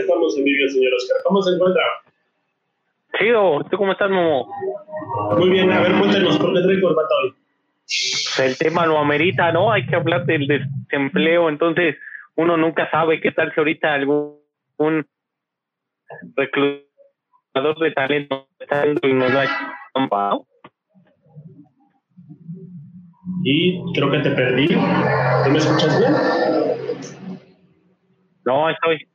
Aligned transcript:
estamos 0.00 0.36
en 0.38 0.44
vivo, 0.44 0.68
señor 0.68 0.92
Oscar. 0.94 1.16
¿Cómo 1.24 1.42
se 1.42 1.54
encuentra? 1.54 1.82
Chido, 3.18 3.64
¿tú 3.70 3.76
cómo 3.76 3.92
estás, 3.92 4.10
Momo? 4.10 4.48
Muy 5.38 5.50
bien, 5.50 5.70
a 5.70 5.80
ver, 5.80 5.92
cuéntanos, 5.98 6.38
¿por 6.38 6.52
qué 6.52 6.60
trae 6.62 6.80
corbata 6.80 7.14
hoy? 7.22 7.34
El 8.44 8.58
tema 8.58 8.86
lo 8.86 8.98
amerita, 8.98 9.52
¿no? 9.52 9.70
Hay 9.70 9.86
que 9.86 9.94
hablar 9.94 10.24
del 10.26 10.46
desempleo, 10.46 11.48
entonces 11.48 11.96
uno 12.34 12.56
nunca 12.56 12.90
sabe 12.90 13.20
qué 13.20 13.30
tal 13.30 13.52
si 13.54 13.60
ahorita 13.60 13.94
algún 13.94 14.40
reclutador 16.36 17.78
de 17.78 17.92
talento 17.92 18.48
está 18.58 18.86
y 18.86 19.12
nos 19.12 19.32
da 19.32 19.44
¿no? 19.94 20.46
Y 23.44 23.92
creo 23.92 24.10
que 24.10 24.18
te 24.18 24.30
perdí. 24.30 24.68
¿Tú 24.68 25.50
me 25.50 25.58
escuchas 25.58 26.00
bien? 26.00 26.14
No, 28.44 28.70
estoy. 28.70 29.06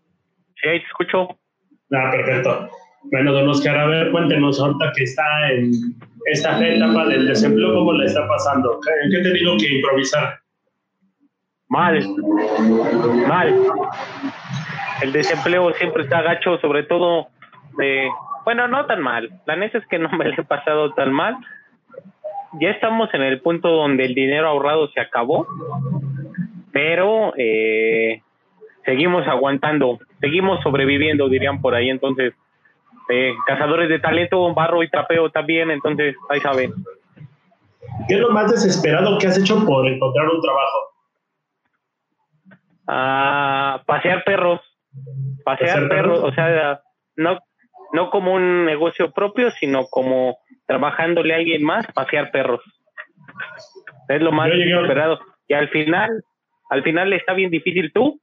Sí, 0.61 0.69
ahí 0.69 0.79
te 0.79 0.85
escucho. 0.85 1.37
Ah, 1.91 2.11
perfecto. 2.11 2.69
Bueno, 3.11 3.31
don 3.31 3.47
Oscar, 3.49 3.77
a 3.77 3.87
ver, 3.87 4.11
cuéntenos 4.11 4.59
ahorita 4.59 4.91
que 4.95 5.03
está 5.03 5.51
en 5.51 5.71
esta 6.25 6.67
etapa 6.67 7.05
del 7.07 7.27
desempleo, 7.27 7.73
¿cómo 7.73 7.93
le 7.93 8.05
está 8.05 8.27
pasando? 8.27 8.79
¿En 9.03 9.11
qué 9.11 9.21
te 9.21 9.33
digo 9.33 9.55
que 9.57 9.75
improvisar? 9.75 10.39
Mal, 11.69 12.05
mal. 13.27 13.55
El 15.01 15.13
desempleo 15.13 15.71
siempre 15.73 16.03
está 16.03 16.21
gacho, 16.21 16.57
sobre 16.59 16.83
todo 16.83 17.27
de, 17.77 18.09
bueno, 18.43 18.67
no 18.67 18.85
tan 18.85 19.01
mal. 19.01 19.29
La 19.45 19.55
neta 19.55 19.77
es 19.77 19.85
que 19.87 19.97
no 19.97 20.09
me 20.09 20.25
lo 20.25 20.33
he 20.33 20.43
pasado 20.43 20.93
tan 20.93 21.13
mal. 21.13 21.37
Ya 22.59 22.71
estamos 22.71 23.13
en 23.13 23.21
el 23.21 23.41
punto 23.41 23.69
donde 23.69 24.05
el 24.05 24.15
dinero 24.15 24.47
ahorrado 24.47 24.89
se 24.89 24.99
acabó, 24.99 25.47
pero 26.71 27.33
eh, 27.37 28.21
seguimos 28.89 29.27
aguantando, 29.27 29.99
seguimos 30.19 30.63
sobreviviendo, 30.63 31.29
dirían 31.29 31.61
por 31.61 31.75
ahí. 31.75 31.89
Entonces, 31.89 32.33
eh, 33.09 33.35
cazadores 33.45 33.87
de 33.87 33.99
talento, 33.99 34.51
barro 34.55 34.81
y 34.81 34.89
trapeo 34.89 35.29
también, 35.29 35.69
entonces 35.69 36.15
ahí 36.27 36.39
saben. 36.39 36.73
¿Qué 38.07 38.15
es 38.15 38.19
lo 38.19 38.31
más 38.31 38.49
desesperado 38.49 39.19
que 39.19 39.27
has 39.27 39.37
hecho 39.37 39.63
por 39.63 39.87
encontrar 39.87 40.27
un 40.27 40.41
trabajo? 40.41 40.77
Ah, 42.87 43.83
pasear 43.85 44.23
perros, 44.23 44.59
pasear, 45.45 45.87
perros, 45.87 46.23
o 46.23 46.31
sea, 46.31 46.81
no, 47.15 47.37
no 47.93 48.09
como 48.09 48.33
un 48.33 48.65
negocio 48.65 49.11
propio, 49.11 49.51
sino 49.51 49.85
como 49.85 50.39
trabajándole 50.65 51.35
a 51.35 51.37
alguien 51.37 51.63
más, 51.63 51.85
pasear 51.93 52.31
perros. 52.31 52.61
Es 54.07 54.21
lo 54.21 54.31
más 54.31 54.49
desesperado. 54.49 55.19
Y 55.47 55.53
al 55.53 55.69
final, 55.69 56.09
al 56.71 56.81
final 56.81 57.13
está 57.13 57.33
bien 57.33 57.51
difícil 57.51 57.91
tú, 57.93 58.19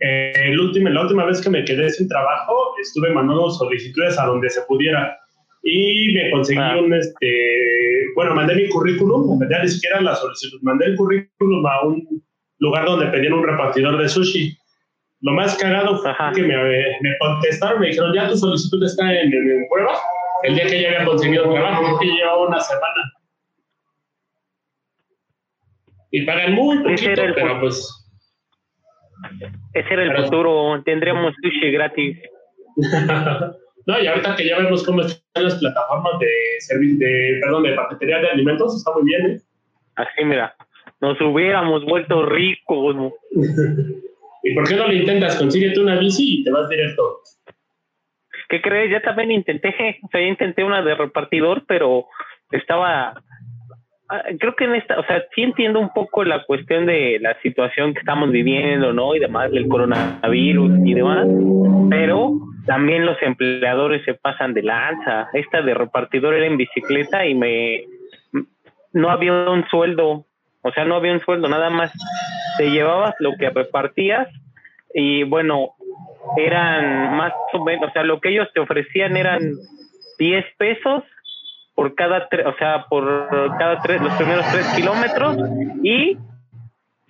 eh, 0.00 0.32
el 0.46 0.58
último, 0.58 0.88
la 0.88 1.02
última 1.02 1.26
vez 1.26 1.40
que 1.40 1.50
me 1.50 1.64
quedé 1.64 1.90
sin 1.90 2.08
trabajo, 2.08 2.74
estuve 2.80 3.12
mandando 3.12 3.50
solicitudes 3.50 4.18
a 4.18 4.26
donde 4.26 4.48
se 4.48 4.62
pudiera 4.62 5.18
y 5.62 6.14
me 6.14 6.30
conseguí 6.30 6.58
ah. 6.58 6.78
un, 6.78 6.94
este, 6.94 8.06
bueno, 8.14 8.34
mandé 8.34 8.54
mi 8.54 8.68
currículum, 8.68 9.38
ya 9.50 9.62
ni 9.62 9.68
siquiera 9.68 10.00
la 10.00 10.16
solicitud, 10.16 10.58
mandé 10.62 10.86
el 10.86 10.96
currículum 10.96 11.66
a 11.66 11.82
un 11.86 12.22
lugar 12.60 12.86
donde 12.86 13.06
pedían 13.06 13.34
un 13.34 13.44
repartidor 13.44 13.98
de 13.98 14.08
sushi. 14.08 14.56
Lo 15.22 15.32
más 15.32 15.54
cagado 15.56 15.98
fue 15.98 16.12
que 16.34 16.42
me, 16.42 16.56
me, 16.56 17.18
contestaron, 17.18 17.80
me 17.80 17.88
dijeron, 17.88 18.14
ya 18.14 18.28
tu 18.28 18.38
solicitud 18.38 18.82
está 18.82 19.12
en, 19.12 19.30
en, 19.32 19.68
prueba, 19.70 19.92
el 20.44 20.54
día 20.54 20.66
que 20.66 20.80
ya 20.80 20.88
había 20.88 21.04
conseguido 21.04 21.52
trabajo, 21.52 21.90
porque 21.90 22.06
llevaba 22.06 22.48
una 22.48 22.60
semana. 22.60 23.12
Y 26.10 26.22
pagan 26.22 26.54
muy 26.54 26.78
poquito, 26.78 27.22
pero 27.34 27.60
pues 27.60 28.00
ese 29.72 29.92
era 29.92 30.02
el 30.02 30.24
futuro, 30.24 30.82
tendríamos 30.84 31.34
sushi 31.42 31.70
gratis. 31.70 32.18
no, 33.86 34.00
y 34.00 34.06
ahorita 34.06 34.36
que 34.36 34.46
ya 34.46 34.58
vemos 34.58 34.84
cómo 34.84 35.02
están 35.02 35.44
las 35.44 35.56
plataformas 35.56 36.18
de 36.18 36.30
servicio, 36.60 36.98
de, 37.06 37.38
perdón, 37.42 37.62
de 37.64 37.74
paquetería 37.74 38.18
de 38.18 38.30
alimentos, 38.30 38.76
está 38.76 38.92
muy 38.92 39.04
bien, 39.04 39.30
¿eh? 39.30 39.40
Así, 39.96 40.24
mira, 40.24 40.54
nos 41.00 41.20
hubiéramos 41.20 41.84
vuelto 41.84 42.24
ricos. 42.26 42.96
¿Y 44.42 44.54
por 44.54 44.68
qué 44.68 44.76
no 44.76 44.86
lo 44.86 44.92
intentas? 44.92 45.36
Consíguete 45.36 45.80
una 45.80 45.98
bici 45.98 46.40
y 46.40 46.44
te 46.44 46.50
vas 46.50 46.68
directo. 46.68 47.20
¿Qué 48.48 48.60
crees? 48.60 48.90
Ya 48.90 49.00
también 49.00 49.30
intenté, 49.30 49.68
o 50.02 50.08
sea, 50.08 50.20
intenté 50.20 50.64
una 50.64 50.82
de 50.82 50.94
repartidor, 50.94 51.64
pero 51.66 52.06
estaba 52.50 53.22
creo 54.38 54.56
que 54.56 54.64
en 54.64 54.74
esta, 54.74 54.98
o 54.98 55.04
sea, 55.04 55.24
sí 55.34 55.42
entiendo 55.42 55.78
un 55.78 55.92
poco 55.92 56.24
la 56.24 56.44
cuestión 56.44 56.86
de 56.86 57.18
la 57.20 57.40
situación 57.42 57.92
que 57.94 58.00
estamos 58.00 58.30
viviendo, 58.30 58.92
¿no? 58.92 59.14
Y 59.14 59.20
demás, 59.20 59.50
del 59.52 59.68
coronavirus 59.68 60.72
y 60.84 60.94
demás, 60.94 61.26
pero 61.88 62.32
también 62.66 63.06
los 63.06 63.20
empleadores 63.22 64.04
se 64.04 64.14
pasan 64.14 64.54
de 64.54 64.62
lanza. 64.62 65.28
Esta 65.32 65.62
de 65.62 65.74
repartidor 65.74 66.34
era 66.34 66.46
en 66.46 66.56
bicicleta 66.56 67.24
y 67.26 67.34
me, 67.34 67.84
no 68.92 69.10
había 69.10 69.32
un 69.48 69.66
sueldo, 69.68 70.24
o 70.62 70.72
sea, 70.72 70.84
no 70.84 70.96
había 70.96 71.12
un 71.12 71.20
sueldo, 71.20 71.48
nada 71.48 71.70
más 71.70 71.92
te 72.58 72.70
llevabas 72.70 73.14
lo 73.20 73.36
que 73.38 73.50
repartías 73.50 74.28
y 74.92 75.22
bueno, 75.22 75.74
eran 76.36 77.16
más 77.16 77.32
o 77.52 77.64
menos, 77.64 77.88
o 77.88 77.92
sea, 77.92 78.02
lo 78.02 78.20
que 78.20 78.30
ellos 78.30 78.48
te 78.52 78.60
ofrecían 78.60 79.16
eran 79.16 79.40
10 80.18 80.44
pesos 80.58 81.04
por 81.74 81.94
cada, 81.94 82.28
o 82.46 82.56
sea, 82.58 82.86
por 82.88 83.28
cada 83.58 83.80
tres, 83.80 84.00
los 84.00 84.12
primeros 84.14 84.44
tres 84.52 84.66
kilómetros 84.74 85.36
y 85.82 86.16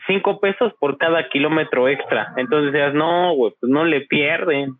cinco 0.07 0.41
pesos 0.41 0.73
por 0.79 0.99
cada 0.99 1.29
kilómetro 1.29 1.89
extra. 1.89 2.33
Entonces 2.37 2.73
decías, 2.73 2.95
no, 2.95 3.35
güey, 3.35 3.53
pues 3.61 3.71
no 3.71 3.85
le 3.85 4.03
pierden. 4.03 4.73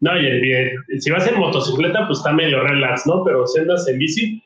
No, 0.00 0.18
y, 0.18 1.00
si 1.00 1.10
vas 1.10 1.26
en 1.28 1.38
motocicleta, 1.38 2.06
pues 2.06 2.18
está 2.18 2.32
medio 2.32 2.60
relax, 2.60 3.06
¿no? 3.06 3.22
Pero 3.24 3.46
si 3.46 3.60
andas 3.60 3.86
en 3.88 3.98
bici. 3.98 4.42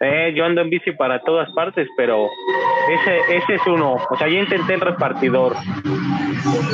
Eh, 0.00 0.34
yo 0.36 0.44
ando 0.44 0.60
en 0.60 0.70
bici 0.70 0.92
para 0.92 1.20
todas 1.20 1.50
partes, 1.52 1.88
pero 1.96 2.28
ese, 2.90 3.36
ese 3.36 3.54
es 3.54 3.66
uno. 3.66 3.94
O 4.10 4.16
sea, 4.18 4.28
yo 4.28 4.38
intenté 4.38 4.74
el 4.74 4.80
repartidor. 4.80 5.54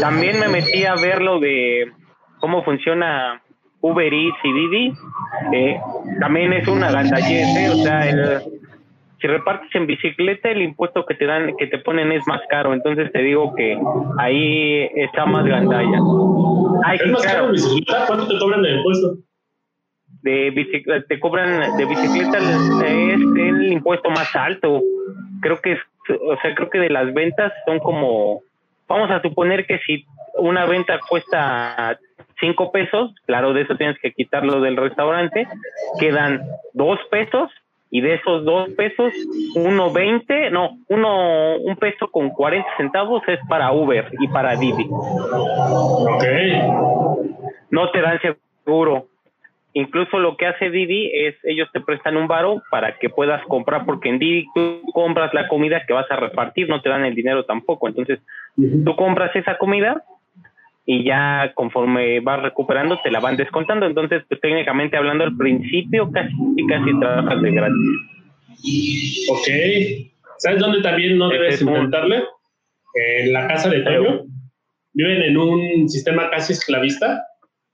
También 0.01 0.41
me 0.41 0.49
metí 0.49 0.85
a 0.85 0.95
ver 0.95 1.21
lo 1.21 1.39
de 1.39 1.93
cómo 2.41 2.65
funciona 2.65 3.43
Uber 3.83 4.15
Eats 4.15 4.39
y 4.45 4.53
Didi, 4.53 4.93
eh, 5.53 5.81
también 6.21 6.53
es 6.53 6.67
una 6.69 6.91
gandallete, 6.91 7.71
o 7.71 7.75
sea, 7.75 8.09
el, 8.09 8.41
si 9.23 9.29
repartes 9.29 9.73
en 9.75 9.87
bicicleta, 9.87 10.51
el 10.51 10.63
impuesto 10.63 11.07
que 11.07 11.15
te 11.15 11.27
dan, 11.27 11.57
que 11.57 11.69
te 11.69 11.79
ponen 11.79 12.11
es 12.11 12.27
más 12.27 12.41
caro, 12.49 12.73
entonces 12.73 13.11
te 13.13 13.21
digo 13.21 13.55
que 13.55 13.79
ahí 14.19 14.89
está 14.97 15.27
más 15.27 15.45
gandalla. 15.47 15.99
¿Es 16.93 17.11
más 17.11 17.23
caro 17.25 17.51
bicicleta? 17.53 18.05
¿Cuánto 18.09 18.27
te 18.27 18.39
cobran 18.39 18.65
el 18.65 18.77
impuesto? 18.79 19.17
De 20.23 20.51
bicicleta, 20.51 21.07
te 21.09 21.21
cobran 21.21 21.77
de 21.77 21.85
bicicleta 21.85 22.39
es 22.39 22.85
el 22.85 23.73
impuesto 23.73 24.11
más 24.11 24.35
alto. 24.35 24.81
Creo 25.41 25.61
que 25.61 25.73
es, 25.73 25.79
o 26.21 26.37
sea, 26.41 26.55
creo 26.55 26.69
que 26.69 26.79
de 26.79 26.91
las 26.91 27.15
ventas 27.15 27.53
son 27.65 27.79
como, 27.79 28.43
vamos 28.89 29.11
a 29.11 29.23
suponer 29.23 29.67
que 29.67 29.79
si 29.87 30.05
una 30.35 30.67
venta 30.67 30.99
cuesta 31.09 31.99
cinco 32.43 32.73
pesos, 32.73 33.15
claro, 33.25 33.55
de 33.55 33.63
eso 33.63 33.77
tienes 33.77 33.97
que 34.01 34.13
quitarlo 34.13 34.61
del 34.61 34.77
restaurante, 34.77 35.47
quedan 35.99 36.43
dos 36.75 36.99
pesos 37.11 37.51
y 37.91 38.01
de 38.01 38.15
esos 38.15 38.45
dos 38.45 38.71
pesos, 38.71 39.13
uno 39.55 39.93
veinte, 39.93 40.51
no, 40.51 40.79
uno, 40.89 41.57
un 41.59 41.77
peso 41.77 42.11
con 42.11 42.31
cuarenta 42.31 42.69
centavos 42.77 43.23
es 43.29 43.39
para 43.49 43.71
Uber 43.71 44.11
y 44.19 44.29
para 44.29 44.57
Didi. 44.57 44.87
Ok. 44.91 46.25
No 47.71 47.91
te 47.91 48.01
dan 48.01 48.19
seguro. 48.21 49.07
Incluso 49.75 50.19
lo 50.19 50.37
que 50.37 50.47
hace 50.47 50.71
Didi 50.71 51.11
es, 51.15 51.35
ellos 51.45 51.69
te 51.73 51.81
prestan 51.81 52.17
un 52.17 52.29
varo 52.29 52.63
para 52.71 52.99
que 52.99 53.09
puedas 53.09 53.43
comprar, 53.45 53.87
porque 53.87 54.09
en 54.09 54.19
Didi 54.19 54.47
tú 54.55 54.83
compras 54.93 55.33
la 55.33 55.49
comida 55.49 55.85
que 55.87 55.95
vas 55.95 56.11
a 56.11 56.17
repartir, 56.17 56.69
no 56.69 56.83
te 56.83 56.89
dan 56.89 57.05
el 57.05 57.15
dinero 57.15 57.45
tampoco. 57.45 57.89
Entonces, 57.89 58.21
tú 58.57 58.97
compras 58.97 59.37
esa 59.37 59.59
comida 59.59 60.03
y 60.85 61.05
ya 61.05 61.53
conforme 61.55 62.21
vas 62.21 62.43
recuperando 62.43 63.01
te 63.03 63.11
la 63.11 63.21
van 63.21 63.37
descontando. 63.37 63.87
Entonces, 63.87 64.23
pues 64.29 64.41
técnicamente 64.41 64.97
hablando, 64.97 65.25
al 65.25 65.37
principio 65.37 66.11
casi 66.11 66.35
casi 66.69 66.99
trabajas 66.99 67.43
de 67.43 67.51
gratis. 67.51 69.29
Ok. 69.31 69.49
¿Sabes 70.39 70.59
dónde 70.59 70.83
también 70.83 71.19
no 71.19 71.29
debes 71.29 71.63
intentarle? 71.63 72.25
En 72.95 73.33
la 73.33 73.47
casa 73.47 73.71
de 73.71 73.81
Toño. 73.81 74.25
Viven 74.95 75.23
en 75.23 75.39
un 75.39 75.89
sistema 75.89 76.29
casi 76.31 76.53
esclavista, 76.53 77.25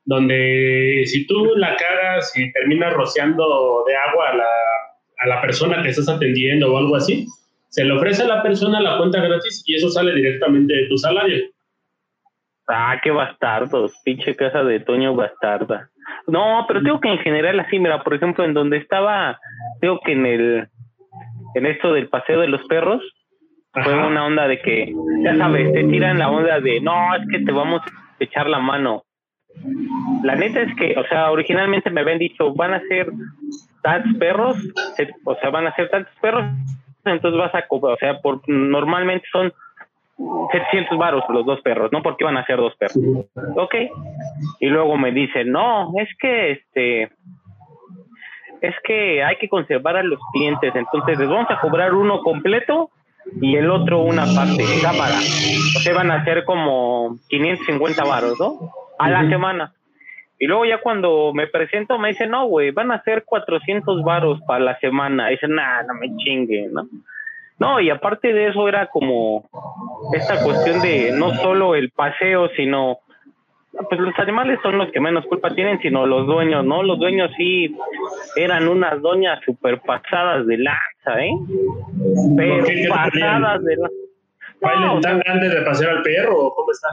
donde 0.05 1.03
si 1.07 1.27
tú 1.27 1.57
la 1.57 1.75
cagas 1.77 2.33
y 2.39 2.53
terminas 2.53 2.93
rociando 2.93 3.85
de 3.89 3.97
agua 3.97 4.29
a 4.29 4.37
la, 4.37 4.45
a 5.19 5.27
la 5.27 5.41
persona 5.41 5.83
que 5.83 5.89
estás 5.89 6.09
atendiendo 6.09 6.73
o 6.73 6.79
algo 6.79 6.95
así, 6.95 7.27
se 7.71 7.85
le 7.85 7.93
ofrece 7.93 8.23
a 8.23 8.29
la 8.29 8.43
persona 8.43 8.81
la 8.81 8.99
cuenta 8.99 9.21
gratis 9.21 9.65
y 9.67 9.75
eso 9.75 9.91
sale 9.91 10.15
directamente 10.15 10.75
de 10.75 10.87
tu 10.87 10.97
salario. 10.97 11.43
Ah, 12.69 13.01
qué 13.03 13.11
bastardos, 13.11 13.99
pinche 14.05 14.37
casa 14.37 14.63
de 14.63 14.81
Toño 14.81 15.15
bastarda. 15.15 15.89
No, 16.27 16.65
pero 16.69 16.83
tengo 16.83 17.01
que 17.01 17.09
en 17.09 17.19
general 17.19 17.59
así, 17.61 17.79
mira, 17.79 18.03
por 18.03 18.15
ejemplo, 18.15 18.45
en 18.45 18.53
donde 18.53 18.77
estaba, 18.77 19.39
tengo 19.81 20.01
que 20.01 20.13
en 20.13 20.27
el, 20.27 20.69
en 21.55 21.67
esto 21.67 21.95
del 21.95 22.09
paseo 22.09 22.41
de 22.41 22.49
los 22.49 22.63
perros, 22.67 23.03
fue 23.73 23.95
una 23.95 24.27
onda 24.27 24.47
de 24.49 24.61
que, 24.61 24.93
ya 25.23 25.37
sabes, 25.37 25.73
te 25.73 25.85
tiran 25.85 26.19
la 26.19 26.31
onda 26.31 26.61
de, 26.61 26.81
no, 26.81 27.15
es 27.15 27.27
que 27.31 27.41
te 27.41 27.53
vamos 27.53 27.81
a 27.83 28.25
echar 28.25 28.49
la 28.49 28.59
mano. 28.59 29.05
La 30.23 30.35
neta 30.35 30.61
es 30.61 30.75
que, 30.77 30.95
o 30.99 31.07
sea, 31.07 31.31
originalmente 31.31 31.91
me 31.91 32.03
habían 32.03 32.19
dicho, 32.19 32.53
van 32.55 32.75
a 32.75 32.81
ser 32.89 33.09
tantos 33.83 34.15
perros, 34.19 34.57
o 35.25 35.35
sea, 35.37 35.51
van 35.51 35.67
a 35.67 35.75
ser 35.75 35.89
tantos 35.89 36.15
perros, 36.21 36.45
entonces 37.05 37.39
vas 37.39 37.55
a 37.55 37.65
o 37.69 37.97
sea, 37.97 38.21
por 38.21 38.47
normalmente 38.47 39.27
son 39.33 39.53
700 40.19 40.99
varos 40.99 41.25
los 41.29 41.47
dos 41.47 41.61
perros, 41.61 41.91
¿no? 41.93 42.03
Porque 42.03 42.25
van 42.25 42.37
a 42.37 42.45
ser 42.45 42.57
dos 42.57 42.75
perros. 42.77 42.97
Ok. 43.57 43.75
Y 44.61 44.67
luego 44.67 44.97
me 44.97 45.13
dicen, 45.13 45.51
no, 45.53 45.93
es 45.97 46.09
que 46.19 46.51
este, 46.53 47.03
es 48.61 48.75
que 48.85 49.23
hay 49.23 49.37
que 49.37 49.49
conservar 49.49 49.97
a 49.97 50.03
los 50.03 50.19
clientes, 50.33 50.75
entonces 50.75 51.19
les 51.19 51.29
vamos 51.29 51.51
a 51.51 51.61
cobrar 51.61 51.95
uno 51.95 52.21
completo 52.23 52.91
y 53.41 53.57
el 53.57 53.71
otro 53.71 54.01
una 54.01 54.25
parte 54.35 54.65
cámara. 54.83 55.19
O 55.19 55.81
sea, 55.81 55.95
van 55.95 56.11
a 56.11 56.25
ser 56.25 56.45
como 56.45 57.17
550 57.29 58.05
varos, 58.05 58.39
¿no? 58.41 58.73
A 58.99 59.11
la 59.11 59.29
semana. 59.29 59.73
Y 60.41 60.47
luego 60.47 60.65
ya 60.65 60.81
cuando 60.81 61.33
me 61.35 61.47
presento 61.47 61.99
me 61.99 62.09
dicen, 62.09 62.31
no, 62.31 62.47
güey, 62.47 62.71
van 62.71 62.93
a 62.93 63.03
ser 63.03 63.25
400 63.25 64.03
varos 64.03 64.41
para 64.47 64.65
la 64.65 64.79
semana. 64.79 65.29
dicen, 65.29 65.55
nah, 65.55 65.83
no 65.83 65.95
me 65.95 66.15
chingue, 66.17 66.69
¿no? 66.73 66.89
No, 67.59 67.81
y 67.81 67.91
aparte 67.91 68.33
de 68.33 68.49
eso 68.49 68.69
era 68.69 68.87
como 68.87 69.49
esta 70.13 70.43
cuestión 70.45 70.81
de 70.81 71.13
no 71.13 71.35
solo 71.35 71.75
el 71.75 71.91
paseo, 71.91 72.49
sino 72.57 72.99
pues 73.89 74.01
los 74.01 74.19
animales 74.19 74.59
son 74.63 74.79
los 74.79 74.91
que 74.91 75.01
menos 75.01 75.25
culpa 75.27 75.55
tienen, 75.55 75.79
sino 75.81 76.07
los 76.07 76.27
dueños, 76.27 76.65
¿no? 76.65 76.83
Los 76.83 76.99
dueños 76.99 77.31
sí 77.37 77.77
eran 78.37 78.67
unas 78.69 79.01
doñas 79.03 79.41
super 79.45 79.81
pasadas 79.81 80.47
de 80.47 80.59
lanza, 80.59 81.25
¿eh? 81.25 81.31
Pero 82.37 82.65
pasadas 82.89 83.65
de 83.65 83.77
lanza. 83.77 84.81
No, 84.81 85.01
tan 85.01 85.21
grande 85.21 85.49
de 85.49 85.63
pasear 85.63 85.91
al 85.97 86.03
perro 86.03 86.47
o 86.47 86.55
cómo 86.55 86.73
está? 86.73 86.89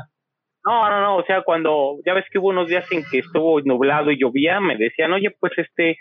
No, 0.65 0.89
no, 0.89 1.01
no, 1.01 1.17
o 1.17 1.23
sea, 1.25 1.41
cuando 1.43 1.97
ya 2.05 2.13
ves 2.13 2.25
que 2.31 2.39
hubo 2.39 2.49
unos 2.49 2.67
días 2.67 2.85
en 2.91 3.03
que 3.09 3.19
estuvo 3.19 3.61
nublado 3.61 4.11
y 4.11 4.19
llovía, 4.19 4.59
me 4.59 4.75
decían, 4.75 5.13
oye, 5.13 5.35
pues 5.39 5.53
este, 5.57 5.97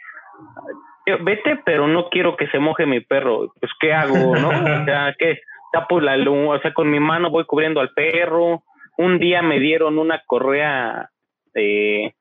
vete, 1.20 1.60
pero 1.64 1.86
no 1.86 2.08
quiero 2.08 2.36
que 2.36 2.48
se 2.48 2.58
moje 2.58 2.86
mi 2.86 3.00
perro. 3.00 3.52
Pues, 3.60 3.72
¿qué 3.80 3.92
hago, 3.92 4.36
no? 4.36 4.48
O 4.82 4.84
sea, 4.84 5.14
que 5.18 5.40
tapo 5.72 6.00
la 6.00 6.16
luz, 6.16 6.56
o 6.56 6.60
sea, 6.60 6.72
con 6.72 6.90
mi 6.90 7.00
mano 7.00 7.30
voy 7.30 7.44
cubriendo 7.44 7.80
al 7.80 7.90
perro. 7.90 8.62
Un 8.96 9.18
día 9.18 9.42
me 9.42 9.58
dieron 9.58 9.98
una 9.98 10.22
correa 10.24 11.10
eh, 11.54 12.12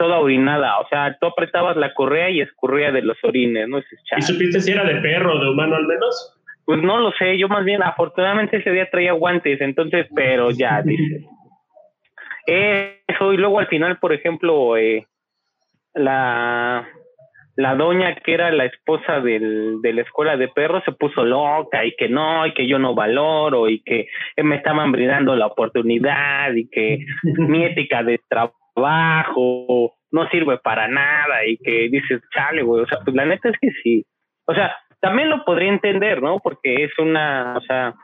toda 0.00 0.18
orinada, 0.18 0.78
o 0.78 0.88
sea, 0.88 1.18
tú 1.20 1.26
apretabas 1.26 1.76
la 1.76 1.92
correa 1.92 2.30
y 2.30 2.40
escurría 2.40 2.90
de 2.90 3.02
los 3.02 3.18
orines, 3.22 3.68
¿no? 3.68 3.80
¿Y 4.16 4.22
supiste 4.22 4.58
si 4.60 4.72
era 4.72 4.82
de 4.82 4.94
perro 5.02 5.34
o 5.34 5.38
de 5.38 5.50
humano 5.50 5.76
al 5.76 5.86
menos? 5.86 6.40
Pues 6.64 6.82
no 6.82 6.98
lo 6.98 7.12
sé, 7.12 7.36
yo 7.36 7.48
más 7.48 7.66
bien, 7.66 7.82
afortunadamente 7.82 8.56
ese 8.56 8.70
día 8.70 8.88
traía 8.90 9.12
guantes, 9.12 9.60
entonces, 9.60 10.06
pero 10.14 10.50
ya, 10.52 10.80
dice. 10.84 11.26
Eso, 12.46 13.34
y 13.34 13.36
luego 13.36 13.58
al 13.58 13.66
final, 13.66 13.98
por 13.98 14.14
ejemplo, 14.14 14.78
eh, 14.78 15.06
la, 15.92 16.88
la 17.60 17.74
doña 17.74 18.14
que 18.14 18.32
era 18.32 18.50
la 18.50 18.64
esposa 18.64 19.20
del, 19.20 19.82
de 19.82 19.92
la 19.92 20.00
escuela 20.00 20.38
de 20.38 20.48
perros 20.48 20.82
se 20.84 20.92
puso 20.92 21.24
loca 21.24 21.84
y 21.84 21.94
que 21.94 22.08
no, 22.08 22.46
y 22.46 22.54
que 22.54 22.66
yo 22.66 22.78
no 22.78 22.94
valoro 22.94 23.68
y 23.68 23.82
que 23.82 24.06
me 24.42 24.56
estaban 24.56 24.90
brindando 24.92 25.36
la 25.36 25.46
oportunidad 25.46 26.54
y 26.54 26.70
que 26.70 27.04
mi 27.22 27.64
ética 27.64 28.02
de 28.02 28.18
trabajo 28.28 29.94
no 30.10 30.28
sirve 30.30 30.56
para 30.58 30.88
nada 30.88 31.44
y 31.46 31.58
que 31.58 31.90
dices, 31.90 32.22
chale, 32.34 32.62
güey, 32.62 32.82
o 32.82 32.86
sea, 32.86 32.98
pues 33.04 33.14
la 33.14 33.26
neta 33.26 33.50
es 33.50 33.58
que 33.60 33.70
sí. 33.82 34.06
O 34.46 34.54
sea, 34.54 34.74
también 35.00 35.28
lo 35.28 35.44
podría 35.44 35.68
entender, 35.68 36.22
¿no? 36.22 36.38
Porque 36.38 36.84
es 36.84 36.98
una, 36.98 37.56
o 37.58 37.60
sea, 37.60 37.94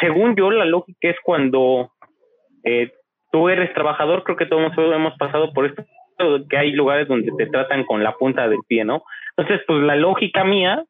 según 0.00 0.34
yo, 0.34 0.50
la 0.50 0.64
lógica 0.64 1.08
es 1.08 1.16
cuando 1.22 1.92
eh, 2.64 2.90
tú 3.30 3.48
eres 3.48 3.72
trabajador, 3.74 4.24
creo 4.24 4.36
que 4.36 4.46
todos 4.46 4.72
hemos 4.76 5.16
pasado 5.18 5.52
por 5.52 5.66
esto 5.66 5.84
que 6.48 6.56
hay 6.56 6.72
lugares 6.72 7.08
donde 7.08 7.32
te 7.36 7.46
tratan 7.46 7.84
con 7.84 8.02
la 8.02 8.12
punta 8.12 8.48
del 8.48 8.60
pie, 8.66 8.84
¿no? 8.84 9.02
Entonces, 9.36 9.64
pues 9.66 9.82
la 9.82 9.96
lógica 9.96 10.44
mía 10.44 10.84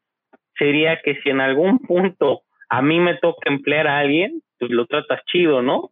sería 0.59 1.01
que 1.03 1.21
si 1.23 1.31
en 1.31 1.41
algún 1.41 1.79
punto 1.81 2.43
a 2.69 2.83
mí 2.83 3.01
me 3.01 3.15
toca 3.17 3.51
emplear 3.51 3.87
a 3.87 3.99
alguien, 3.99 4.43
pues 4.59 4.71
lo 4.71 4.87
tratas 4.87 5.21
chido, 5.27 5.63
¿no? 5.63 5.91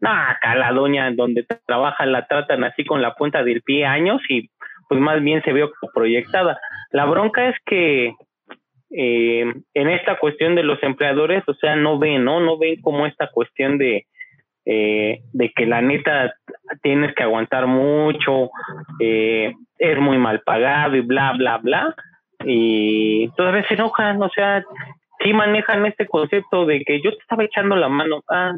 No, 0.00 0.10
acá 0.10 0.54
la 0.54 0.72
doña 0.72 1.08
en 1.08 1.16
donde 1.16 1.44
trabaja 1.66 2.06
la 2.06 2.26
tratan 2.26 2.64
así 2.64 2.84
con 2.84 3.02
la 3.02 3.14
punta 3.14 3.42
del 3.44 3.62
pie 3.62 3.84
años 3.84 4.22
y 4.28 4.48
pues 4.88 5.00
más 5.00 5.22
bien 5.22 5.42
se 5.42 5.52
vio 5.52 5.70
proyectada. 5.94 6.58
La 6.90 7.04
bronca 7.04 7.48
es 7.48 7.56
que 7.66 8.14
eh, 8.90 9.54
en 9.74 9.88
esta 9.88 10.18
cuestión 10.18 10.54
de 10.54 10.62
los 10.62 10.82
empleadores, 10.82 11.44
o 11.46 11.54
sea, 11.54 11.76
no 11.76 11.98
ven, 11.98 12.24
¿no? 12.24 12.40
No 12.40 12.58
ven 12.58 12.80
como 12.80 13.06
esta 13.06 13.28
cuestión 13.28 13.78
de, 13.78 14.06
eh, 14.72 15.22
de 15.32 15.50
que 15.50 15.66
la 15.66 15.82
neta 15.82 16.32
tienes 16.80 17.12
que 17.16 17.24
aguantar 17.24 17.66
mucho, 17.66 18.50
eh, 19.00 19.52
es 19.76 19.98
muy 19.98 20.16
mal 20.16 20.42
pagado 20.42 20.94
y 20.94 21.00
bla, 21.00 21.32
bla, 21.32 21.58
bla. 21.58 21.92
Y 22.44 23.28
todavía 23.36 23.66
se 23.66 23.74
enojan, 23.74 24.22
o 24.22 24.28
sea, 24.28 24.62
sí 25.18 25.32
manejan 25.32 25.86
este 25.86 26.06
concepto 26.06 26.66
de 26.66 26.84
que 26.84 27.02
yo 27.02 27.10
te 27.10 27.18
estaba 27.18 27.42
echando 27.42 27.74
la 27.74 27.88
mano. 27.88 28.22
Ah, 28.28 28.52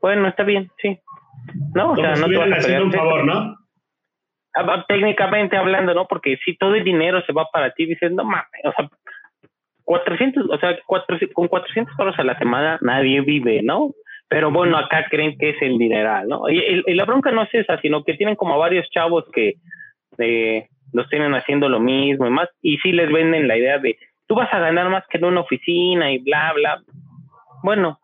bueno, 0.00 0.28
está 0.28 0.44
bien, 0.44 0.70
sí. 0.80 0.98
No, 1.74 1.92
o 1.92 1.96
sea, 1.96 2.14
no 2.14 2.28
te 2.28 2.36
vas 2.38 2.66
a 2.66 2.82
un 2.82 2.92
favor, 2.92 3.24
¿no? 3.26 3.54
Ah, 4.56 4.84
técnicamente 4.88 5.58
hablando, 5.58 5.92
¿no? 5.92 6.06
Porque 6.06 6.38
si 6.42 6.56
todo 6.56 6.74
el 6.74 6.84
dinero 6.84 7.22
se 7.26 7.34
va 7.34 7.50
para 7.52 7.70
ti, 7.72 7.84
dices, 7.84 8.12
no 8.12 8.24
mames, 8.24 8.64
o 8.64 8.72
sea, 8.72 8.88
400, 9.84 10.48
o 10.48 10.58
sea, 10.58 10.78
con 11.34 11.48
400 11.48 11.96
dólares 11.98 12.18
a 12.18 12.24
la 12.24 12.38
semana 12.38 12.78
nadie 12.80 13.20
vive, 13.20 13.60
¿no? 13.62 13.90
Pero 14.32 14.50
bueno, 14.50 14.78
acá 14.78 15.04
creen 15.10 15.36
que 15.36 15.50
es 15.50 15.60
el 15.60 15.76
dineral, 15.76 16.26
¿no? 16.26 16.48
Y, 16.48 16.82
la 16.94 17.04
bronca 17.04 17.30
no 17.32 17.42
es 17.42 17.52
esa, 17.52 17.78
sino 17.82 18.02
que 18.02 18.14
tienen 18.14 18.34
como 18.34 18.58
varios 18.58 18.88
chavos 18.88 19.26
que 19.30 19.56
eh, 20.16 20.68
los 20.90 21.06
tienen 21.10 21.34
haciendo 21.34 21.68
lo 21.68 21.80
mismo 21.80 22.26
y 22.26 22.30
más, 22.30 22.48
y 22.62 22.78
sí 22.78 22.92
les 22.92 23.12
venden 23.12 23.46
la 23.46 23.58
idea 23.58 23.78
de, 23.78 23.98
tú 24.26 24.34
vas 24.36 24.48
a 24.54 24.58
ganar 24.58 24.88
más 24.88 25.04
que 25.10 25.18
en 25.18 25.26
una 25.26 25.42
oficina 25.42 26.10
y 26.10 26.18
bla, 26.20 26.50
bla. 26.54 26.80
Bueno, 27.62 28.00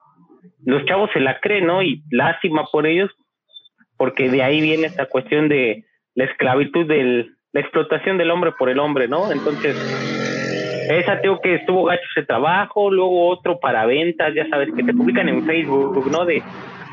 los 0.67 0.85
chavos 0.85 1.09
se 1.15 1.21
la 1.21 1.41
creen, 1.41 1.67
¿no? 1.67 1.83
Y 1.83 2.03
lástima 2.11 2.67
por 2.71 2.87
ellos, 2.87 3.11
porque 3.97 4.29
de 4.29 4.43
ahí 4.43 4.61
viene 4.61 4.89
esta 4.89 5.07
cuestión 5.07 5.49
de 5.49 5.87
la 6.15 6.25
esclavitud 6.25 6.87
del, 6.87 7.37
la 7.53 7.61
explotación 7.63 8.19
del 8.19 8.31
hombre 8.31 8.53
por 8.53 8.69
el 8.69 8.81
hombre, 8.81 9.09
¿no? 9.09 9.33
Entonces, 9.33 10.18
esa 10.89 11.21
tengo 11.21 11.41
que 11.41 11.57
estuvo 11.57 11.85
gacho 11.85 12.03
ese 12.17 12.27
trabajo, 12.27 12.91
luego 12.91 13.29
otro 13.29 13.59
para 13.61 13.87
ventas, 13.87 14.35
ya 14.35 14.49
sabes, 14.49 14.71
que 14.75 14.83
te 14.83 14.95
publican 14.95 15.29
en 15.29 15.45
Facebook, 15.45 16.11
¿no? 16.11 16.25
De 16.25 16.43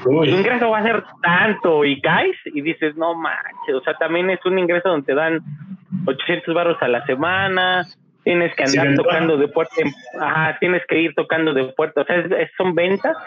tu 0.03 0.23
ingreso 0.23 0.69
va 0.69 0.79
a 0.79 0.83
ser 0.83 1.03
tanto 1.21 1.83
y 1.83 1.99
caes 1.99 2.35
y 2.45 2.61
dices, 2.61 2.95
no 2.95 3.15
manches, 3.15 3.75
o 3.75 3.81
sea, 3.81 3.95
también 3.95 4.29
es 4.29 4.39
un 4.45 4.59
ingreso 4.59 4.89
donde 4.89 5.05
te 5.05 5.15
dan 5.15 5.39
800 6.05 6.53
barros 6.53 6.77
a 6.81 6.87
la 6.87 7.03
semana, 7.05 7.85
tienes 8.23 8.53
que 8.55 8.63
andar 8.63 8.95
tocando 8.95 9.37
de 9.37 9.47
puerta, 9.47 9.73
ajá, 10.19 10.57
tienes 10.59 10.83
que 10.87 10.99
ir 10.99 11.15
tocando 11.15 11.53
de 11.53 11.65
puerta, 11.73 12.01
o 12.01 12.05
sea, 12.05 12.23
son 12.57 12.75
ventas, 12.75 13.17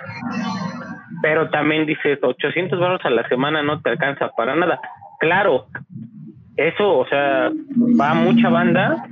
pero 1.22 1.50
también 1.50 1.86
dices, 1.86 2.18
800 2.22 2.78
barros 2.78 3.04
a 3.04 3.10
la 3.10 3.26
semana 3.28 3.62
no 3.62 3.80
te 3.80 3.90
alcanza 3.90 4.30
para 4.36 4.54
nada. 4.54 4.80
Claro, 5.18 5.66
eso, 6.56 6.98
o 6.98 7.06
sea, 7.08 7.50
va 8.00 8.14
mucha 8.14 8.48
banda 8.48 9.04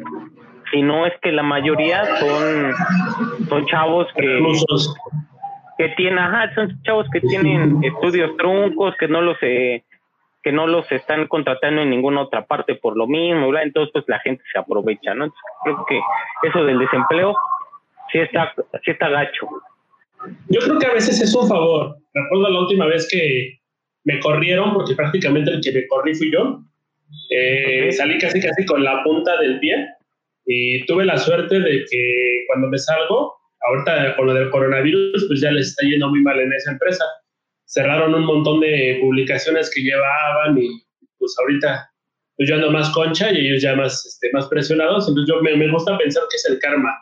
si 0.70 0.82
no 0.82 1.06
es 1.06 1.12
que 1.20 1.32
la 1.32 1.42
mayoría 1.42 2.04
son, 2.16 2.74
son 3.48 3.66
chavos 3.66 4.06
que, 4.16 4.42
que 5.78 5.88
tienen, 5.90 6.18
ajá, 6.18 6.54
son 6.54 6.82
chavos 6.82 7.06
que 7.12 7.20
tienen 7.20 7.82
estudios 7.82 8.36
truncos, 8.36 8.94
que 8.98 9.08
no 9.08 9.20
los 9.20 9.36
eh, 9.42 9.84
que 10.42 10.52
no 10.52 10.68
los 10.68 10.90
están 10.92 11.26
contratando 11.26 11.82
en 11.82 11.90
ninguna 11.90 12.22
otra 12.22 12.46
parte 12.46 12.76
por 12.76 12.96
lo 12.96 13.08
mismo, 13.08 13.52
entonces 13.58 13.90
pues 13.92 14.04
la 14.06 14.20
gente 14.20 14.44
se 14.52 14.58
aprovecha, 14.60 15.12
¿no? 15.12 15.32
creo 15.64 15.84
que 15.88 16.00
eso 16.44 16.64
del 16.64 16.78
desempleo 16.78 17.34
sí 18.12 18.18
está, 18.18 18.54
sí 18.84 18.92
está 18.92 19.08
gacho. 19.08 19.48
Yo 20.48 20.60
creo 20.60 20.78
que 20.78 20.86
a 20.86 20.92
veces 20.94 21.20
es 21.20 21.34
un 21.34 21.48
favor. 21.48 21.96
Recuerdo 22.14 22.48
la 22.48 22.60
última 22.60 22.86
vez 22.86 23.08
que 23.10 23.58
me 24.04 24.20
corrieron, 24.20 24.72
porque 24.72 24.94
prácticamente 24.94 25.50
el 25.50 25.60
que 25.60 25.72
me 25.72 25.86
corrí 25.88 26.14
fui 26.14 26.32
yo. 26.32 26.60
Eh, 27.30 27.90
salí 27.92 28.16
casi 28.18 28.40
casi 28.40 28.64
con 28.66 28.84
la 28.84 29.02
punta 29.02 29.40
del 29.40 29.58
pie 29.58 29.95
y 30.46 30.86
tuve 30.86 31.04
la 31.04 31.18
suerte 31.18 31.60
de 31.60 31.84
que 31.90 32.44
cuando 32.46 32.68
me 32.68 32.78
salgo, 32.78 33.34
ahorita 33.66 34.16
con 34.16 34.26
lo 34.26 34.34
del 34.34 34.50
coronavirus, 34.50 35.26
pues 35.26 35.40
ya 35.40 35.50
les 35.50 35.68
está 35.68 35.86
yendo 35.86 36.08
muy 36.08 36.22
mal 36.22 36.38
en 36.38 36.52
esa 36.52 36.72
empresa. 36.72 37.04
Cerraron 37.66 38.14
un 38.14 38.24
montón 38.24 38.60
de 38.60 38.98
publicaciones 39.00 39.70
que 39.74 39.82
llevaban 39.82 40.56
y 40.56 40.68
pues 41.18 41.34
ahorita 41.40 41.90
pues 42.36 42.48
yo 42.48 42.54
ando 42.54 42.70
más 42.70 42.90
concha 42.90 43.32
y 43.32 43.46
ellos 43.46 43.62
ya 43.62 43.74
más, 43.74 44.04
este, 44.06 44.30
más 44.32 44.46
presionados. 44.48 45.08
Entonces 45.08 45.34
yo 45.34 45.42
me, 45.42 45.56
me 45.56 45.70
gusta 45.70 45.98
pensar 45.98 46.22
que 46.30 46.36
es 46.36 46.46
el 46.48 46.58
karma. 46.60 46.94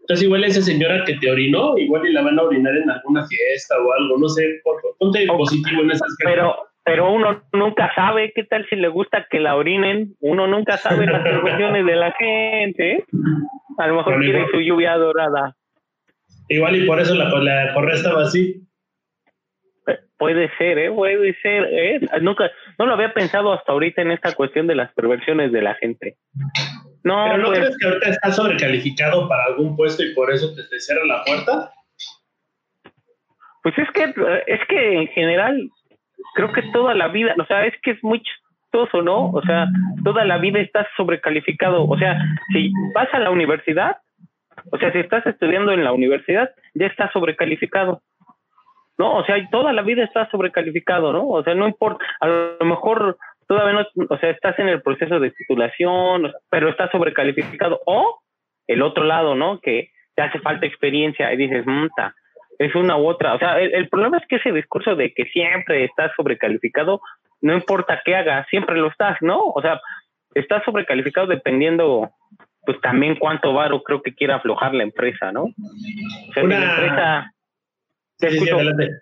Entonces 0.00 0.24
igual 0.24 0.44
esa 0.44 0.60
señora 0.60 1.04
que 1.04 1.14
te 1.14 1.30
orinó, 1.30 1.78
igual 1.78 2.06
y 2.06 2.12
la 2.12 2.22
van 2.22 2.38
a 2.38 2.42
orinar 2.42 2.76
en 2.76 2.90
alguna 2.90 3.26
fiesta 3.26 3.76
o 3.78 3.92
algo, 3.92 4.18
no 4.18 4.28
sé, 4.28 4.60
ponte 4.98 5.26
positivo 5.26 5.82
en 5.82 5.92
esas 5.92 6.08
Pero, 6.24 6.56
pero 6.84 7.12
uno 7.12 7.42
nunca 7.52 7.92
sabe 7.94 8.32
qué 8.34 8.44
tal 8.44 8.66
si 8.68 8.76
le 8.76 8.88
gusta 8.88 9.26
que 9.30 9.40
la 9.40 9.56
orinen, 9.56 10.14
uno 10.20 10.46
nunca 10.46 10.76
sabe 10.76 11.06
las 11.06 11.24
intenciones 11.24 11.86
de 11.86 11.96
la 11.96 12.12
gente, 12.12 13.04
a 13.78 13.86
lo 13.86 13.96
mejor 13.96 14.20
quiere 14.20 14.46
su 14.50 14.60
lluvia 14.60 14.96
dorada. 14.96 15.54
Igual 16.48 16.76
y 16.76 16.86
por 16.86 17.00
eso 17.00 17.14
la, 17.14 17.28
la 17.28 17.72
correa 17.72 17.94
estaba 17.94 18.22
así. 18.22 18.66
Puede 20.18 20.50
ser, 20.56 20.78
¿eh? 20.78 20.90
Puede 20.90 21.34
ser, 21.40 21.64
¿eh? 21.70 22.00
Nunca, 22.20 22.50
no 22.78 22.86
lo 22.86 22.94
había 22.94 23.12
pensado 23.12 23.52
hasta 23.52 23.72
ahorita 23.72 24.02
en 24.02 24.12
esta 24.12 24.32
cuestión 24.34 24.66
de 24.66 24.76
las 24.76 24.92
perversiones 24.92 25.50
de 25.50 25.62
la 25.62 25.74
gente. 25.74 26.16
No, 27.02 27.24
¿Pero 27.24 27.38
no 27.38 27.48
pues 27.48 27.58
crees 27.58 27.78
que 27.78 27.86
ahorita 27.88 28.10
estás 28.10 28.36
sobrecalificado 28.36 29.28
para 29.28 29.44
algún 29.46 29.76
puesto 29.76 30.04
y 30.04 30.14
por 30.14 30.32
eso 30.32 30.54
te, 30.54 30.62
te 30.64 30.78
cierra 30.78 31.04
la 31.04 31.24
puerta? 31.24 31.72
Pues 33.64 33.76
es 33.78 33.88
que, 33.92 34.14
es 34.46 34.60
que 34.68 34.92
en 35.00 35.08
general, 35.08 35.68
creo 36.34 36.52
que 36.52 36.62
toda 36.72 36.94
la 36.94 37.08
vida, 37.08 37.34
o 37.38 37.44
sea, 37.46 37.66
es 37.66 37.74
que 37.82 37.92
es 37.92 38.04
muy 38.04 38.22
chistoso, 38.22 39.02
¿no? 39.02 39.30
O 39.30 39.42
sea, 39.42 39.66
toda 40.04 40.24
la 40.24 40.38
vida 40.38 40.60
estás 40.60 40.86
sobrecalificado. 40.96 41.84
O 41.88 41.98
sea, 41.98 42.18
si 42.52 42.72
vas 42.94 43.12
a 43.12 43.18
la 43.18 43.30
universidad, 43.30 43.96
o 44.70 44.78
sea, 44.78 44.92
si 44.92 44.98
estás 44.98 45.26
estudiando 45.26 45.72
en 45.72 45.84
la 45.84 45.92
universidad, 45.92 46.50
ya 46.74 46.86
estás 46.86 47.12
sobrecalificado. 47.12 48.02
¿No? 48.98 49.16
O 49.16 49.24
sea, 49.24 49.36
toda 49.50 49.72
la 49.72 49.82
vida 49.82 50.04
estás 50.04 50.28
sobrecalificado, 50.30 51.12
¿no? 51.12 51.26
O 51.26 51.42
sea, 51.42 51.54
no 51.54 51.66
importa, 51.66 52.04
a 52.20 52.28
lo 52.28 52.64
mejor 52.66 53.16
todavía 53.48 53.72
no, 53.94 54.06
o 54.08 54.18
sea, 54.18 54.30
estás 54.30 54.58
en 54.58 54.68
el 54.68 54.82
proceso 54.82 55.18
de 55.18 55.30
titulación, 55.30 56.30
pero 56.50 56.68
estás 56.68 56.90
sobrecalificado. 56.90 57.80
O 57.86 58.20
el 58.66 58.82
otro 58.82 59.04
lado, 59.04 59.34
¿no? 59.34 59.60
Que 59.60 59.90
te 60.14 60.22
hace 60.22 60.38
falta 60.40 60.66
experiencia 60.66 61.32
y 61.32 61.36
dices, 61.36 61.66
monta, 61.66 62.14
es 62.62 62.74
una 62.74 62.96
u 62.96 63.08
otra. 63.08 63.34
O 63.34 63.38
sea, 63.38 63.60
el, 63.60 63.88
problema 63.88 64.18
es 64.18 64.24
que 64.28 64.36
ese 64.36 64.52
discurso 64.52 64.94
de 64.94 65.12
que 65.12 65.24
siempre 65.26 65.84
estás 65.84 66.12
sobrecalificado, 66.16 67.00
no 67.40 67.54
importa 67.54 68.00
qué 68.04 68.14
hagas, 68.14 68.46
siempre 68.48 68.76
lo 68.76 68.88
estás, 68.88 69.18
¿no? 69.20 69.46
O 69.46 69.60
sea, 69.60 69.80
estás 70.34 70.62
sobrecalificado 70.64 71.26
dependiendo, 71.26 72.10
pues 72.64 72.80
también 72.80 73.16
cuánto 73.16 73.52
varo 73.52 73.82
creo 73.82 74.02
que 74.02 74.14
quiera 74.14 74.36
aflojar 74.36 74.74
la 74.74 74.84
empresa, 74.84 75.32
¿no? 75.32 75.44
O 75.44 76.32
sea, 76.34 76.44
una... 76.44 76.60
la 76.60 76.70
empresa... 78.20 78.92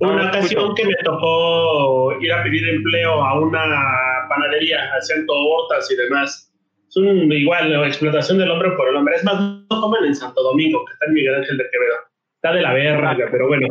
una 0.00 0.28
ocasión 0.28 0.74
que 0.74 0.84
me 0.84 0.94
tocó 1.02 2.20
ir 2.20 2.32
a 2.32 2.42
pedir 2.42 2.68
empleo 2.68 3.24
a 3.24 3.40
una 3.40 4.28
panadería, 4.28 4.90
hacían 4.94 5.24
tortas 5.26 5.90
y 5.90 5.96
demás. 5.96 6.52
Es 6.88 6.96
un, 6.98 7.32
igual, 7.32 7.72
la 7.72 7.86
explotación 7.86 8.36
del 8.36 8.50
hombre 8.50 8.72
por 8.72 8.86
el 8.88 8.96
hombre. 8.96 9.14
Es 9.16 9.24
más, 9.24 9.40
no 9.40 9.80
comen 9.80 10.04
en 10.04 10.14
Santo 10.14 10.42
Domingo, 10.42 10.84
que 10.84 10.92
está 10.92 11.06
en 11.06 11.14
Miguel 11.14 11.36
Ángel 11.36 11.56
de 11.56 11.64
Quevedo 11.72 12.11
está 12.42 12.52
de 12.52 12.62
la 12.62 12.72
verga, 12.72 13.16
pero 13.30 13.46
bueno. 13.46 13.68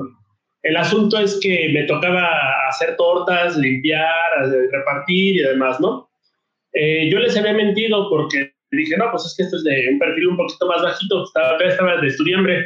El 0.63 0.77
asunto 0.77 1.17
es 1.17 1.39
que 1.41 1.69
me 1.73 1.83
tocaba 1.83 2.29
hacer 2.69 2.95
tortas, 2.95 3.57
limpiar, 3.57 4.07
repartir 4.71 5.35
y 5.37 5.39
demás, 5.39 5.79
¿no? 5.81 6.09
Eh, 6.73 7.09
yo 7.11 7.19
les 7.19 7.35
había 7.35 7.53
mentido 7.53 8.07
porque 8.09 8.53
dije, 8.71 8.95
no, 8.95 9.09
pues 9.11 9.25
es 9.25 9.35
que 9.35 9.43
esto 9.43 9.57
es 9.57 9.63
de 9.63 9.89
un 9.91 9.99
perfil 9.99 10.27
un 10.27 10.37
poquito 10.37 10.67
más 10.67 10.81
bajito, 10.83 11.23
estaba, 11.23 11.57
estaba 11.57 11.97
de 11.97 12.07
estudiambre. 12.07 12.63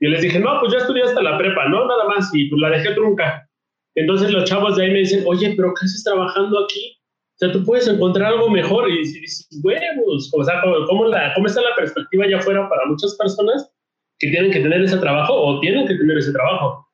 Yo 0.00 0.10
les 0.10 0.20
dije, 0.20 0.38
no, 0.38 0.60
pues 0.60 0.72
ya 0.72 0.78
estudié 0.78 1.02
hasta 1.02 1.22
la 1.22 1.36
prepa, 1.36 1.66
¿no? 1.68 1.86
Nada 1.86 2.04
más, 2.04 2.30
y 2.32 2.48
pues 2.48 2.60
la 2.60 2.70
dejé 2.70 2.94
trunca. 2.94 3.48
Entonces 3.96 4.30
los 4.30 4.44
chavos 4.44 4.76
de 4.76 4.84
ahí 4.84 4.92
me 4.92 5.00
dicen, 5.00 5.24
oye, 5.26 5.52
pero 5.56 5.74
¿qué 5.74 5.84
haces 5.84 6.04
trabajando 6.04 6.62
aquí? 6.62 6.96
O 7.34 7.38
sea, 7.38 7.52
tú 7.52 7.64
puedes 7.64 7.88
encontrar 7.88 8.34
algo 8.34 8.50
mejor. 8.50 8.88
Y 8.88 8.98
dices, 8.98 9.48
huevos, 9.64 10.30
o 10.32 10.44
sea, 10.44 10.62
¿cómo, 10.86 11.06
la, 11.06 11.32
¿cómo 11.34 11.46
está 11.46 11.62
la 11.62 11.74
perspectiva 11.74 12.24
allá 12.24 12.38
afuera 12.38 12.68
para 12.68 12.86
muchas 12.86 13.16
personas? 13.16 13.72
Que 14.20 14.28
tienen 14.28 14.52
que 14.52 14.60
tener 14.60 14.82
ese 14.82 14.98
trabajo 14.98 15.34
o 15.34 15.58
tienen 15.60 15.88
que 15.88 15.94
tener 15.94 16.18
ese 16.18 16.32
trabajo. 16.32 16.86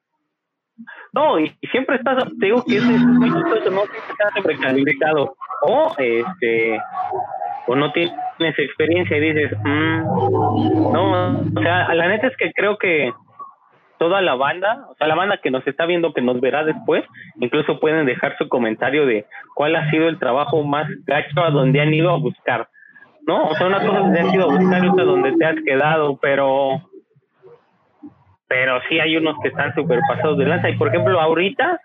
No, 1.13 1.41
y 1.41 1.51
siempre 1.71 1.97
estás, 1.97 2.25
te 2.39 2.47
digo 2.47 2.65
que 2.65 2.77
es 2.77 2.85
no 2.85 3.83
sobrecalificado 4.37 5.35
o 5.63 5.95
este 5.99 6.81
o 7.67 7.75
no 7.75 7.91
tienes 7.93 8.59
experiencia 8.59 9.17
y 9.17 9.21
dices, 9.21 9.59
mm, 9.65 10.03
no, 10.93 11.41
o 11.57 11.63
sea, 11.63 11.93
la 11.95 12.09
neta 12.09 12.29
es 12.29 12.37
que 12.37 12.53
creo 12.53 12.79
que 12.79 13.13
toda 13.99 14.21
la 14.21 14.35
banda, 14.35 14.87
o 14.91 14.95
sea, 14.97 15.09
la 15.09 15.15
banda 15.15 15.41
que 15.43 15.51
nos 15.51 15.67
está 15.67 15.87
viendo, 15.87 16.13
que 16.13 16.21
nos 16.21 16.41
verá 16.41 16.65
después, 16.65 17.03
incluso 17.41 17.81
pueden 17.81 18.07
dejar 18.07 18.37
su 18.37 18.49
comentario 18.49 19.07
de 19.07 19.27
cuál 19.55 19.75
ha 19.75 19.91
sido 19.91 20.09
el 20.09 20.19
trabajo 20.19 20.63
más 20.65 20.87
gacho 21.07 21.43
a 21.43 21.51
donde 21.51 21.81
han 21.81 21.95
ido 21.95 22.11
a 22.11 22.19
buscar, 22.19 22.69
¿no? 23.27 23.49
O 23.49 23.55
sea, 23.55 23.67
una 23.67 23.81
cosa 23.81 23.95
es 23.95 24.05
donde 24.05 24.21
has 24.21 24.35
ido 24.35 24.51
a 24.51 24.55
buscar 24.59 24.85
y 24.85 24.89
otra 24.89 25.05
donde 25.05 25.33
te 25.33 25.45
has 25.45 25.57
quedado, 25.65 26.19
pero 26.21 26.83
pero 28.49 28.81
sí 28.89 28.99
hay 28.99 29.17
unos 29.17 29.37
que 29.43 29.49
están 29.49 29.75
súper 29.75 30.01
pasados 30.09 30.39
de 30.39 30.47
lanza. 30.47 30.71
Y 30.71 30.77
por 30.77 30.89
ejemplo, 30.89 31.21
ahorita 31.21 31.81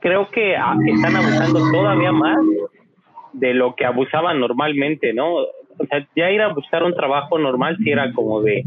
creo 0.00 0.30
que 0.30 0.56
ah, 0.56 0.76
están 0.86 1.16
abusando 1.16 1.60
todavía 1.70 2.12
más 2.12 2.38
de 3.32 3.54
lo 3.54 3.74
que 3.74 3.84
abusaban 3.84 4.40
normalmente, 4.40 5.12
¿no? 5.12 5.34
O 5.34 5.86
sea, 5.88 6.06
ya 6.14 6.30
ir 6.30 6.40
a 6.40 6.52
buscar 6.52 6.82
un 6.84 6.94
trabajo 6.94 7.38
normal 7.38 7.76
sí 7.82 7.90
era 7.90 8.12
como 8.12 8.40
de, 8.42 8.64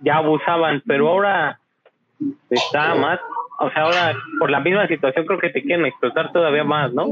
ya 0.00 0.18
abusaban, 0.18 0.82
pero 0.86 1.08
ahora 1.08 1.58
está 2.50 2.94
más, 2.94 3.18
o 3.58 3.70
sea, 3.70 3.82
ahora 3.82 4.14
por 4.38 4.50
la 4.50 4.60
misma 4.60 4.86
situación 4.86 5.26
creo 5.26 5.38
que 5.38 5.50
te 5.50 5.62
quieren 5.62 5.86
explotar 5.86 6.32
todavía 6.32 6.64
más, 6.64 6.92
¿no? 6.92 7.06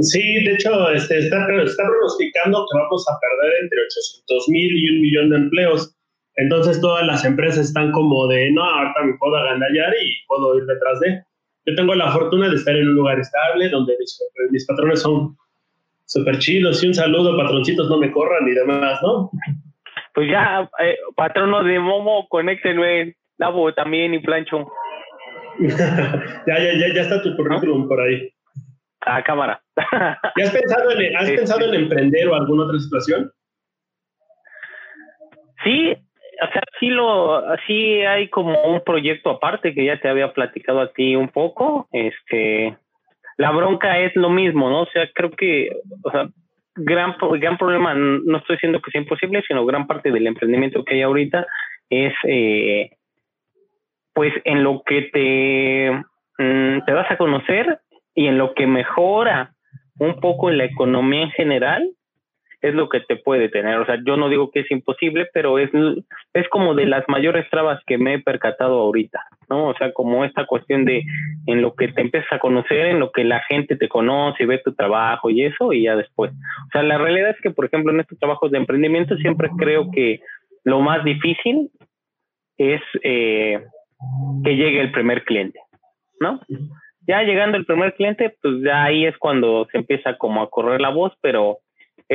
Sí, 0.00 0.44
de 0.44 0.54
hecho, 0.54 0.90
este, 0.90 1.18
está, 1.18 1.36
está 1.62 1.84
pronosticando 1.84 2.66
que 2.70 2.78
vamos 2.78 3.06
a 3.08 3.18
perder 3.20 3.52
entre 3.62 3.78
800 3.80 4.48
mil 4.48 4.76
y 4.76 4.90
un 4.96 5.00
millón 5.02 5.30
de 5.30 5.36
empleos. 5.36 5.94
Entonces 6.36 6.80
todas 6.80 7.06
las 7.06 7.24
empresas 7.24 7.66
están 7.66 7.92
como 7.92 8.26
de, 8.26 8.50
no, 8.52 8.64
ahorita 8.64 9.02
me 9.04 9.14
puedo 9.18 9.36
agandallar 9.36 9.92
y 10.02 10.26
puedo 10.26 10.56
ir 10.56 10.64
detrás 10.64 11.00
de. 11.00 11.22
Yo 11.66 11.74
tengo 11.76 11.94
la 11.94 12.10
fortuna 12.10 12.48
de 12.48 12.56
estar 12.56 12.74
en 12.74 12.88
un 12.88 12.94
lugar 12.94 13.20
estable 13.20 13.68
donde 13.68 13.94
mis, 14.50 14.66
patrones 14.66 15.02
son 15.02 15.36
súper 16.06 16.38
chidos 16.38 16.82
y 16.82 16.88
un 16.88 16.94
saludo, 16.94 17.36
patroncitos, 17.36 17.88
no 17.88 17.98
me 17.98 18.10
corran 18.10 18.48
y 18.48 18.52
demás, 18.52 18.98
¿no? 19.02 19.30
Pues 20.14 20.28
ya, 20.30 20.68
eh, 20.80 20.96
patrono 21.14 21.62
de 21.62 21.78
Momo, 21.78 22.26
conéctenme, 22.28 23.14
Lavo 23.38 23.72
también 23.74 24.14
y 24.14 24.18
Plancho. 24.18 24.66
ya, 25.60 26.58
ya, 26.58 26.72
ya, 26.78 26.94
ya 26.94 27.02
está 27.02 27.22
tu 27.22 27.36
currículum 27.36 27.88
por 27.88 28.00
ahí. 28.00 28.28
Ah, 29.04 29.22
cámara. 29.22 29.62
¿Y 30.36 30.42
has 30.42 30.50
pensado 30.50 30.90
en, 30.92 31.16
has 31.16 31.30
pensado 31.30 31.64
en 31.66 31.74
emprender 31.74 32.28
o 32.28 32.34
alguna 32.34 32.64
otra 32.64 32.78
situación? 32.78 33.30
Sí, 35.64 35.96
o 36.42 36.52
sea, 36.52 36.62
sí 36.80 36.88
lo, 36.88 37.42
sí 37.66 38.02
hay 38.02 38.28
como 38.28 38.60
un 38.64 38.82
proyecto 38.84 39.30
aparte 39.30 39.74
que 39.74 39.84
ya 39.84 40.00
te 40.00 40.08
había 40.08 40.32
platicado 40.32 40.80
a 40.80 40.92
ti 40.92 41.16
un 41.16 41.28
poco. 41.28 41.88
Este, 41.92 42.76
la 43.36 43.50
bronca 43.50 43.98
es 43.98 44.14
lo 44.16 44.30
mismo, 44.30 44.68
¿no? 44.68 44.82
O 44.82 44.86
sea, 44.86 45.08
creo 45.14 45.30
que, 45.30 45.70
o 46.02 46.10
sea, 46.10 46.28
gran, 46.74 47.16
gran 47.38 47.58
problema, 47.58 47.94
no 47.94 48.38
estoy 48.38 48.56
diciendo 48.56 48.80
que 48.80 48.90
sea 48.90 49.00
imposible, 49.00 49.42
sino 49.46 49.66
gran 49.66 49.86
parte 49.86 50.10
del 50.10 50.26
emprendimiento 50.26 50.84
que 50.84 50.94
hay 50.94 51.02
ahorita 51.02 51.46
es, 51.90 52.14
eh, 52.24 52.90
pues, 54.14 54.32
en 54.44 54.62
lo 54.64 54.82
que 54.84 55.02
te, 55.12 55.90
mm, 56.42 56.84
te 56.84 56.92
vas 56.92 57.10
a 57.10 57.16
conocer 57.16 57.80
y 58.14 58.26
en 58.26 58.38
lo 58.38 58.54
que 58.54 58.66
mejora 58.66 59.54
un 59.98 60.20
poco 60.20 60.50
la 60.50 60.64
economía 60.64 61.22
en 61.22 61.30
general 61.30 61.90
es 62.62 62.74
lo 62.74 62.88
que 62.88 63.00
te 63.00 63.16
puede 63.16 63.48
tener. 63.48 63.76
O 63.78 63.84
sea, 63.84 63.98
yo 64.06 64.16
no 64.16 64.28
digo 64.28 64.50
que 64.50 64.60
es 64.60 64.70
imposible, 64.70 65.28
pero 65.34 65.58
es, 65.58 65.70
es 66.32 66.48
como 66.48 66.74
de 66.74 66.86
las 66.86 67.04
mayores 67.08 67.50
trabas 67.50 67.82
que 67.86 67.98
me 67.98 68.14
he 68.14 68.18
percatado 68.20 68.78
ahorita, 68.78 69.20
¿no? 69.50 69.68
O 69.68 69.74
sea, 69.74 69.92
como 69.92 70.24
esta 70.24 70.46
cuestión 70.46 70.84
de 70.84 71.02
en 71.46 71.60
lo 71.60 71.74
que 71.74 71.88
te 71.88 72.00
empiezas 72.00 72.32
a 72.32 72.38
conocer, 72.38 72.86
en 72.86 73.00
lo 73.00 73.10
que 73.10 73.24
la 73.24 73.40
gente 73.48 73.76
te 73.76 73.88
conoce, 73.88 74.46
ve 74.46 74.58
tu 74.64 74.72
trabajo 74.74 75.28
y 75.28 75.44
eso, 75.44 75.72
y 75.72 75.82
ya 75.82 75.96
después. 75.96 76.30
O 76.32 76.70
sea, 76.72 76.84
la 76.84 76.98
realidad 76.98 77.30
es 77.30 77.40
que, 77.42 77.50
por 77.50 77.64
ejemplo, 77.64 77.92
en 77.92 78.00
estos 78.00 78.18
trabajos 78.18 78.52
de 78.52 78.58
emprendimiento 78.58 79.16
siempre 79.16 79.50
creo 79.58 79.90
que 79.90 80.20
lo 80.62 80.80
más 80.80 81.02
difícil 81.02 81.68
es 82.56 82.80
eh, 83.02 83.60
que 84.44 84.56
llegue 84.56 84.80
el 84.80 84.92
primer 84.92 85.24
cliente, 85.24 85.58
¿no? 86.20 86.40
Ya 87.08 87.22
llegando 87.24 87.56
el 87.56 87.66
primer 87.66 87.94
cliente, 87.94 88.36
pues 88.40 88.62
ya 88.62 88.84
ahí 88.84 89.04
es 89.04 89.18
cuando 89.18 89.66
se 89.72 89.78
empieza 89.78 90.16
como 90.16 90.42
a 90.42 90.50
correr 90.50 90.80
la 90.80 90.90
voz, 90.90 91.12
pero 91.20 91.58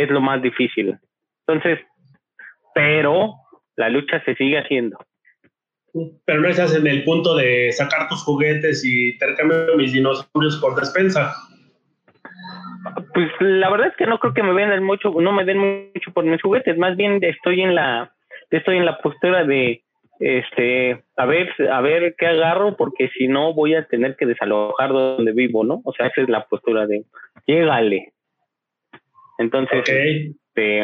es 0.04 0.10
lo 0.10 0.22
más 0.22 0.42
difícil. 0.42 0.98
Entonces, 1.46 1.80
pero 2.74 3.34
la 3.76 3.90
lucha 3.90 4.24
se 4.24 4.36
sigue 4.36 4.60
haciendo. 4.60 4.98
Pero 6.26 6.42
no 6.42 6.48
estás 6.48 6.76
en 6.76 6.86
el 6.86 7.04
punto 7.04 7.36
de 7.36 7.72
sacar 7.72 8.08
tus 8.08 8.24
juguetes 8.24 8.86
y 8.86 9.12
intercambiar 9.14 9.76
mis 9.78 9.94
dinosaurios 9.94 10.58
por 10.58 10.80
despensa. 10.80 11.34
Pues 13.14 13.30
la 13.40 13.70
verdad 13.70 13.88
es 13.88 13.96
que 13.96 14.06
no 14.06 14.20
creo 14.20 14.34
que 14.34 14.44
me 14.44 14.54
vendan 14.54 14.84
mucho, 14.84 15.10
no 15.10 15.32
me 15.32 15.46
den 15.46 15.58
mucho 15.58 16.12
por 16.14 16.24
mis 16.24 16.42
juguetes, 16.42 16.78
más 16.78 16.96
bien 16.96 17.20
estoy 17.22 17.62
en 17.62 17.76
la, 17.76 18.14
estoy 18.52 18.78
en 18.78 18.86
la 18.86 19.00
postura 19.00 19.44
de 19.44 19.84
este, 20.20 21.04
a 21.16 21.26
ver, 21.26 21.50
a 21.72 21.82
ver 21.82 22.16
qué 22.18 22.28
agarro, 22.28 22.76
porque 22.76 23.10
si 23.10 23.28
no 23.28 23.54
voy 23.54 23.76
a 23.76 23.86
tener 23.88 24.16
que 24.16 24.26
desalojar 24.26 24.90
donde 24.90 25.32
vivo, 25.32 25.64
¿no? 25.64 25.82
O 25.84 25.94
sea, 25.94 26.08
esa 26.08 26.22
es 26.22 26.30
la 26.30 26.46
postura 26.46 26.88
de, 26.88 27.04
llégale, 27.46 28.14
entonces, 29.38 29.80
este, 29.88 30.84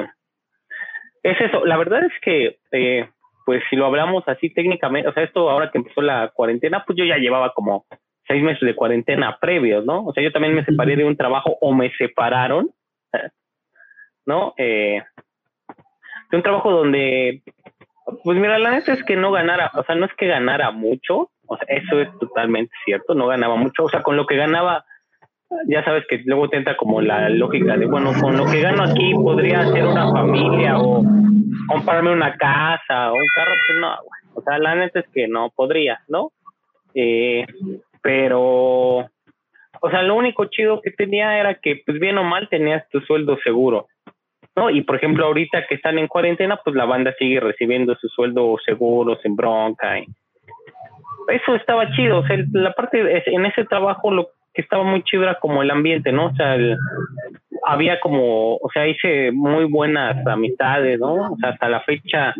es 1.24 1.41
eso. 1.41 1.65
La 1.65 1.77
verdad 1.77 2.03
es 2.03 2.13
que, 2.22 2.60
eh, 2.72 3.10
pues 3.45 3.63
si 3.69 3.75
lo 3.75 3.86
hablamos 3.86 4.24
así 4.27 4.50
técnicamente, 4.53 5.10
o 5.10 5.13
sea, 5.13 5.24
esto 5.24 5.50
ahora 5.50 5.72
que 5.72 5.77
empezó 5.77 6.01
la 6.01 6.29
cuarentena, 6.33 6.83
pues 6.86 6.98
yo 6.98 7.05
ya 7.05 7.17
llevaba 7.17 7.53
como 7.53 7.86
seis 8.27 8.43
meses 8.43 8.62
de 8.62 8.75
cuarentena 8.75 9.38
previos, 9.39 9.86
¿no? 9.86 10.05
O 10.05 10.13
sea, 10.13 10.24
yo 10.24 10.31
también 10.31 10.53
me 10.53 10.65
separé 10.65 10.95
de 10.95 11.05
un 11.05 11.17
trabajo 11.17 11.57
o 11.60 11.74
me 11.74 11.91
separaron, 11.98 12.72
¿no? 14.25 14.53
Eh, 14.57 15.01
de 16.31 16.38
un 16.38 16.43
trabajo 16.43 16.72
donde 16.72 17.43
Pues 18.24 18.38
mira, 18.38 18.60
la 18.60 18.72
neta 18.72 18.93
es 18.93 19.03
que 19.03 19.15
no 19.15 19.31
ganara, 19.31 19.72
o 19.75 19.83
sea, 19.83 19.95
no 19.95 20.05
es 20.05 20.13
que 20.15 20.27
ganara 20.27 20.72
mucho, 20.72 21.31
o 21.48 21.57
sea, 21.57 21.67
eso 21.69 22.00
es 22.00 22.10
totalmente 22.19 22.74
cierto, 22.86 23.13
no 23.13 23.27
ganaba 23.27 23.55
mucho, 23.55 23.86
o 23.86 23.89
sea, 23.89 24.01
con 24.01 24.15
lo 24.15 24.25
que 24.25 24.36
ganaba, 24.36 24.86
ya 25.67 25.83
sabes 25.83 26.05
que 26.07 26.22
luego 26.25 26.50
tenta 26.50 26.75
como 26.77 27.01
la 27.01 27.29
lógica 27.29 27.77
de, 27.77 27.86
bueno, 27.86 28.12
con 28.19 28.38
lo 28.38 28.45
que 28.45 28.62
gano 28.62 28.83
aquí 28.83 29.13
podría 29.13 29.62
hacer 29.62 29.86
una 29.86 30.12
familia 30.12 30.77
o 30.77 31.03
comprarme 31.67 32.12
una 32.12 32.36
casa 32.36 33.12
o 33.12 33.15
un 33.15 33.27
carro, 33.36 33.51
pues 33.67 33.79
no, 33.79 33.95
o 34.36 34.41
sea, 34.41 34.57
la 34.57 34.75
neta 34.75 35.00
es 35.00 35.05
que 35.13 35.27
no 35.27 35.51
podría, 35.55 36.01
¿no? 36.07 36.31
Eh, 36.93 37.45
pero, 38.01 38.41
o 39.00 39.89
sea, 39.89 40.03
lo 40.03 40.15
único 40.15 40.45
chido 40.45 40.81
que 40.81 40.91
tenía 40.91 41.39
era 41.39 41.55
que, 41.55 41.81
pues 41.86 42.00
bien 42.00 42.17
o 42.17 42.24
mal, 42.24 42.48
tenías 42.50 42.88
tu 42.89 43.00
sueldo 43.01 43.38
seguro, 43.43 43.88
¿no? 44.55 44.69
Y 44.69 44.81
por 44.81 44.98
ejemplo, 44.98 45.25
ahorita 45.25 45.65
que 45.67 45.75
están 45.75 45.98
en 45.98 46.07
cuarentena, 46.07 46.60
pues 46.63 46.75
la 46.75 46.86
banda 46.86 47.13
sigue 47.17 47.39
recibiendo 47.39 47.95
su 47.95 48.07
sueldo 48.10 48.55
seguro, 48.65 49.17
sin 49.22 49.36
bronca. 49.36 50.00
Y 50.00 50.05
eso 51.29 51.55
estaba 51.55 51.89
chido, 51.91 52.19
o 52.19 52.27
sea, 52.27 52.38
la 52.51 52.74
parte, 52.74 53.24
en 53.27 53.45
ese 53.45 53.65
trabajo 53.65 54.12
lo 54.12 54.29
que 54.53 54.62
estaba 54.62 54.83
muy 54.83 55.03
chido 55.03 55.24
era 55.24 55.39
como 55.39 55.62
el 55.62 55.72
ambiente, 55.72 56.12
¿no? 56.12 56.27
O 56.27 56.36
sea, 56.36 56.55
había 57.65 58.00
como, 58.00 58.55
o 58.55 58.69
sea, 58.74 58.88
hice 58.88 59.31
muy 59.31 59.65
buenas 59.65 60.25
amistades, 60.27 61.00
¿no? 61.00 61.33
O 61.33 61.38
sea, 61.38 61.50
hasta 61.50 61.69
la 61.69 61.81
fecha 61.81 62.33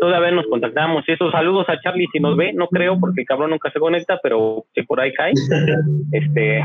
todavía 0.00 0.30
nos 0.30 0.46
contactamos. 0.46 1.04
Esos 1.06 1.32
saludos 1.32 1.68
a 1.68 1.80
Charlie 1.80 2.08
si 2.12 2.20
nos 2.20 2.36
ve, 2.36 2.52
no 2.52 2.68
creo 2.68 2.98
porque 2.98 3.22
el 3.22 3.26
cabrón 3.26 3.50
nunca 3.50 3.70
se 3.70 3.80
conecta, 3.80 4.20
pero 4.22 4.64
si 4.74 4.82
por 4.82 5.00
ahí 5.00 5.12
cae. 5.12 5.32
Este, 6.12 6.64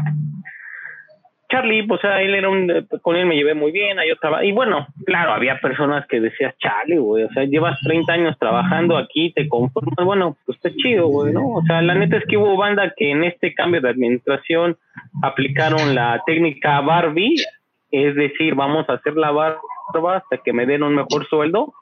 Charlie, 1.50 1.84
pues, 1.88 2.00
sea, 2.01 2.22
él 2.22 2.36
era 2.36 2.48
un, 2.50 2.88
con 3.01 3.15
él 3.15 3.25
me 3.25 3.36
llevé 3.36 3.56
muy 3.56 3.72
bien, 3.72 3.98
ahí 3.98 4.10
estaba, 4.12 4.46
y 4.46 4.51
bueno, 4.51 4.88
claro, 5.06 5.34
había 5.34 5.60
personas 5.60 6.06
que 6.08 6.22
decías, 6.22 6.56
Charlie, 6.60 6.98
güey, 6.98 7.24
o 7.24 7.29
sea, 7.29 7.44
llevas 7.44 7.79
30 7.82 8.13
años 8.13 8.38
trabajando 8.39 8.98
aquí, 8.98 9.34
te 9.34 9.50
conformas, 9.50 10.06
bueno, 10.06 10.38
pues 10.46 10.58
está 10.58 10.70
chido, 10.75 11.08
güey, 11.08 11.34
¿no? 11.34 11.48
O 11.56 11.63
sea, 11.63 11.82
la 11.82 11.96
neta 11.96 12.18
es 12.18 12.25
que 12.25 12.38
hubo 12.38 12.56
banda 12.56 12.94
que 12.96 13.12
en 13.12 13.24
este 13.24 13.53
cambio 13.56 13.82
de 13.82 13.89
administración 13.89 14.77
aplicaron 15.24 15.96
la 15.96 16.22
técnica 16.25 16.82
Barbie, 16.82 17.36
es 17.91 18.15
decir, 18.15 18.53
vamos 18.53 18.88
a 18.88 18.94
hacer 18.94 19.15
la 19.15 19.32
barba 19.32 20.18
hasta 20.18 20.38
que 20.38 20.53
me 20.53 20.68
den 20.68 20.84
un 20.84 20.94
mejor 20.94 21.27
sueldo, 21.27 21.74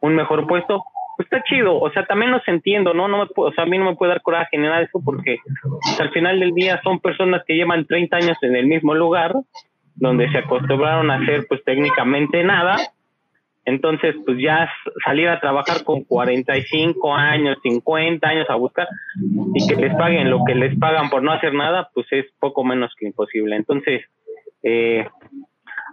un 0.00 0.14
mejor 0.14 0.46
puesto, 0.46 0.84
pues 1.18 1.26
está 1.32 1.42
chido, 1.42 1.80
o 1.80 1.90
sea, 1.90 2.06
también 2.06 2.30
los 2.30 2.46
entiendo, 2.46 2.94
¿no? 2.94 3.08
no 3.08 3.18
me 3.18 3.26
o 3.34 3.52
sea, 3.52 3.64
a 3.64 3.66
mí 3.66 3.76
no 3.76 3.86
me 3.86 3.96
puede 3.96 4.12
dar 4.12 4.22
coraje 4.22 4.56
ni 4.56 4.62
nada 4.62 4.78
de 4.78 4.84
eso 4.84 5.02
porque 5.04 5.38
pues, 5.44 6.00
al 6.00 6.10
final 6.12 6.38
del 6.38 6.52
día 6.52 6.80
son 6.84 7.00
personas 7.00 7.42
que 7.44 7.56
llevan 7.56 7.86
30 7.86 8.16
años 8.18 8.38
en 8.42 8.54
el 8.54 8.68
mismo 8.68 8.94
lugar, 8.94 9.34
donde 9.96 10.30
se 10.30 10.38
acostumbraron 10.38 11.10
a 11.10 11.16
hacer 11.16 11.44
pues 11.48 11.64
técnicamente 11.64 12.44
nada, 12.44 12.76
entonces 13.64 14.14
pues 14.24 14.38
ya 14.38 14.70
salir 15.04 15.28
a 15.28 15.40
trabajar 15.40 15.82
con 15.82 16.04
45 16.04 17.12
años, 17.16 17.58
50 17.64 18.28
años 18.28 18.46
a 18.48 18.54
buscar 18.54 18.86
y 19.54 19.66
que 19.66 19.74
les 19.74 19.96
paguen 19.96 20.30
lo 20.30 20.44
que 20.46 20.54
les 20.54 20.78
pagan 20.78 21.10
por 21.10 21.24
no 21.24 21.32
hacer 21.32 21.52
nada, 21.52 21.90
pues 21.94 22.06
es 22.12 22.26
poco 22.38 22.62
menos 22.62 22.94
que 22.96 23.06
imposible. 23.06 23.56
Entonces, 23.56 24.04
eh, 24.62 25.04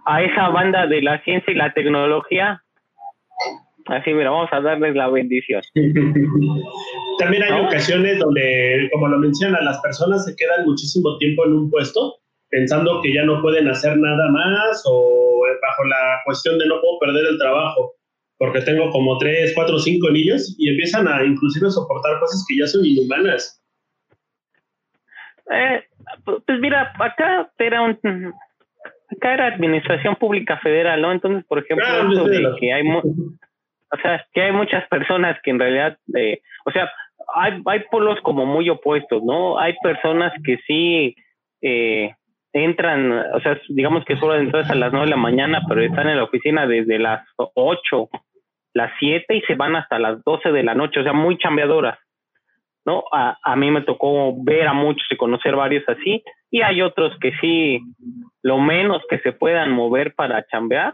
a 0.05 0.22
esa 0.22 0.50
banda 0.50 0.86
de 0.86 1.01
la 1.01 1.20
ciencia 1.24 1.51
y 1.51 1.55
la 1.55 1.74
tecnología, 1.74 2.62
Así, 3.86 4.13
mira, 4.13 4.32
vamos 4.32 4.50
a 4.51 4.62
darles 4.62 4.96
la 4.96 5.10
bendición. 5.10 5.62
También 7.20 7.44
hay 7.44 7.65
ocasiones 7.65 8.20
donde, 8.20 8.89
como 8.92 9.08
lo 9.08 9.20
mencionan, 9.20 9.63
las 9.63 9.80
personas 9.82 10.25
se 10.25 10.36
quedan 10.36 10.65
muchísimo 10.65 11.18
tiempo 11.18 11.46
en 11.46 11.54
un 11.54 11.70
puesto 11.70 12.15
pensando 12.50 13.01
que 13.01 13.13
ya 13.13 13.24
no 13.24 13.42
pueden 13.42 13.68
hacer 13.68 13.98
nada 13.98 14.30
más 14.32 14.84
o 14.86 15.42
bajo 15.62 15.84
la 15.86 16.20
cuestión 16.25 16.58
de 16.58 16.68
no 16.68 16.80
puedo 16.82 17.00
perder 17.00 17.25
el 17.27 17.38
trabajo 17.38 17.94
porque 18.38 18.62
tengo 18.62 18.89
como 18.92 19.18
tres, 19.18 19.54
cuatro, 19.56 19.80
cinco 19.80 20.10
niños 20.10 20.56
y 20.58 20.70
empiezan 20.70 21.08
a 21.08 21.24
inclusive 21.24 21.70
soportar 21.70 22.20
cosas 22.20 22.46
que 22.48 22.58
ya 22.58 22.68
son 22.68 22.86
inhumanas. 22.86 23.62
Eh, 25.52 25.84
pues 26.26 26.60
mira, 26.60 26.93
acá 27.00 27.52
era 27.60 27.82
un, 27.82 27.98
acá 29.10 29.34
era 29.34 29.48
administración 29.48 30.15
pública 30.15 30.58
federal, 30.60 31.02
¿no? 31.02 31.12
Entonces, 31.12 31.45
por 31.45 31.60
ejemplo, 31.60 31.86
ah, 31.88 32.04
de 32.04 32.56
que 32.60 32.74
hay 32.74 32.84
o 33.95 34.01
sea, 34.01 34.25
que 34.34 34.41
hay 34.41 34.51
muchas 34.51 34.88
personas 34.88 35.38
que 35.41 35.51
en 35.51 35.60
realidad, 35.60 35.97
eh, 36.15 36.41
o 36.65 36.71
sea, 36.71 36.91
hay, 37.34 37.62
hay 37.65 37.79
polos 37.91 38.19
como 38.21 38.45
muy 38.45 38.69
opuestos, 38.69 39.23
¿no? 39.23 39.58
Hay 39.58 39.75
personas 39.81 40.34
que 40.43 40.58
sí 40.67 41.15
eh, 41.62 42.13
entran, 42.53 43.12
o 43.34 43.39
sea, 43.39 43.60
digamos 43.69 44.05
que 44.05 44.17
solo 44.17 44.36
entran 44.36 44.69
a 44.69 44.75
las 44.75 44.91
nueve 44.91 45.08
de 45.08 45.12
la 45.12 45.17
mañana, 45.17 45.62
pero 45.67 45.81
están 45.81 46.10
en 46.10 46.17
la 46.17 46.23
oficina 46.23 46.67
desde 46.67 46.99
las 46.99 47.25
ocho, 47.53 48.10
las 48.73 48.91
siete 48.99 49.38
y 49.38 49.41
se 49.41 49.55
van 49.55 49.75
hasta 49.75 49.97
las 49.97 50.23
doce 50.23 50.51
de 50.51 50.63
la 50.63 50.75
noche, 50.75 50.99
o 50.99 51.03
sea, 51.03 51.13
muy 51.13 51.38
chambeadoras, 51.38 51.97
¿no? 52.86 53.05
A, 53.12 53.38
a 53.41 53.55
mí 53.55 53.71
me 53.71 53.81
tocó 53.81 54.34
ver 54.43 54.67
a 54.67 54.73
muchos 54.73 55.08
y 55.10 55.17
conocer 55.17 55.55
varios 55.55 55.88
así, 55.88 56.23
y 56.51 56.62
hay 56.62 56.81
otros 56.81 57.17
que 57.19 57.31
sí, 57.41 57.79
lo 58.41 58.58
menos 58.60 59.01
que 59.10 59.19
se 59.19 59.31
puedan 59.31 59.71
mover 59.71 60.13
para 60.15 60.45
chambear, 60.47 60.93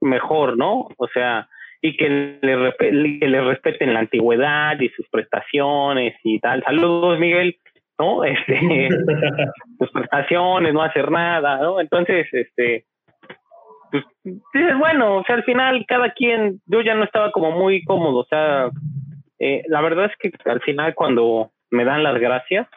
mejor, 0.00 0.56
¿no? 0.56 0.88
O 0.96 1.08
sea, 1.12 1.48
y 1.82 1.96
que 1.96 2.38
le, 2.42 2.74
que 3.18 3.28
le 3.28 3.40
respeten 3.40 3.94
la 3.94 4.00
antigüedad 4.00 4.78
y 4.80 4.88
sus 4.90 5.08
prestaciones 5.08 6.14
y 6.22 6.38
tal. 6.38 6.62
Saludos, 6.62 7.18
Miguel, 7.18 7.56
¿no? 7.98 8.24
Este, 8.24 8.88
sus 9.78 9.90
prestaciones, 9.90 10.74
no 10.74 10.82
hacer 10.82 11.10
nada, 11.10 11.58
¿no? 11.58 11.80
Entonces, 11.80 12.26
este, 12.32 12.84
pues, 13.90 14.04
dices, 14.22 14.78
bueno, 14.78 15.16
o 15.16 15.24
sea, 15.24 15.36
al 15.36 15.44
final 15.44 15.84
cada 15.86 16.12
quien, 16.12 16.60
yo 16.66 16.82
ya 16.82 16.94
no 16.94 17.04
estaba 17.04 17.32
como 17.32 17.50
muy 17.52 17.82
cómodo, 17.84 18.18
o 18.18 18.26
sea, 18.26 18.70
eh, 19.38 19.62
la 19.68 19.80
verdad 19.80 20.06
es 20.06 20.16
que 20.18 20.30
al 20.50 20.60
final 20.60 20.94
cuando 20.94 21.50
me 21.70 21.84
dan 21.84 22.02
las 22.02 22.18
gracias, 22.20 22.68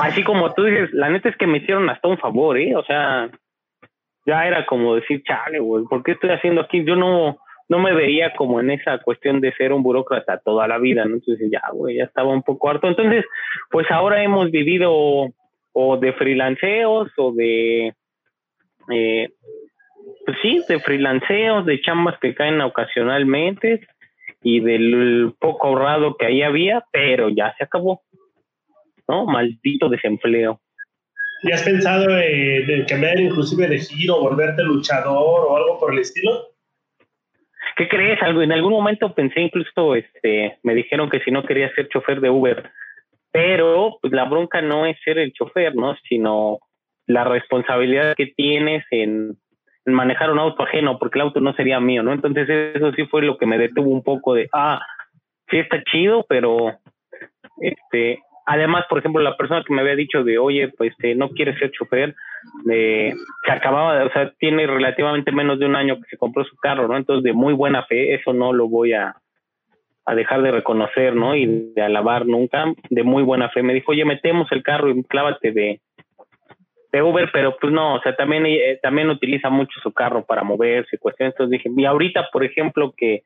así 0.00 0.22
como 0.24 0.52
tú 0.54 0.64
dices, 0.64 0.92
la 0.92 1.10
neta 1.10 1.28
es 1.28 1.36
que 1.36 1.46
me 1.46 1.58
hicieron 1.58 1.88
hasta 1.90 2.08
un 2.08 2.18
favor, 2.18 2.58
¿eh? 2.58 2.74
O 2.74 2.84
sea, 2.84 3.30
ya 4.26 4.46
era 4.46 4.64
como 4.66 4.94
decir, 4.94 5.22
chale, 5.24 5.58
güey, 5.58 5.84
¿por 5.84 6.02
qué 6.02 6.12
estoy 6.12 6.30
haciendo 6.30 6.62
aquí? 6.62 6.84
Yo 6.84 6.96
no, 6.96 7.38
no 7.68 7.78
me 7.78 7.94
veía 7.94 8.32
como 8.34 8.60
en 8.60 8.70
esa 8.70 8.98
cuestión 8.98 9.40
de 9.40 9.52
ser 9.52 9.72
un 9.72 9.82
burócrata 9.82 10.40
toda 10.44 10.68
la 10.68 10.78
vida, 10.78 11.04
¿no? 11.04 11.14
Entonces 11.16 11.50
ya, 11.50 11.62
güey, 11.72 11.96
ya 11.96 12.04
estaba 12.04 12.30
un 12.30 12.42
poco 12.42 12.70
harto. 12.70 12.88
Entonces, 12.88 13.24
pues 13.70 13.90
ahora 13.90 14.22
hemos 14.22 14.50
vivido 14.50 14.92
o 15.72 15.96
de 15.96 16.12
freelanceos 16.12 17.10
o 17.16 17.32
de, 17.32 17.94
eh, 18.90 19.28
pues 20.24 20.38
sí, 20.42 20.62
de 20.68 20.78
freelanceos, 20.78 21.66
de 21.66 21.80
chambas 21.80 22.18
que 22.20 22.34
caen 22.34 22.60
ocasionalmente 22.60 23.86
y 24.42 24.60
del 24.60 25.34
poco 25.38 25.68
ahorrado 25.68 26.16
que 26.16 26.26
ahí 26.26 26.42
había, 26.42 26.84
pero 26.92 27.28
ya 27.28 27.54
se 27.56 27.64
acabó, 27.64 28.02
¿no? 29.08 29.26
Maldito 29.26 29.88
desempleo. 29.88 30.60
¿Y 31.44 31.52
has 31.52 31.62
pensado 31.62 32.06
en 32.18 32.86
cambiar 32.86 33.20
inclusive 33.20 33.68
de 33.68 33.78
giro, 33.78 34.18
volverte 34.18 34.62
luchador 34.62 35.46
o 35.46 35.56
algo 35.56 35.78
por 35.78 35.92
el 35.92 35.98
estilo? 35.98 36.48
¿Qué 37.76 37.86
crees? 37.86 38.18
En 38.22 38.50
algún 38.50 38.72
momento 38.72 39.14
pensé 39.14 39.42
incluso, 39.42 39.94
este, 39.94 40.58
me 40.62 40.74
dijeron 40.74 41.10
que 41.10 41.20
si 41.20 41.30
no 41.30 41.44
quería 41.44 41.70
ser 41.74 41.88
chofer 41.88 42.22
de 42.22 42.30
Uber, 42.30 42.70
pero 43.30 43.98
pues 44.00 44.14
la 44.14 44.24
bronca 44.24 44.62
no 44.62 44.86
es 44.86 44.96
ser 45.04 45.18
el 45.18 45.34
chofer, 45.34 45.76
¿no? 45.76 45.94
Sino 46.08 46.60
la 47.06 47.24
responsabilidad 47.24 48.14
que 48.16 48.28
tienes 48.28 48.82
en, 48.90 49.36
manejar 49.84 50.30
un 50.30 50.38
auto 50.38 50.62
ajeno, 50.62 50.98
porque 50.98 51.18
el 51.18 51.26
auto 51.26 51.40
no 51.40 51.52
sería 51.52 51.78
mío, 51.78 52.02
¿no? 52.02 52.14
Entonces 52.14 52.48
eso 52.48 52.90
sí 52.92 53.04
fue 53.04 53.20
lo 53.20 53.36
que 53.36 53.44
me 53.44 53.58
detuvo 53.58 53.90
un 53.90 54.02
poco 54.02 54.32
de, 54.32 54.48
ah, 54.54 54.80
sí 55.50 55.58
está 55.58 55.82
chido, 55.84 56.24
pero 56.26 56.78
este, 57.60 58.20
Además, 58.46 58.84
por 58.88 58.98
ejemplo, 58.98 59.22
la 59.22 59.36
persona 59.36 59.62
que 59.66 59.72
me 59.72 59.80
había 59.80 59.96
dicho 59.96 60.22
de, 60.22 60.38
oye, 60.38 60.68
pues 60.76 60.92
este, 60.92 61.14
no 61.14 61.30
quiere 61.30 61.56
ser 61.58 61.70
chofer, 61.70 62.14
de, 62.64 63.14
que 63.44 63.52
acababa, 63.52 63.98
de, 63.98 64.04
o 64.04 64.12
sea, 64.12 64.32
tiene 64.38 64.66
relativamente 64.66 65.32
menos 65.32 65.58
de 65.58 65.66
un 65.66 65.76
año 65.76 65.96
que 65.96 66.08
se 66.10 66.18
compró 66.18 66.44
su 66.44 66.56
carro, 66.56 66.86
¿no? 66.86 66.96
Entonces, 66.96 67.24
de 67.24 67.32
muy 67.32 67.54
buena 67.54 67.84
fe, 67.84 68.14
eso 68.14 68.34
no 68.34 68.52
lo 68.52 68.68
voy 68.68 68.92
a, 68.92 69.16
dejar 70.14 70.42
de 70.42 70.50
reconocer, 70.50 71.16
¿no? 71.16 71.34
Y 71.34 71.72
de 71.74 71.80
alabar 71.80 72.26
nunca, 72.26 72.66
de 72.90 73.02
muy 73.02 73.22
buena 73.22 73.48
fe. 73.48 73.62
Me 73.62 73.72
dijo, 73.72 73.92
oye, 73.92 74.04
metemos 74.04 74.52
el 74.52 74.62
carro 74.62 74.90
y 74.90 75.02
clávate 75.04 75.50
de, 75.52 75.80
Uber, 77.02 77.30
pero 77.32 77.56
pues 77.60 77.72
no, 77.72 77.94
o 77.94 78.00
sea, 78.02 78.14
también, 78.14 78.46
eh, 78.46 78.78
también 78.80 79.10
utiliza 79.10 79.50
mucho 79.50 79.80
su 79.82 79.92
carro 79.92 80.24
para 80.24 80.44
moverse, 80.44 80.98
cuestiones. 80.98 81.34
Entonces 81.34 81.50
dije, 81.50 81.70
y 81.74 81.84
ahorita, 81.86 82.28
por 82.30 82.44
ejemplo, 82.44 82.92
que 82.96 83.22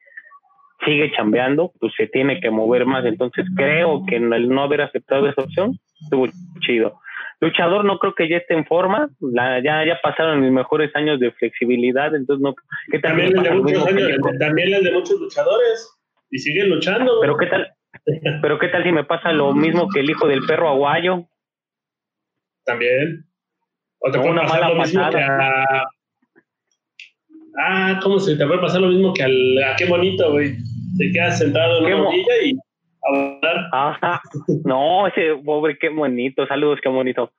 sigue 0.84 1.12
chambeando, 1.12 1.72
pues 1.80 1.92
se 1.96 2.06
tiene 2.06 2.40
que 2.40 2.50
mover 2.50 2.86
más. 2.86 3.04
Entonces 3.04 3.46
creo 3.56 4.04
que 4.06 4.16
el 4.16 4.48
no 4.48 4.62
haber 4.62 4.82
aceptado 4.82 5.28
esa 5.28 5.42
opción 5.42 5.78
estuvo 6.02 6.26
chido. 6.60 7.00
Luchador 7.40 7.84
no 7.84 7.98
creo 7.98 8.14
que 8.14 8.28
ya 8.28 8.38
esté 8.38 8.54
en 8.54 8.66
forma, 8.66 9.08
la, 9.20 9.62
ya, 9.62 9.84
ya 9.86 10.00
pasaron 10.02 10.40
mis 10.40 10.50
mejores 10.50 10.94
años 10.96 11.20
de 11.20 11.30
flexibilidad, 11.32 12.12
entonces 12.14 12.42
no... 12.42 12.54
¿qué 12.90 12.98
también, 12.98 13.36
el 13.36 13.44
de 13.44 13.50
muchos 13.52 13.84
también 14.40 14.74
el 14.74 14.82
de 14.82 14.90
muchos 14.90 15.20
luchadores 15.20 15.98
y 16.30 16.38
siguen 16.38 16.70
luchando. 16.70 17.20
Pero 17.20 17.36
qué 17.36 17.46
tal, 17.46 17.72
pero 18.42 18.58
qué 18.58 18.68
tal 18.68 18.82
si 18.82 18.92
me 18.92 19.04
pasa 19.04 19.32
lo 19.32 19.54
mismo 19.54 19.88
que 19.88 20.00
el 20.00 20.10
hijo 20.10 20.26
del 20.26 20.44
perro 20.46 20.68
aguayo. 20.68 21.26
También. 22.64 23.24
O 24.00 24.10
te 24.10 24.18
una 24.18 24.42
mala 24.42 24.70
lo 24.70 24.76
mismo 24.76 25.02
Ah, 27.56 27.98
¿cómo 28.02 28.18
se 28.18 28.36
te 28.36 28.46
puede 28.46 28.60
pasar 28.60 28.80
lo 28.80 28.88
mismo 28.88 29.12
que 29.12 29.22
al, 29.22 29.62
a 29.64 29.76
qué 29.76 29.86
bonito, 29.86 30.30
güey? 30.32 30.56
Te 30.96 31.10
quedas 31.12 31.38
sentado 31.38 31.78
en 31.78 31.94
una 31.94 32.08
orilla 32.08 32.34
y 32.44 32.52
a 32.52 33.10
volar. 33.10 33.68
Ajá. 33.72 34.20
No, 34.64 35.06
ese 35.06 35.34
pobre, 35.44 35.78
qué 35.78 35.88
bonito. 35.88 36.46
Saludos, 36.46 36.80
qué 36.82 36.88
bonito. 36.88 37.32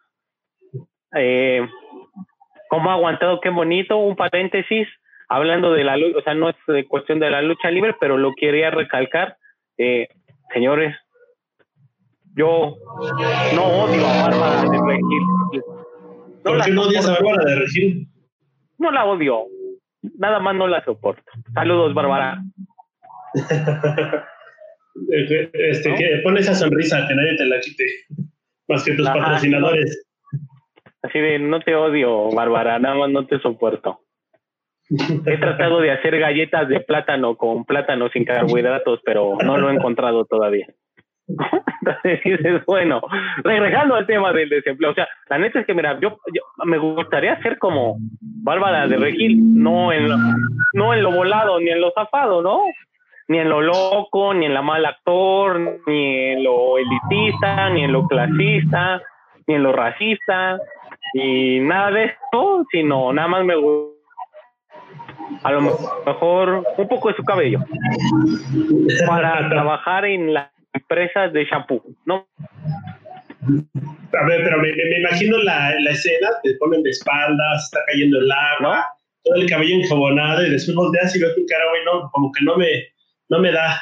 Eh, 1.15 1.67
¿Cómo 2.69 2.89
ha 2.89 2.93
aguantado? 2.93 3.39
Qué 3.41 3.49
bonito. 3.49 3.97
Un 3.97 4.15
paréntesis. 4.15 4.87
Hablando 5.27 5.73
de 5.73 5.83
la 5.83 5.95
lucha, 5.95 6.17
o 6.17 6.21
sea, 6.23 6.33
no 6.33 6.49
es 6.49 6.55
de 6.67 6.87
cuestión 6.87 7.19
de 7.19 7.29
la 7.29 7.43
lucha 7.43 7.69
libre, 7.69 7.95
pero 7.99 8.17
lo 8.17 8.33
quería 8.35 8.71
recalcar. 8.71 9.37
Eh, 9.77 10.07
señores, 10.51 10.95
yo 12.35 12.77
no 13.53 13.63
odio 13.83 14.07
a 14.07 14.27
Bárbara 14.27 14.61
de 14.63 14.79
Regil. 14.87 15.23
No 15.53 16.51
¿Por 16.51 16.63
qué 16.63 16.71
no 16.71 16.81
odias 16.81 17.07
a 17.07 17.11
Bárbara 17.13 17.45
de 17.45 17.55
Regil? 17.59 18.07
No 18.79 18.91
la 18.91 19.05
odio. 19.05 19.45
Nada 20.01 20.39
más 20.39 20.55
no 20.55 20.67
la 20.67 20.83
soporto. 20.83 21.31
Saludos, 21.53 21.93
Bárbara. 21.93 22.41
este, 25.53 25.95
que 25.95 26.21
pone 26.23 26.39
esa 26.39 26.55
sonrisa 26.55 27.05
que 27.07 27.15
nadie 27.15 27.37
te 27.37 27.45
la 27.45 27.59
quite. 27.59 27.85
Más 28.67 28.83
que 28.83 28.93
tus 28.93 29.07
patrocinadores. 29.07 30.05
Así 31.01 31.19
de, 31.19 31.39
no 31.39 31.61
te 31.61 31.75
odio, 31.75 32.29
Bárbara, 32.31 32.77
nada 32.79 32.95
más 32.95 33.09
no 33.09 33.25
te 33.25 33.39
soporto. 33.39 34.01
He 34.89 35.37
tratado 35.37 35.81
de 35.81 35.91
hacer 35.91 36.17
galletas 36.19 36.67
de 36.67 36.79
plátano 36.79 37.37
con 37.37 37.63
plátano 37.63 38.09
sin 38.09 38.25
carbohidratos, 38.25 38.99
pero 39.05 39.37
no 39.43 39.57
lo 39.57 39.69
he 39.69 39.75
encontrado 39.75 40.25
todavía. 40.25 40.67
Entonces 42.03 42.65
bueno, 42.65 43.01
regresando 43.43 43.95
al 43.95 44.05
tema 44.05 44.31
del 44.33 44.49
desempleo, 44.49 44.91
o 44.91 44.93
sea, 44.93 45.07
la 45.29 45.37
neta 45.37 45.59
es 45.59 45.65
que, 45.65 45.73
mira, 45.73 45.99
yo, 45.99 46.17
me 46.65 46.77
gustaría 46.77 47.41
ser 47.41 47.57
como 47.57 47.97
Bárbara 48.19 48.87
de 48.87 48.97
Regil, 48.97 49.61
no 49.61 49.91
en, 49.91 50.09
lo, 50.09 50.17
no 50.73 50.93
en 50.93 51.03
lo 51.03 51.11
volado 51.11 51.59
ni 51.59 51.69
en 51.69 51.81
lo 51.81 51.91
zafado, 51.91 52.41
¿no? 52.41 52.61
Ni 53.27 53.39
en 53.39 53.49
lo 53.49 53.61
loco, 53.61 54.33
ni 54.33 54.47
en 54.47 54.53
la 54.53 54.61
mal 54.61 54.85
actor, 54.85 55.59
ni 55.85 56.15
en 56.31 56.43
lo 56.43 56.77
elitista, 56.77 57.69
ni 57.69 57.83
en 57.83 57.91
lo 57.91 58.07
clasista, 58.07 59.01
ni 59.45 59.55
en 59.55 59.63
lo 59.63 59.71
racista, 59.71 60.59
y 61.13 61.59
nada 61.59 61.91
de 61.91 62.05
esto, 62.05 62.65
sino 62.71 63.13
nada 63.13 63.27
más 63.27 63.45
me 63.45 63.55
gusta 63.55 63.99
a 65.43 65.51
lo 65.51 65.61
mejor 66.05 66.63
un 66.77 66.87
poco 66.87 67.09
de 67.09 67.15
su 67.15 67.23
cabello 67.23 67.59
para 69.07 69.47
trabajar 69.47 70.05
en 70.05 70.33
la 70.33 70.51
empresas 70.73 71.33
de 71.33 71.45
shampoo, 71.45 71.83
¿no? 72.05 72.27
A 73.41 74.25
ver, 74.25 74.43
pero 74.43 74.57
me, 74.57 74.71
me, 74.71 74.99
imagino 74.99 75.37
la, 75.39 75.73
la, 75.79 75.91
escena, 75.91 76.29
te 76.43 76.55
ponen 76.55 76.83
de 76.83 76.89
espaldas, 76.89 77.63
está 77.65 77.79
cayendo 77.87 78.19
el 78.19 78.31
agua, 78.31 78.85
todo 79.23 79.35
el 79.35 79.49
cabello 79.49 79.75
enjabonado 79.75 80.45
y 80.45 80.49
después 80.51 80.75
volteas 80.75 81.15
y 81.15 81.21
ves 81.21 81.35
tu 81.35 81.45
cara, 81.45 81.63
güey, 81.69 81.85
no, 81.85 82.09
como 82.11 82.31
que 82.31 82.43
no 82.43 82.57
me, 82.57 82.67
no 83.29 83.39
me 83.39 83.51
da. 83.51 83.73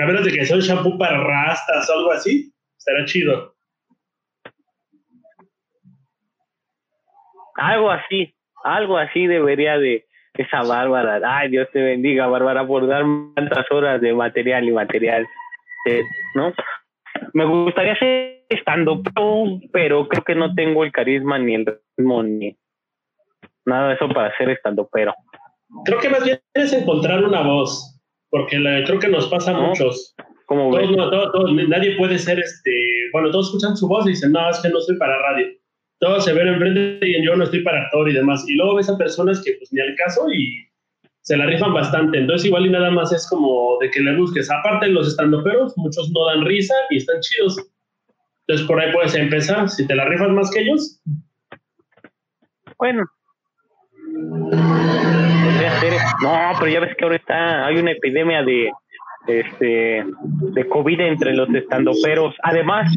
A 0.00 0.06
menos 0.06 0.24
de 0.24 0.32
que 0.32 0.44
sea 0.44 0.56
un 0.56 0.62
shampoo 0.62 0.98
para 0.98 1.22
rastas 1.22 1.90
o 1.90 1.98
algo 1.98 2.12
así, 2.12 2.52
estará 2.78 3.04
chido. 3.04 3.54
Algo 7.56 7.90
así, 7.90 8.34
algo 8.64 8.96
así 8.96 9.26
debería 9.26 9.78
de 9.78 10.06
esa 10.34 10.62
Bárbara. 10.62 11.20
Ay, 11.24 11.50
Dios 11.50 11.68
te 11.72 11.82
bendiga, 11.82 12.26
Bárbara, 12.26 12.66
por 12.66 12.86
dar 12.86 13.04
tantas 13.34 13.70
horas 13.70 14.00
de 14.00 14.14
material 14.14 14.64
y 14.64 14.72
material. 14.72 15.26
¿No? 16.34 16.52
Me 17.32 17.44
gustaría 17.44 17.96
ser 17.96 18.44
estando, 18.48 19.02
pero 19.72 20.08
creo 20.08 20.24
que 20.24 20.34
no 20.34 20.54
tengo 20.54 20.84
el 20.84 20.92
carisma 20.92 21.38
ni 21.38 21.54
el 21.54 21.66
ritmo 21.96 22.22
ni 22.22 22.56
nada 23.64 23.88
de 23.88 23.94
eso 23.94 24.08
para 24.08 24.36
ser 24.36 24.50
estando, 24.50 24.88
pero. 24.92 25.14
Creo 25.84 26.00
que 26.00 26.08
más 26.08 26.24
bien 26.24 26.40
es 26.54 26.72
encontrar 26.72 27.24
una 27.24 27.42
voz, 27.42 28.00
porque 28.30 28.56
creo 28.86 28.98
que 28.98 29.08
nos 29.08 29.28
pasa 29.28 29.56
a 29.56 29.60
muchos. 29.60 30.14
Como 30.46 30.72
nadie 30.72 31.96
puede 31.96 32.18
ser 32.18 32.40
este, 32.40 32.72
bueno, 33.12 33.30
todos 33.30 33.46
escuchan 33.46 33.76
su 33.76 33.86
voz 33.86 34.04
y 34.06 34.10
dicen, 34.10 34.32
no, 34.32 34.50
es 34.50 34.60
que 34.60 34.68
no 34.68 34.80
soy 34.80 34.96
para 34.98 35.16
radio. 35.18 35.46
Todos 36.00 36.24
se 36.24 36.32
ven 36.32 36.48
enfrente 36.48 37.06
y 37.06 37.24
yo 37.24 37.36
no 37.36 37.44
estoy 37.44 37.62
para 37.62 37.82
actor 37.82 38.08
y 38.08 38.14
demás. 38.14 38.44
Y 38.48 38.54
luego 38.54 38.76
ves 38.76 38.88
a 38.88 38.98
personas 38.98 39.42
que 39.44 39.52
pues 39.58 39.72
ni 39.72 39.80
al 39.80 39.94
caso 39.94 40.26
y 40.32 40.69
se 41.22 41.36
la 41.36 41.46
rifan 41.46 41.74
bastante. 41.74 42.18
Entonces, 42.18 42.46
igual 42.46 42.66
y 42.66 42.70
nada 42.70 42.90
más 42.90 43.12
es 43.12 43.28
como 43.28 43.78
de 43.80 43.90
que 43.90 44.00
le 44.00 44.16
busques. 44.16 44.50
Aparte, 44.50 44.88
los 44.88 45.08
estandoperos, 45.08 45.76
muchos 45.76 46.10
no 46.10 46.26
dan 46.26 46.44
risa 46.44 46.74
y 46.90 46.98
están 46.98 47.20
chidos. 47.20 47.56
Entonces, 48.46 48.66
por 48.66 48.80
ahí 48.80 48.92
puedes 48.92 49.14
empezar. 49.14 49.68
Si 49.68 49.86
te 49.86 49.94
la 49.94 50.06
rifas 50.06 50.30
más 50.30 50.50
que 50.50 50.60
ellos. 50.60 51.00
Bueno. 52.78 53.04
No, 56.22 56.52
pero 56.58 56.70
ya 56.70 56.80
ves 56.80 56.96
que 56.96 57.04
ahora 57.04 57.16
está, 57.16 57.66
hay 57.66 57.76
una 57.76 57.92
epidemia 57.92 58.42
de, 58.42 58.70
este, 59.26 60.04
de 60.04 60.68
COVID 60.68 61.00
entre 61.00 61.34
los 61.34 61.48
estandoperos. 61.54 62.34
Además, 62.42 62.94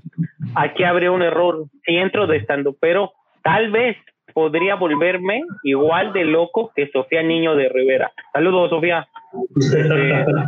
aquí 0.55 0.83
abre 0.83 1.09
un 1.09 1.21
error. 1.21 1.65
Si 1.85 1.95
entro 1.95 2.27
de 2.27 2.37
estandopero, 2.37 3.11
tal 3.43 3.71
vez 3.71 3.97
podría 4.33 4.75
volverme 4.75 5.43
igual 5.63 6.13
de 6.13 6.25
loco 6.25 6.71
que 6.75 6.89
Sofía 6.89 7.23
Niño 7.23 7.55
de 7.55 7.69
Rivera. 7.69 8.11
Saludos, 8.33 8.69
Sofía. 8.69 9.07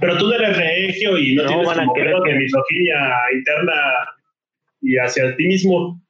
Pero 0.00 0.18
tú 0.18 0.30
eres 0.32 0.56
regio 0.56 1.16
y 1.16 1.34
no, 1.34 1.46
tienes 1.46 1.66
van 1.66 1.80
a 1.80 1.92
querer 1.94 2.14
que... 2.24 2.34
misoginia 2.34 2.98
interna 3.32 3.72
y 4.80 4.98
hacia 4.98 5.34
ti 5.36 5.46
mismo. 5.46 6.00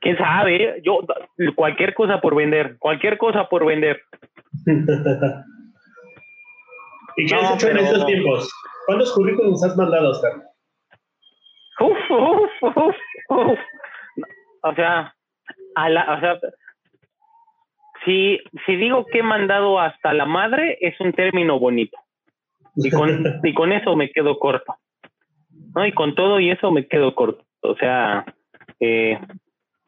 Quién 0.00 0.16
sabe, 0.18 0.80
yo 0.84 1.00
cualquier 1.54 1.94
cosa 1.94 2.20
por 2.20 2.34
vender, 2.34 2.76
cualquier 2.78 3.18
cosa 3.18 3.48
por 3.48 3.64
vender. 3.66 4.00
¿Y 7.16 7.26
qué 7.26 7.34
has 7.34 7.54
hecho 7.54 7.68
en 7.68 7.78
estos 7.78 8.06
tiempos? 8.06 8.50
¿Cuántos 8.86 9.12
currículums 9.12 9.62
has 9.64 9.76
mandado, 9.76 10.10
Oscar? 10.10 10.32
Uf, 11.80 11.98
uf, 12.10 12.50
uf, 12.76 12.96
uf 13.28 13.58
o 14.62 14.74
sea, 14.74 15.14
a 15.74 15.88
la, 15.88 16.14
o 16.14 16.20
sea, 16.20 16.38
si, 18.04 18.40
si 18.66 18.76
digo 18.76 19.06
que 19.06 19.18
he 19.18 19.22
mandado 19.22 19.80
hasta 19.80 20.12
la 20.12 20.26
madre, 20.26 20.78
es 20.80 20.98
un 21.00 21.12
término 21.12 21.58
bonito. 21.58 21.98
Y 22.76 22.90
con, 22.90 23.08
y 23.44 23.54
con 23.54 23.72
eso 23.72 23.96
me 23.96 24.10
quedo 24.10 24.38
corto. 24.38 24.74
¿no? 25.74 25.86
Y 25.86 25.92
con 25.92 26.14
todo 26.14 26.40
y 26.40 26.50
eso 26.50 26.70
me 26.70 26.86
quedo 26.86 27.14
corto. 27.14 27.44
O 27.60 27.76
sea, 27.76 28.24
eh, 28.80 29.18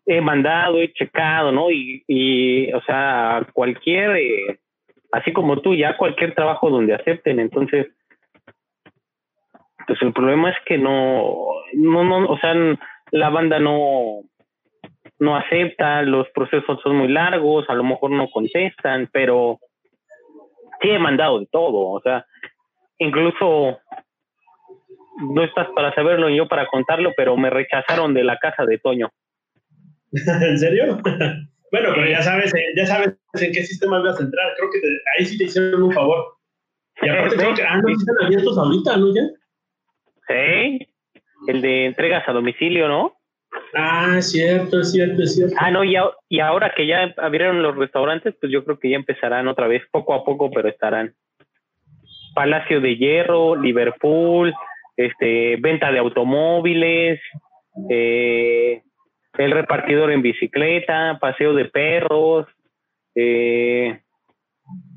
he 0.06 0.20
mandado, 0.20 0.80
he 0.80 0.92
checado, 0.92 1.52
¿no? 1.52 1.70
Y, 1.70 2.04
y 2.06 2.72
o 2.72 2.80
sea, 2.82 3.46
cualquier, 3.52 4.16
eh, 4.16 4.60
así 5.12 5.32
como 5.32 5.60
tú, 5.60 5.74
ya 5.74 5.96
cualquier 5.96 6.34
trabajo 6.34 6.70
donde 6.70 6.94
acepten. 6.94 7.40
Entonces, 7.40 7.88
pues 9.86 10.00
el 10.02 10.12
problema 10.12 10.50
es 10.50 10.56
que 10.66 10.78
no, 10.78 11.46
no, 11.74 12.04
no, 12.04 12.26
o 12.26 12.38
sea, 12.38 12.54
la 13.10 13.28
banda 13.30 13.58
no, 13.58 14.22
no 15.18 15.36
acepta, 15.36 16.02
los 16.02 16.28
procesos 16.30 16.80
son 16.82 16.96
muy 16.96 17.08
largos, 17.08 17.68
a 17.68 17.74
lo 17.74 17.84
mejor 17.84 18.10
no 18.10 18.28
contestan, 18.30 19.08
pero 19.12 19.58
sí 20.80 20.90
he 20.90 20.98
mandado 20.98 21.40
de 21.40 21.46
todo, 21.46 21.88
o 21.90 22.00
sea, 22.00 22.26
incluso 22.98 23.78
no 25.18 25.44
estás 25.44 25.68
para 25.74 25.94
saberlo 25.94 26.28
y 26.28 26.36
yo 26.36 26.48
para 26.48 26.66
contarlo, 26.66 27.12
pero 27.16 27.36
me 27.36 27.50
rechazaron 27.50 28.14
de 28.14 28.24
la 28.24 28.38
casa 28.38 28.64
de 28.64 28.78
Toño. 28.78 29.10
¿En 30.12 30.58
serio? 30.58 30.98
bueno, 31.72 31.88
pero 31.94 32.06
ya 32.06 32.22
sabes, 32.22 32.54
eh, 32.54 32.72
ya 32.76 32.86
sabes 32.86 33.16
en 33.34 33.52
qué 33.52 33.62
sistema 33.62 34.00
vas 34.00 34.18
a 34.20 34.24
entrar, 34.24 34.52
creo 34.56 34.70
que 34.70 34.80
ahí 35.16 35.24
sí 35.24 35.38
te 35.38 35.44
hicieron 35.44 35.82
un 35.82 35.92
favor. 35.92 36.34
Y 37.02 37.08
aparte 37.08 37.36
creo 37.36 37.54
que, 37.54 37.62
ah, 37.62 37.78
no, 37.78 37.88
están 37.88 38.16
abiertos 38.24 38.56
ahorita, 38.56 38.96
¿no? 38.96 39.12
Ya. 39.14 39.22
Sí, 40.28 40.78
el 41.48 41.60
de 41.60 41.86
entregas 41.86 42.28
a 42.28 42.32
domicilio, 42.32 42.88
¿no? 42.88 43.16
Ah, 43.74 44.20
cierto, 44.20 44.82
cierto, 44.84 45.26
cierto. 45.26 45.54
Ah, 45.58 45.70
no, 45.70 45.84
y, 45.84 45.96
y 46.28 46.40
ahora 46.40 46.72
que 46.76 46.86
ya 46.86 47.14
abrieron 47.16 47.62
los 47.62 47.76
restaurantes, 47.76 48.34
pues 48.40 48.52
yo 48.52 48.64
creo 48.64 48.78
que 48.78 48.90
ya 48.90 48.96
empezarán 48.96 49.48
otra 49.48 49.66
vez, 49.66 49.82
poco 49.90 50.14
a 50.14 50.24
poco, 50.24 50.50
pero 50.50 50.68
estarán. 50.68 51.14
Palacio 52.34 52.80
de 52.80 52.96
Hierro, 52.96 53.56
Liverpool, 53.56 54.52
este, 54.96 55.56
venta 55.56 55.90
de 55.92 55.98
automóviles, 55.98 57.20
eh, 57.90 58.82
el 59.38 59.50
repartidor 59.50 60.12
en 60.12 60.22
bicicleta, 60.22 61.18
paseo 61.20 61.54
de 61.54 61.64
perros, 61.66 62.46
eh, 63.14 64.00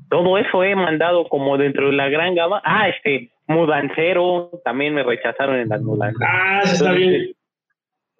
todo 0.08 0.38
eso 0.38 0.64
he 0.64 0.74
mandado 0.74 1.28
como 1.28 1.58
dentro 1.58 1.86
de 1.86 1.96
la 1.96 2.08
gran 2.08 2.34
gama. 2.34 2.62
Ah, 2.64 2.88
este, 2.88 3.30
mudancero, 3.46 4.50
también 4.64 4.94
me 4.94 5.02
rechazaron 5.02 5.56
en 5.56 5.68
las 5.68 5.82
mudanzas. 5.82 6.22
Ah, 6.26 6.62
está 6.64 6.92
bien. 6.92 7.32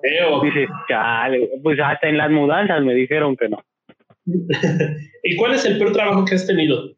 Dice, 0.01 0.69
chale, 0.89 1.51
pues 1.63 1.79
hasta 1.81 2.09
en 2.09 2.19
las 2.19 2.31
mudanzas 2.31 2.83
me 2.83 2.95
dijeron 2.95 3.37
que 3.37 3.49
no. 3.49 3.63
¿Y 5.25 5.37
cuál 5.37 5.55
es 5.55 5.65
el 5.65 5.79
peor 5.79 5.93
trabajo 5.93 6.25
que 6.25 6.35
has 6.35 6.47
tenido? 6.47 6.91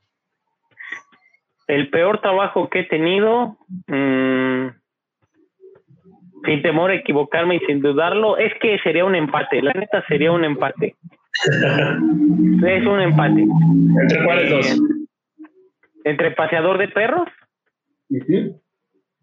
El 1.67 1.89
peor 1.91 2.21
trabajo 2.21 2.69
que 2.69 2.81
he 2.81 2.85
tenido, 2.85 3.57
mmm, 3.87 4.67
sin 6.45 6.63
temor 6.63 6.91
a 6.91 6.95
equivocarme 6.95 7.57
y 7.57 7.61
sin 7.61 7.81
dudarlo, 7.81 8.37
es 8.37 8.53
que 8.61 8.79
sería 8.81 9.05
un 9.05 9.15
empate. 9.15 9.63
La 9.63 9.73
neta 9.73 10.05
sería 10.09 10.33
un 10.33 10.45
empate. 10.45 10.97
es 11.45 12.87
un 12.87 13.01
empate. 13.01 13.43
¿Entre 13.43 14.25
cuáles 14.25 14.51
dos? 14.51 14.83
Entre 16.05 16.31
paseador 16.33 16.79
de 16.79 16.89
perros 16.89 17.29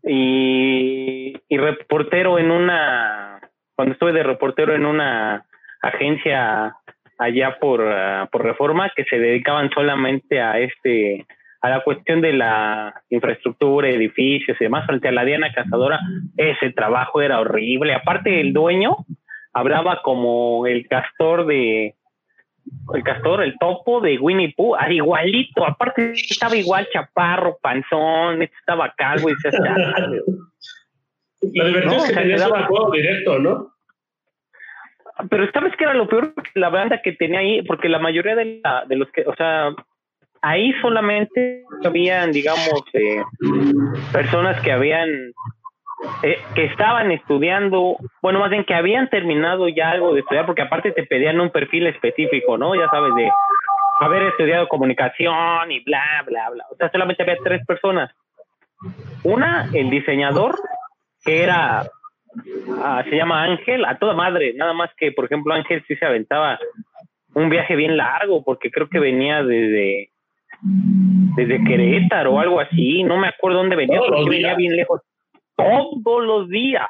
y, 0.03 1.33
y 1.49 1.57
reportero 1.57 2.39
en 2.39 2.51
una, 2.51 3.36
cuando 3.77 3.93
estuve 3.93 4.11
de 4.11 4.23
reportero 4.23 4.73
en 4.73 4.87
una 4.87 5.45
agencia 5.83 6.75
allá 7.19 7.59
por, 7.59 7.81
ah, 7.83 8.27
por 8.31 8.43
reforma 8.43 8.91
que 8.95 9.05
se 9.05 9.19
dedicaban 9.19 9.69
solamente 9.69 10.41
a 10.41 10.59
este 10.59 11.25
a 11.61 11.69
la 11.69 11.83
cuestión 11.83 12.21
de 12.21 12.33
la 12.33 12.93
infraestructura, 13.09 13.89
edificios 13.89 14.57
y 14.59 14.63
demás, 14.63 14.85
frente 14.85 15.07
a 15.07 15.11
la 15.11 15.25
Diana 15.25 15.51
Cazadora, 15.51 15.99
ese 16.37 16.71
trabajo 16.71 17.19
era 17.19 17.39
horrible. 17.39 17.95
Aparte, 17.95 18.39
el 18.39 18.53
dueño 18.53 18.95
hablaba 19.53 20.01
como 20.03 20.67
el 20.67 20.87
castor 20.87 21.47
de, 21.47 21.95
el 22.93 23.03
castor, 23.03 23.43
el 23.43 23.57
topo 23.59 24.01
de 24.01 24.17
Winnie 24.19 24.53
Pooh, 24.55 24.75
ah, 24.75 24.91
igualito, 24.91 25.65
aparte 25.65 26.13
estaba 26.13 26.55
igual 26.55 26.87
chaparro, 26.91 27.57
panzón, 27.61 28.43
estaba 28.43 28.93
calvo 28.95 29.29
y 29.29 29.35
se 29.35 29.49
hacía. 29.49 29.75
La 31.53 31.65
divertido 31.65 31.95
es 31.95 32.09
que 32.09 32.15
tenía 32.15 32.37
su 32.39 32.53
juego 32.53 32.91
directo, 32.91 33.39
¿no? 33.39 33.73
Pero 35.29 35.51
sabes 35.51 35.75
que 35.75 35.83
era 35.83 35.93
lo 35.93 36.07
peor, 36.07 36.33
la 36.53 36.69
banda 36.69 37.01
que 37.01 37.13
tenía 37.13 37.39
ahí, 37.39 37.63
porque 37.63 37.89
la 37.89 37.99
mayoría 37.99 38.35
de, 38.35 38.61
la, 38.63 38.85
de 38.85 38.95
los 38.95 39.09
que, 39.11 39.23
o 39.25 39.35
sea, 39.35 39.73
ahí 40.41 40.73
solamente 40.81 41.63
habían, 41.83 42.31
digamos, 42.31 42.83
eh, 42.93 43.23
personas 44.11 44.61
que 44.61 44.71
habían 44.71 45.09
eh, 46.21 46.37
que 46.53 46.65
estaban 46.65 47.11
estudiando, 47.11 47.97
bueno, 48.21 48.39
más 48.39 48.51
bien 48.51 48.63
que 48.65 48.75
habían 48.75 49.09
terminado 49.09 49.67
ya 49.67 49.89
algo 49.89 50.13
de 50.13 50.19
estudiar, 50.19 50.45
porque 50.45 50.61
aparte 50.61 50.91
te 50.91 51.03
pedían 51.07 51.39
un 51.39 51.49
perfil 51.49 51.87
específico, 51.87 52.55
¿no? 52.57 52.75
Ya 52.75 52.87
sabes, 52.89 53.15
de 53.15 53.31
haber 53.99 54.23
estudiado 54.23 54.67
comunicación 54.67 55.71
y 55.71 55.79
bla, 55.83 56.23
bla, 56.27 56.51
bla. 56.51 56.65
O 56.71 56.75
sea, 56.75 56.91
solamente 56.91 57.23
había 57.23 57.37
tres 57.43 57.65
personas. 57.65 58.11
Una, 59.23 59.69
el 59.73 59.89
diseñador, 59.89 60.55
que 61.23 61.43
era, 61.43 61.89
ah, 62.83 63.03
se 63.09 63.15
llama 63.15 63.43
Ángel, 63.43 63.85
a 63.85 63.97
toda 63.97 64.13
madre, 64.13 64.53
nada 64.55 64.73
más 64.73 64.89
que, 64.97 65.11
por 65.11 65.25
ejemplo, 65.25 65.53
Ángel 65.53 65.83
sí 65.87 65.95
se 65.95 66.05
aventaba 66.05 66.59
un 67.33 67.49
viaje 67.49 67.75
bien 67.75 67.97
largo, 67.97 68.43
porque 68.43 68.71
creo 68.71 68.89
que 68.89 68.99
venía 68.99 69.43
desde, 69.43 70.09
desde 70.61 71.63
Querétaro 71.63 72.33
o 72.33 72.39
algo 72.39 72.59
así, 72.59 73.03
no 73.03 73.17
me 73.17 73.27
acuerdo 73.27 73.59
dónde 73.59 73.75
venía, 73.75 73.99
porque 73.99 74.29
venía 74.29 74.55
bien 74.55 74.75
lejos 74.75 75.01
todos 75.55 76.25
los 76.25 76.49
días. 76.49 76.87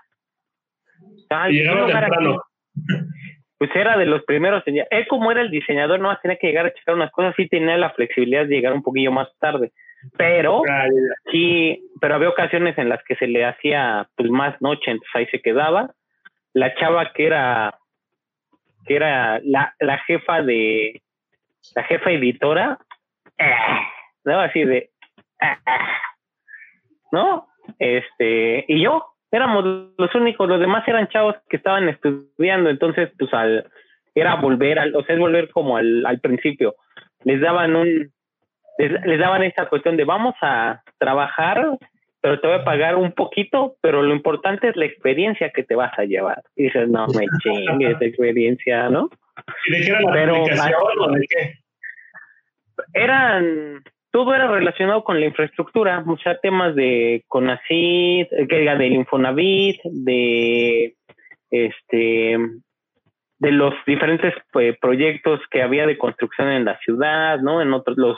Pues 3.57 3.71
era 3.75 3.97
de 3.97 4.05
los 4.05 4.23
primeros. 4.23 4.63
Él 4.65 5.07
como 5.07 5.31
era 5.31 5.41
el 5.41 5.49
diseñador, 5.49 5.99
no 5.99 6.15
tenía 6.21 6.37
que 6.37 6.47
llegar 6.47 6.67
a 6.67 6.73
checar 6.73 6.95
unas 6.95 7.11
cosas, 7.11 7.33
sí 7.35 7.47
tenía 7.47 7.77
la 7.77 7.89
flexibilidad 7.91 8.45
de 8.45 8.55
llegar 8.55 8.73
un 8.73 8.83
poquillo 8.83 9.11
más 9.11 9.27
tarde. 9.39 9.71
Pero 10.17 10.62
sí, 11.31 11.89
pero 11.99 12.15
había 12.15 12.29
ocasiones 12.29 12.77
en 12.77 12.89
las 12.89 13.03
que 13.03 13.15
se 13.15 13.27
le 13.27 13.45
hacía 13.45 14.07
pues 14.15 14.29
más 14.29 14.60
noche, 14.62 14.91
entonces 14.91 15.15
ahí 15.15 15.25
se 15.27 15.41
quedaba. 15.41 15.91
La 16.53 16.73
chava 16.75 17.12
que 17.13 17.27
era 17.27 17.77
que 18.86 18.95
era 18.95 19.39
la, 19.43 19.75
la 19.79 19.97
jefa 19.99 20.41
de 20.41 21.01
la 21.75 21.83
jefa 21.83 22.12
editora, 22.12 22.79
eh, 23.38 23.51
no 24.23 24.39
así 24.39 24.63
de 24.63 24.91
eh, 25.41 25.57
¿no? 27.12 27.47
este, 27.79 28.65
y 28.67 28.81
yo, 28.81 29.05
éramos 29.31 29.93
los 29.97 30.15
únicos, 30.15 30.47
los 30.47 30.60
demás 30.60 30.88
eran 30.88 31.07
chavos 31.10 31.36
que 31.49 31.57
estaban 31.57 31.89
estudiando, 31.89 32.69
entonces, 32.69 33.12
pues, 33.17 33.33
al, 33.33 33.69
era 34.15 34.36
volver, 34.36 34.79
al, 34.79 34.95
o 34.95 35.03
sea, 35.03 35.15
es 35.15 35.21
volver 35.21 35.49
como 35.51 35.77
al, 35.77 36.05
al 36.05 36.19
principio. 36.19 36.75
Les 37.23 37.41
daban 37.41 37.75
un, 37.75 38.12
les, 38.77 39.19
daban 39.19 39.43
esta 39.43 39.67
cuestión 39.67 39.97
de 39.97 40.05
vamos 40.05 40.35
a 40.41 40.81
trabajar, 40.97 41.77
pero 42.21 42.39
te 42.39 42.47
voy 42.47 42.57
a 42.57 42.63
pagar 42.63 42.95
un 42.95 43.11
poquito, 43.11 43.75
pero 43.81 44.01
lo 44.01 44.13
importante 44.13 44.69
es 44.69 44.75
la 44.75 44.85
experiencia 44.85 45.51
que 45.51 45.63
te 45.63 45.75
vas 45.75 45.97
a 45.97 46.03
llevar. 46.03 46.43
Y 46.55 46.63
dices, 46.63 46.87
no 46.89 47.07
me 47.07 47.25
chingues, 47.43 48.01
experiencia, 48.01 48.89
¿no? 48.89 49.09
¿Y 49.67 49.71
de 49.71 49.81
qué 49.81 49.87
era 49.89 50.01
la 50.01 50.11
pero, 50.11 50.43
o 50.43 51.11
de 51.11 51.27
qué? 51.27 51.53
Eran 52.93 53.83
todo 54.11 54.33
era 54.33 54.47
relacionado 54.47 55.03
con 55.03 55.19
la 55.19 55.27
infraestructura, 55.27 56.03
o 56.07 56.17
sea, 56.17 56.39
temas 56.39 56.73
de 56.75 57.23
CONACYT, 57.27 58.31
eh, 58.31 58.47
que 58.47 58.59
diga 58.59 58.75
del 58.75 58.93
Infonavit, 58.93 59.79
de 59.83 60.95
este 61.51 62.37
de 63.39 63.51
los 63.51 63.73
diferentes 63.85 64.33
pues, 64.51 64.75
proyectos 64.79 65.39
que 65.51 65.61
había 65.61 65.85
de 65.85 65.97
construcción 65.97 66.49
en 66.49 66.65
la 66.65 66.79
ciudad, 66.79 67.39
¿no? 67.39 67.61
En 67.61 67.71
otros 67.73 67.97
los 67.97 68.17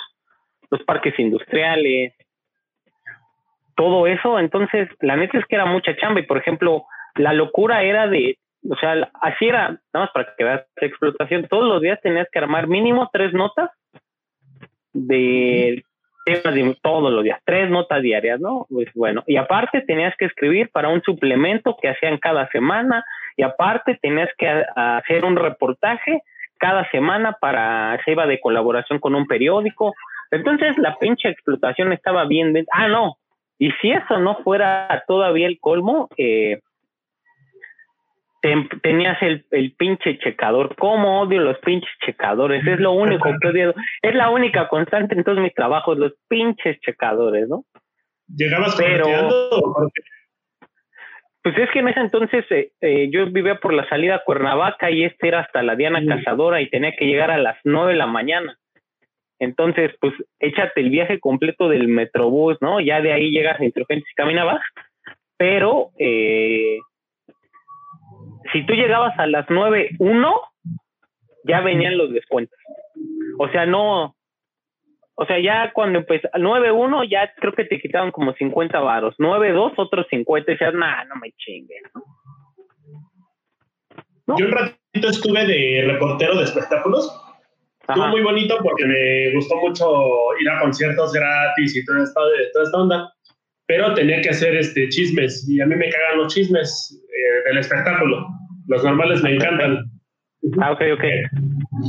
los 0.70 0.84
parques 0.84 1.18
industriales. 1.20 2.14
Todo 3.76 4.08
eso, 4.08 4.40
entonces, 4.40 4.90
la 5.00 5.16
neta 5.16 5.38
es 5.38 5.46
que 5.46 5.56
era 5.56 5.66
mucha 5.66 5.96
chamba 5.96 6.20
y 6.20 6.26
por 6.26 6.38
ejemplo, 6.38 6.84
la 7.16 7.34
locura 7.34 7.84
era 7.84 8.08
de 8.08 8.38
o 8.70 8.76
sea, 8.76 9.10
así 9.22 9.48
era, 9.48 9.70
nada 9.94 10.06
más 10.06 10.12
para 10.12 10.36
que 10.36 10.44
veas 10.44 10.66
explotación, 10.76 11.48
todos 11.48 11.66
los 11.66 11.82
días 11.82 12.00
tenías 12.02 12.28
que 12.32 12.40
armar 12.40 12.68
mínimo 12.68 13.10
tres 13.14 13.34
notas 13.34 13.70
de 14.92 15.84
temas 16.26 16.78
todos 16.82 17.12
los 17.12 17.24
días, 17.24 17.40
tres 17.46 17.70
notas 17.70 18.02
diarias, 18.02 18.40
¿no? 18.40 18.68
Pues 18.70 18.88
bueno, 18.94 19.24
y 19.26 19.38
aparte 19.38 19.82
tenías 19.82 20.16
que 20.18 20.26
escribir 20.26 20.70
para 20.72 20.90
un 20.90 21.02
suplemento 21.02 21.78
que 21.82 21.90
hacían 21.90 22.18
cada 22.18 22.48
semana, 22.50 23.04
y 23.38 23.44
aparte 23.44 23.98
tenías 24.02 24.30
que 24.38 24.48
hacer 24.76 25.24
un 25.24 25.38
reportaje 25.38 26.22
cada 26.58 26.90
semana 26.92 27.38
para, 27.40 27.98
se 28.04 28.12
iba 28.12 28.28
de 28.28 28.42
colaboración 28.42 29.00
con 29.00 29.16
un 29.16 29.26
periódico. 29.28 29.96
Entonces 30.32 30.78
la 30.78 30.98
pinche 30.98 31.30
explotación 31.30 31.94
estaba 31.94 32.26
bien. 32.26 32.54
Ah, 32.72 32.88
no. 32.88 33.18
Y 33.58 33.72
si 33.82 33.92
eso 33.92 34.18
no 34.20 34.38
fuera 34.44 35.04
todavía 35.08 35.48
el 35.48 35.60
colmo, 35.60 36.08
eh, 36.18 36.60
tenías 38.82 39.22
el, 39.22 39.46
el, 39.52 39.74
pinche 39.74 40.18
checador. 40.20 40.76
¿Cómo 40.78 41.22
odio 41.22 41.42
los 41.42 41.58
pinches 41.60 41.92
checadores? 42.06 42.66
Es 42.66 42.80
lo 42.80 42.94
único 42.94 43.30
que 43.42 43.48
odio. 43.48 43.74
Es 44.02 44.16
la 44.16 44.30
única 44.30 44.68
constante 44.70 45.16
en 45.16 45.24
todos 45.24 45.40
mis 45.40 45.54
trabajos, 45.54 45.98
los 45.98 46.14
pinches 46.28 46.80
checadores, 46.80 47.50
¿no? 47.50 47.66
¿Llegabas 48.36 48.76
Pero, 48.78 49.06
Pues 51.42 51.58
es 51.58 51.70
que 51.72 51.80
en 51.80 51.88
ese 51.88 52.00
entonces 52.00 52.46
eh, 52.52 52.72
eh, 52.82 53.10
yo 53.12 53.26
vivía 53.28 53.56
por 53.56 53.74
la 53.74 53.88
salida 53.90 54.16
a 54.16 54.24
Cuernavaca 54.24 54.92
y 54.92 55.04
este 55.04 55.28
era 55.28 55.40
hasta 55.42 55.64
la 55.64 55.76
Diana 55.76 56.06
Cazadora 56.06 56.62
y 56.62 56.70
tenía 56.70 56.96
que 56.96 57.06
llegar 57.06 57.32
a 57.32 57.38
las 57.38 57.58
nueve 57.64 57.94
de 57.94 57.98
la 57.98 58.08
mañana. 58.08 58.58
Entonces, 59.40 59.92
pues 60.02 60.14
échate 60.40 60.82
el 60.82 60.90
viaje 60.90 61.20
completo 61.20 61.70
del 61.70 61.88
Metrobús, 61.88 62.58
¿no? 62.62 62.80
Ya 62.80 63.02
de 63.02 63.14
ahí 63.14 63.32
llegas 63.32 63.60
a 63.60 63.66
Insurgentes 63.66 64.10
y 64.12 64.16
caminabas. 64.16 64.62
Pero 65.38 65.92
eh, 65.98 66.78
si 68.52 68.66
tú 68.66 68.74
llegabas 68.74 69.18
a 69.18 69.28
las 69.28 69.48
9.1, 69.48 70.42
ya 71.46 71.62
venían 71.62 71.98
los 71.98 72.12
descuentos. 72.12 72.60
O 73.38 73.48
sea, 73.50 73.66
no, 73.66 74.16
o 75.22 75.26
sea, 75.26 75.38
ya 75.38 75.72
cuando 75.74 76.00
empezó, 76.00 76.30
9.1 76.30 77.10
ya 77.10 77.34
creo 77.36 77.54
que 77.54 77.66
te 77.66 77.80
quitaban 77.80 78.12
como 78.12 78.34
50 78.34 78.80
varos, 78.80 79.16
9.2 79.18 79.74
otros 79.76 80.08
50, 80.10 80.50
y 80.50 80.54
decías, 80.54 80.74
nah, 80.74 81.04
no 81.06 81.16
me 81.16 81.32
chingues. 81.34 81.82
Yo 84.38 84.46
un 84.46 84.52
ratito 84.52 85.10
estuve 85.10 85.46
de 85.46 85.92
reportero 85.92 86.38
de 86.38 86.44
espectáculos. 86.44 87.29
Estuvo 87.90 88.08
muy 88.10 88.22
bonito 88.22 88.58
porque 88.62 88.86
me 88.86 89.34
gustó 89.34 89.56
mucho 89.56 89.86
ir 90.40 90.50
a 90.50 90.60
conciertos 90.60 91.12
gratis 91.12 91.76
y 91.76 91.84
toda 91.86 92.04
esta, 92.04 92.22
toda 92.54 92.66
esta 92.66 92.78
onda. 92.78 93.14
Pero 93.66 93.94
tenía 93.96 94.22
que 94.22 94.30
hacer 94.30 94.56
este 94.56 94.90
chismes 94.90 95.48
y 95.50 95.60
a 95.60 95.66
mí 95.66 95.76
me 95.76 95.90
cagan 95.90 96.20
los 96.20 96.34
chismes 96.34 97.02
eh, 97.08 97.50
del 97.50 97.58
espectáculo. 97.58 98.28
Los 98.68 98.84
normales 98.84 99.24
me 99.24 99.36
encantan. 99.36 99.86
Ah, 100.62 100.72
ok, 100.72 100.82
ok. 100.94 101.04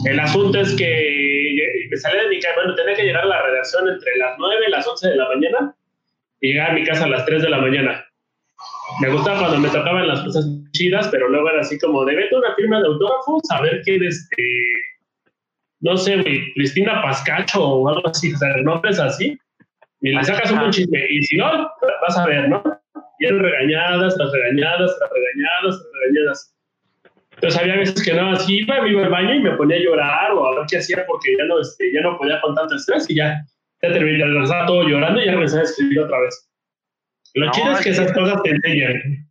El 0.06 0.20
asunto 0.20 0.60
es 0.60 0.74
que 0.74 1.86
me 1.90 1.96
salí 1.96 2.18
de 2.18 2.28
mi 2.28 2.40
casa, 2.40 2.54
bueno, 2.56 2.74
tenía 2.74 2.94
que 2.94 3.04
llegar 3.04 3.24
a 3.24 3.28
la 3.28 3.42
redacción 3.42 3.88
entre 3.88 4.16
las 4.16 4.38
9 4.38 4.64
y 4.66 4.70
las 4.70 4.86
11 4.86 5.08
de 5.08 5.16
la 5.16 5.28
mañana 5.28 5.74
y 6.40 6.52
llegar 6.52 6.70
a 6.70 6.74
mi 6.74 6.84
casa 6.84 7.04
a 7.04 7.08
las 7.08 7.26
3 7.26 7.42
de 7.42 7.50
la 7.50 7.58
mañana. 7.58 8.04
Me 9.00 9.10
gustaba 9.10 9.40
cuando 9.40 9.58
me 9.58 9.68
tocaban 9.68 10.08
las 10.08 10.22
cosas 10.22 10.46
chidas, 10.72 11.08
pero 11.08 11.28
luego 11.28 11.50
era 11.50 11.60
así 11.60 11.78
como 11.78 12.04
de 12.04 12.16
vete 12.16 12.36
una 12.36 12.54
firma 12.54 12.80
de 12.80 12.86
autógrafos 12.86 13.42
a 13.50 13.62
ver 13.62 13.82
quién 13.82 14.02
este 14.02 14.42
no 15.80 15.96
sé, 15.96 16.22
Cristina 16.54 17.02
Pascacho 17.02 17.62
o 17.62 17.88
algo 17.88 18.06
así, 18.08 18.32
o 18.32 18.36
sea, 18.36 18.56
nombres 18.62 18.98
así, 18.98 19.38
y 20.02 20.10
le 20.10 20.24
sacas 20.24 20.50
un 20.52 20.70
chisme, 20.70 20.98
y 21.10 21.22
si 21.22 21.36
no, 21.36 21.70
vas 22.02 22.18
a 22.18 22.26
ver, 22.26 22.48
¿no? 22.48 22.62
Y 23.18 23.26
eran 23.26 23.40
regañadas, 23.40 24.16
las 24.16 24.32
regañadas, 24.32 24.96
las 25.00 25.10
regañadas, 25.10 25.64
las 25.64 25.92
regañadas. 25.94 26.56
Entonces 27.32 27.60
había 27.60 27.76
veces 27.76 28.02
que 28.04 28.14
no, 28.14 28.32
así 28.32 28.58
iba, 28.58 28.82
me 28.82 28.90
iba 28.90 29.02
al 29.02 29.10
baño 29.10 29.34
y 29.34 29.40
me 29.40 29.52
ponía 29.52 29.76
a 29.76 29.80
llorar 29.80 30.32
o 30.32 30.46
a 30.46 30.56
ver 30.56 30.66
qué 30.70 30.78
hacía 30.78 31.04
porque 31.06 31.36
ya 31.38 31.44
no, 31.44 31.60
este, 31.60 31.92
ya 31.92 32.02
no 32.02 32.18
podía 32.18 32.40
con 32.40 32.54
tanto 32.54 32.74
estrés 32.74 33.08
y 33.08 33.16
ya, 33.16 33.42
ya 33.82 33.92
terminé, 33.92 34.24
estaba 34.42 34.66
todo 34.66 34.86
llorando 34.86 35.20
y 35.20 35.26
ya 35.26 35.32
regresaba 35.32 35.62
a 35.62 35.64
escribir 35.64 36.00
otra 36.00 36.20
vez. 36.20 36.50
Lo 37.34 37.50
chido 37.52 37.72
es 37.72 37.80
que 37.80 37.90
esas 37.90 38.12
cosas 38.12 38.42
te 38.42 38.50
enseñan. 38.50 39.26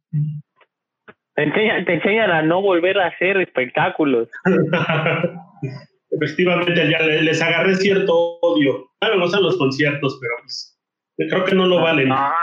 Te 1.36 1.44
enseñan, 1.44 1.86
te 1.86 1.94
enseñan 1.96 2.32
a 2.32 2.42
no 2.42 2.62
volver 2.62 3.00
a 3.00 3.08
hacer 3.08 3.38
espectáculos. 3.38 4.30
Efectivamente, 6.22 6.90
ya 6.90 7.00
les 7.02 7.42
agarré 7.42 7.76
cierto 7.76 8.40
odio. 8.42 8.90
A 9.00 9.10
mí 9.10 9.16
me 9.16 9.24
gustan 9.24 9.44
los 9.44 9.58
conciertos, 9.58 10.18
pero 10.22 10.34
pues, 10.42 10.78
creo 11.18 11.46
que 11.46 11.56
no 11.56 11.66
lo 11.66 11.82
valen. 11.82 12.12
Ah. 12.12 12.34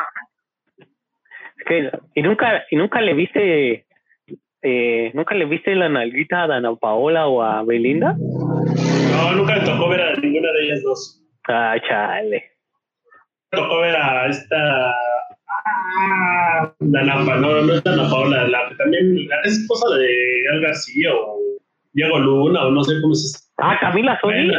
Es 0.78 1.64
que, 1.66 1.90
y 2.14 2.22
nunca, 2.22 2.64
y 2.70 2.76
nunca 2.76 3.00
le 3.00 3.14
viste, 3.14 3.86
eh, 4.62 5.10
nunca 5.14 5.34
le 5.34 5.44
viste 5.46 5.74
la 5.74 5.88
nalguita 5.88 6.44
a 6.44 6.46
Dana 6.46 6.74
Paola 6.76 7.26
o 7.26 7.42
a 7.42 7.62
Belinda. 7.64 8.14
No, 8.16 9.32
nunca 9.32 9.56
me 9.56 9.64
tocó 9.64 9.88
ver 9.88 10.00
a 10.00 10.14
ninguna 10.16 10.52
de 10.52 10.64
ellas 10.64 10.82
dos. 10.82 11.22
Ah, 11.48 11.76
chale. 11.88 12.52
Tocó 13.50 13.80
ver 13.80 13.96
a 13.96 14.26
esta 14.26 14.94
Ah, 15.98 16.72
Dana 16.80 17.14
no, 17.36 17.62
no 17.62 17.74
es 17.74 17.82
Dana 17.82 18.08
Paola, 18.08 18.46
la 18.48 18.70
también 18.76 19.16
es 19.44 19.58
esposa 19.58 19.96
de 19.96 20.44
Al 20.52 20.60
García 20.60 21.14
o 21.14 21.38
Diego 21.96 22.18
Luna 22.18 22.66
o 22.66 22.70
no 22.70 22.84
sé 22.84 23.00
cómo 23.00 23.14
es. 23.14 23.50
Ah, 23.56 23.78
Camila 23.80 24.18
Sodi. 24.20 24.52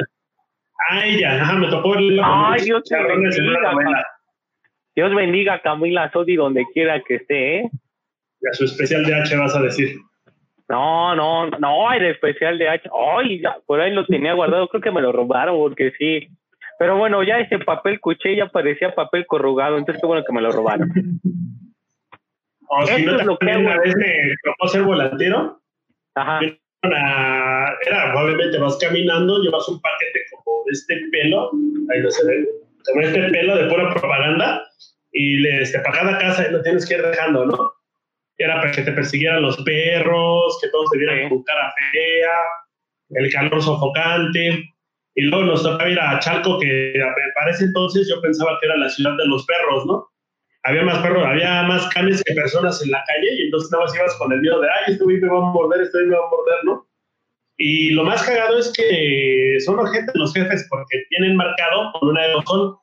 Ah, 0.89 1.06
ella, 1.06 1.39
ajá, 1.39 1.54
me 1.54 1.67
tocó 1.67 1.91
verla. 1.91 2.52
Ay, 2.52 2.63
Dios 2.63 2.84
te 2.84 2.97
bendiga. 2.97 4.04
Dios 4.95 5.13
bendiga 5.13 5.54
a 5.54 5.62
Camila 5.62 6.12
Sodi 6.12 6.36
donde 6.36 6.65
quiera 6.73 7.00
que 7.04 7.15
esté, 7.15 7.60
¿eh? 7.60 7.71
Y 8.41 8.47
a 8.47 8.54
su 8.54 8.65
especial 8.65 9.06
de 9.06 9.13
H 9.13 9.38
vas 9.38 9.56
a 9.56 9.62
decir. 9.62 10.00
No, 10.67 11.15
no, 11.15 11.47
no, 11.52 11.93
el 11.93 12.08
especial 12.08 12.58
de 12.58 12.69
H. 12.69 12.89
Ay, 13.15 13.39
ya, 13.39 13.58
por 13.67 13.82
ahí 13.82 13.93
lo 13.93 14.04
tenía 14.08 14.34
guardado, 14.34 14.67
creo 14.67 14.82
que 14.82 14.91
me 14.91 15.02
lo 15.02 15.12
robaron 15.12 15.58
porque 15.58 15.91
sí. 15.91 16.28
Pero 16.80 16.97
bueno, 16.97 17.21
ya 17.21 17.38
ese 17.38 17.60
papel 17.60 18.00
cuché 18.00 18.36
ya 18.36 18.47
parecía 18.47 18.95
papel 18.95 19.28
corrugado, 19.28 19.78
entonces 19.78 20.02
qué 20.02 20.08
bueno 20.08 20.23
que 20.26 20.34
me 20.34 20.41
lo 20.41 20.52
robaron. 20.52 20.91
O 22.69 22.86
si 22.88 23.06
no, 23.06 23.15
es 23.19 23.26
lo 23.26 23.38
que 23.38 23.45
una 23.45 23.80
vez 23.80 23.95
me 23.95 24.34
tocó 24.43 24.67
ser 24.67 24.82
volantero. 24.82 25.62
Ajá. 26.15 26.39
Era, 26.84 28.13
obviamente 28.16 28.58
vas 28.58 28.78
caminando, 28.78 29.42
llevas 29.42 29.68
un 29.68 29.82
paquete 29.82 30.22
como 30.32 30.63
de 30.66 30.72
este 30.72 31.02
pelo, 31.12 31.52
ahí 31.92 32.02
no 32.02 32.12
se 32.12 32.26
ve, 32.26 32.48
como 32.86 33.02
este 33.02 33.22
pelo 33.30 33.56
de 33.56 33.70
pura 33.70 33.94
propaganda, 33.94 34.63
y 35.12 35.38
le, 35.38 35.62
este, 35.62 35.80
para 35.80 36.00
cada 36.00 36.18
casa 36.20 36.52
lo 36.52 36.62
tienes 36.62 36.86
que 36.88 36.96
ir 36.96 37.02
dejando, 37.02 37.46
¿no? 37.46 37.74
Era 38.38 38.62
para 38.62 38.72
que 38.72 38.84
te 38.84 38.92
persiguieran 38.92 39.42
los 39.42 39.58
perros, 39.63 40.60
que 40.62 40.70
todos 40.70 40.90
te 40.92 41.00
vieran 41.00 41.30
con 41.30 41.44
cara 41.44 41.74
fea, 41.92 42.30
el 43.10 43.32
calor 43.32 43.62
sofocante. 43.62 44.63
Y 45.16 45.24
luego 45.24 45.46
nos 45.46 45.63
tocaba 45.63 45.90
ir 45.90 46.00
a 46.00 46.20
Chalco, 46.20 46.60
que 46.60 46.94
para 47.34 47.50
ese 47.50 47.66
entonces 47.66 48.08
yo 48.08 48.22
pensaba 48.22 48.60
que 48.60 48.68
era 48.68 48.78
la 48.78 48.90
ciudad 48.90 49.18
de 49.18 49.26
los 49.26 49.44
perros, 49.48 49.88
¿no? 49.88 50.08
Había 50.63 50.84
más 50.84 51.00
perros, 51.00 51.26
había 51.26 51.63
más 51.63 51.88
canes 51.93 52.24
que 52.24 52.34
personas 52.34 52.82
en 52.84 52.91
la 52.91 53.04
calle 53.08 53.34
y 53.36 53.46
entonces 53.46 53.72
nada 53.72 53.86
más 53.86 53.96
ibas 53.96 54.15
con 54.15 54.34
el 54.34 54.41
miedo 54.41 54.60
de, 54.60 54.67
ay, 54.67 54.93
este 54.93 55.04
güey 55.04 55.17
me 55.22 55.30
va 55.30 55.38
a 55.38 55.52
morder, 55.52 55.82
este 55.82 55.98
güey 56.00 56.10
me 56.10 56.17
va 56.17 56.26
a 56.26 56.30
morder, 56.30 56.65
¿no? 56.65 56.88
Y 57.58 57.91
lo 57.91 58.04
más 58.04 58.24
cagado 58.24 58.58
es 58.58 58.72
que 58.76 59.58
son 59.65 59.80
urgentes 59.80 60.13
los 60.15 60.34
jefes 60.34 60.67
porque 60.70 61.04
tienen 61.10 61.36
marcado 61.36 61.91
con 61.93 62.10
una 62.10 62.22
aerosol, 62.22 62.78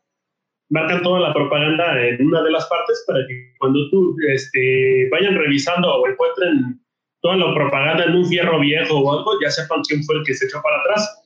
marcan 0.70 1.02
toda 1.02 1.20
la 1.20 1.34
propaganda 1.34 2.02
en 2.02 2.26
una 2.26 2.42
de 2.42 2.50
las 2.50 2.66
partes 2.66 3.04
para 3.06 3.20
que 3.26 3.52
cuando 3.58 3.88
tú 3.90 4.16
este, 4.28 5.08
vayan 5.10 5.36
revisando 5.36 5.94
o 5.94 6.08
encuentren 6.08 6.80
toda 7.20 7.36
la 7.36 7.54
propaganda 7.54 8.04
en 8.04 8.16
un 8.16 8.26
fierro 8.26 8.58
viejo 8.60 8.98
o 8.98 9.18
algo, 9.18 9.32
ya 9.40 9.50
sepan 9.50 9.82
quién 9.82 10.02
fue 10.04 10.16
el 10.16 10.24
que 10.24 10.34
se 10.34 10.46
echó 10.46 10.60
para 10.62 10.80
atrás 10.80 11.24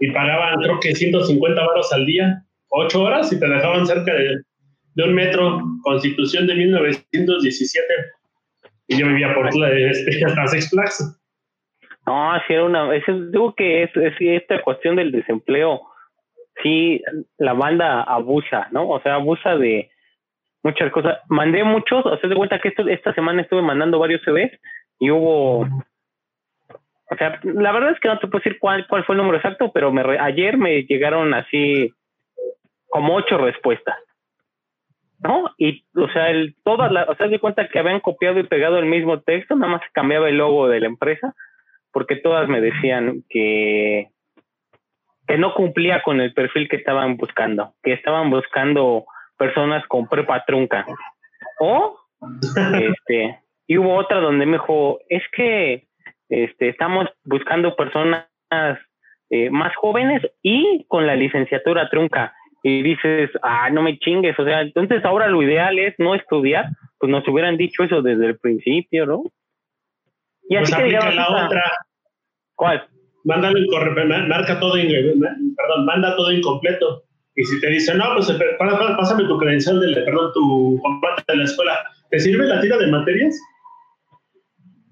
y 0.00 0.10
pagaban 0.10 0.60
creo 0.60 0.80
que 0.80 0.94
150 0.94 1.64
baros 1.64 1.92
al 1.92 2.04
día, 2.06 2.44
8 2.70 3.02
horas 3.02 3.32
y 3.32 3.38
te 3.38 3.48
dejaban 3.48 3.86
cerca 3.86 4.12
de, 4.12 4.42
de 4.94 5.04
un 5.04 5.14
metro, 5.14 5.60
constitución 5.82 6.46
de 6.46 6.54
1917. 6.54 7.86
Y 8.88 8.98
yo 8.98 9.06
vivía 9.06 9.34
por 9.34 9.48
este, 9.48 10.24
hasta 10.26 10.48
Six 10.48 10.70
Flags. 10.70 11.18
No, 12.06 12.32
sí 12.46 12.52
era 12.52 12.64
una, 12.64 12.94
es, 12.94 13.04
digo 13.30 13.54
que 13.54 13.84
es, 13.84 13.90
esta 13.94 14.60
cuestión 14.62 14.96
del 14.96 15.12
desempleo, 15.12 15.82
sí, 16.62 17.00
la 17.38 17.52
banda 17.52 18.02
abusa, 18.02 18.68
¿no? 18.72 18.88
O 18.88 19.00
sea, 19.00 19.14
abusa 19.14 19.56
de 19.56 19.88
muchas 20.64 20.90
cosas. 20.90 21.18
Mandé 21.28 21.62
muchos, 21.62 22.04
o 22.04 22.16
de 22.16 22.34
cuenta 22.34 22.60
que 22.60 22.74
esta 22.88 23.14
semana 23.14 23.42
estuve 23.42 23.62
mandando 23.62 23.98
varios 23.98 24.20
CVs 24.22 24.50
y 24.98 25.10
hubo 25.10 25.66
o 27.12 27.16
sea, 27.16 27.38
la 27.42 27.72
verdad 27.72 27.90
es 27.90 28.00
que 28.00 28.08
no 28.08 28.18
te 28.18 28.26
puedo 28.26 28.42
decir 28.42 28.58
cuál, 28.58 28.86
cuál 28.86 29.04
fue 29.04 29.14
el 29.14 29.18
número 29.18 29.36
exacto, 29.36 29.70
pero 29.70 29.92
me 29.92 30.02
ayer 30.18 30.56
me 30.56 30.82
llegaron 30.84 31.34
así 31.34 31.92
como 32.88 33.16
ocho 33.16 33.36
respuestas. 33.36 33.96
¿No? 35.22 35.50
Y, 35.56 35.84
o 35.94 36.08
sea, 36.08 36.30
el, 36.30 36.56
todas 36.64 36.90
las, 36.90 37.08
o 37.08 37.14
sea, 37.14 37.28
de 37.28 37.38
cuenta 37.38 37.68
que 37.68 37.78
habían 37.78 38.00
copiado 38.00 38.40
y 38.40 38.44
pegado 38.44 38.78
el 38.78 38.86
mismo 38.86 39.20
texto, 39.20 39.54
nada 39.54 39.74
más 39.74 39.82
cambiaba 39.92 40.28
el 40.28 40.38
logo 40.38 40.68
de 40.68 40.80
la 40.80 40.86
empresa, 40.86 41.34
porque 41.92 42.16
todas 42.16 42.48
me 42.48 42.60
decían 42.60 43.22
que, 43.28 44.08
que 45.28 45.38
no 45.38 45.54
cumplía 45.54 46.02
con 46.02 46.20
el 46.20 46.34
perfil 46.34 46.68
que 46.68 46.76
estaban 46.76 47.16
buscando, 47.16 47.74
que 47.82 47.92
estaban 47.92 48.30
buscando 48.30 49.04
personas 49.38 49.86
con 49.86 50.08
prepa 50.08 50.44
trunca. 50.44 50.86
O, 51.60 51.98
este, 52.74 53.38
y 53.66 53.78
hubo 53.78 53.94
otra 53.94 54.20
donde 54.20 54.46
me 54.46 54.58
dijo, 54.58 54.98
es 55.08 55.22
que 55.34 55.86
este, 56.28 56.68
estamos 56.68 57.08
buscando 57.24 57.76
personas 57.76 58.26
eh, 59.30 59.50
más 59.50 59.74
jóvenes 59.76 60.22
y 60.42 60.84
con 60.88 61.06
la 61.06 61.16
licenciatura 61.16 61.88
trunca. 61.88 62.34
Y 62.62 62.82
dices, 62.82 63.30
ah, 63.42 63.70
no 63.70 63.82
me 63.82 63.98
chingues, 63.98 64.38
o 64.38 64.44
sea, 64.44 64.60
entonces 64.62 65.04
ahora 65.04 65.26
lo 65.26 65.42
ideal 65.42 65.78
es 65.78 65.94
no 65.98 66.14
estudiar, 66.14 66.66
pues 66.98 67.10
nos 67.10 67.26
hubieran 67.26 67.56
dicho 67.56 67.82
eso 67.82 68.02
desde 68.02 68.26
el 68.26 68.38
principio, 68.38 69.04
¿no? 69.06 69.24
Y 70.48 70.56
así 70.56 70.72
pues 70.72 70.84
que 70.84 70.90
la 70.90 71.46
otra. 71.46 71.62
¿Cuál? 72.54 72.86
Mándalo 73.24 73.58
marca 74.28 74.60
todo, 74.60 74.74
perdón, 74.74 75.86
manda 75.86 76.16
todo 76.16 76.32
incompleto. 76.32 77.04
Y 77.34 77.44
si 77.44 77.60
te 77.60 77.68
dicen, 77.68 77.98
no, 77.98 78.04
pues 78.14 78.30
pásame 78.58 79.24
tu 79.24 79.38
credencial, 79.38 79.80
de, 79.80 80.02
perdón, 80.02 80.32
tu 80.34 80.78
combate 80.82 81.22
de 81.28 81.36
la 81.36 81.44
escuela, 81.44 81.78
¿te 82.10 82.18
sirve 82.18 82.46
la 82.46 82.60
tira 82.60 82.76
de 82.76 82.88
materias? 82.88 83.40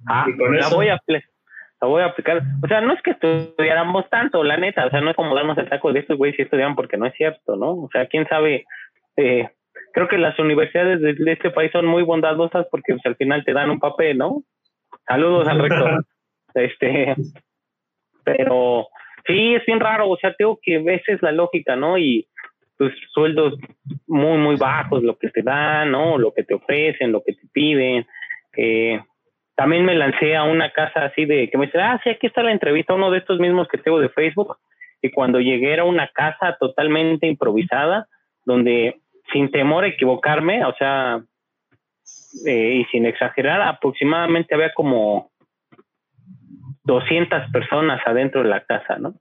Ah, 0.09 0.27
la 0.39 0.69
voy 0.71 0.89
a 0.89 0.99
la 1.81 1.89
voy 1.89 2.03
a 2.03 2.07
aplicar. 2.07 2.43
O 2.63 2.69
sea, 2.69 2.81
no 2.81 2.93
es 2.93 3.03
que 3.03 3.13
estudiáramos 3.13 4.09
tanto, 4.11 4.45
la 4.45 4.57
neta, 4.57 4.87
o 4.87 4.91
sea, 4.91 5.01
no 5.01 5.11
es 5.11 5.17
como 5.17 5.35
darnos 5.35 5.57
el 5.59 5.69
taco 5.69 5.93
de 5.93 6.01
estos 6.01 6.19
güeyes 6.19 6.37
si 6.37 6.43
estudian 6.43 6.75
porque 6.75 6.97
no 6.97 7.07
es 7.07 7.15
cierto, 7.15 7.57
¿no? 7.57 7.71
O 7.73 7.89
sea, 7.93 8.07
quién 8.07 8.27
sabe, 8.29 8.67
eh, 9.17 9.49
creo 9.93 10.09
que 10.09 10.19
las 10.19 10.39
universidades 10.39 11.01
de, 11.01 11.33
este 11.33 11.51
país 11.51 11.73
son 11.73 11.87
muy 11.87 12.03
bondadosas 12.03 12.67
porque 12.71 12.93
pues, 12.93 13.07
al 13.07 13.17
final 13.17 13.45
te 13.45 13.53
dan 13.53 13.71
un 13.71 13.81
papel, 13.81 14.19
¿no? 14.19 14.43
Saludos 15.07 15.49
al 15.49 15.61
rector. 15.61 16.05
este, 16.55 17.15
pero 18.25 18.89
sí, 19.27 19.55
es 19.55 19.65
bien 19.65 19.81
raro, 19.81 20.09
o 20.09 20.17
sea, 20.17 20.35
tengo 20.35 20.59
que 20.63 20.79
veces 20.79 21.23
la 21.23 21.33
lógica, 21.33 21.77
¿no? 21.77 21.97
Y 21.97 22.27
tus 22.77 22.93
sueldos 23.13 23.55
muy, 24.07 24.39
muy 24.39 24.57
bajos, 24.57 25.03
lo 25.03 25.17
que 25.17 25.29
te 25.29 25.43
dan, 25.43 25.91
¿no? 25.93 26.19
Lo 26.19 26.33
que 26.33 26.45
te 26.45 26.55
ofrecen, 26.55 27.13
lo 27.13 27.23
que 27.23 27.35
te 27.35 27.47
piden. 27.53 28.07
Eh, 28.57 29.01
también 29.61 29.85
me 29.85 29.95
lancé 29.95 30.35
a 30.37 30.45
una 30.45 30.71
casa 30.71 31.05
así 31.05 31.27
de 31.27 31.51
que 31.51 31.59
me 31.59 31.67
dice, 31.67 31.79
ah, 31.79 32.01
sí, 32.03 32.09
aquí 32.09 32.29
está 32.29 32.43
la 32.43 32.51
entrevista, 32.51 32.95
uno 32.95 33.11
de 33.11 33.19
estos 33.19 33.39
mismos 33.39 33.69
que 33.69 33.77
tengo 33.77 34.01
de 34.01 34.09
Facebook. 34.09 34.57
Y 35.03 35.11
cuando 35.11 35.39
llegué 35.39 35.75
era 35.75 35.85
una 35.85 36.09
casa 36.09 36.57
totalmente 36.59 37.27
improvisada, 37.27 38.09
donde 38.47 39.03
sin 39.31 39.51
temor 39.51 39.85
a 39.85 39.89
equivocarme, 39.89 40.65
o 40.65 40.75
sea, 40.77 41.21
eh, 42.47 42.77
y 42.77 42.85
sin 42.87 43.05
exagerar, 43.05 43.61
aproximadamente 43.61 44.55
había 44.55 44.73
como 44.73 45.31
200 46.85 47.51
personas 47.53 48.01
adentro 48.07 48.43
de 48.43 48.49
la 48.49 48.65
casa, 48.65 48.97
¿no? 48.99 49.13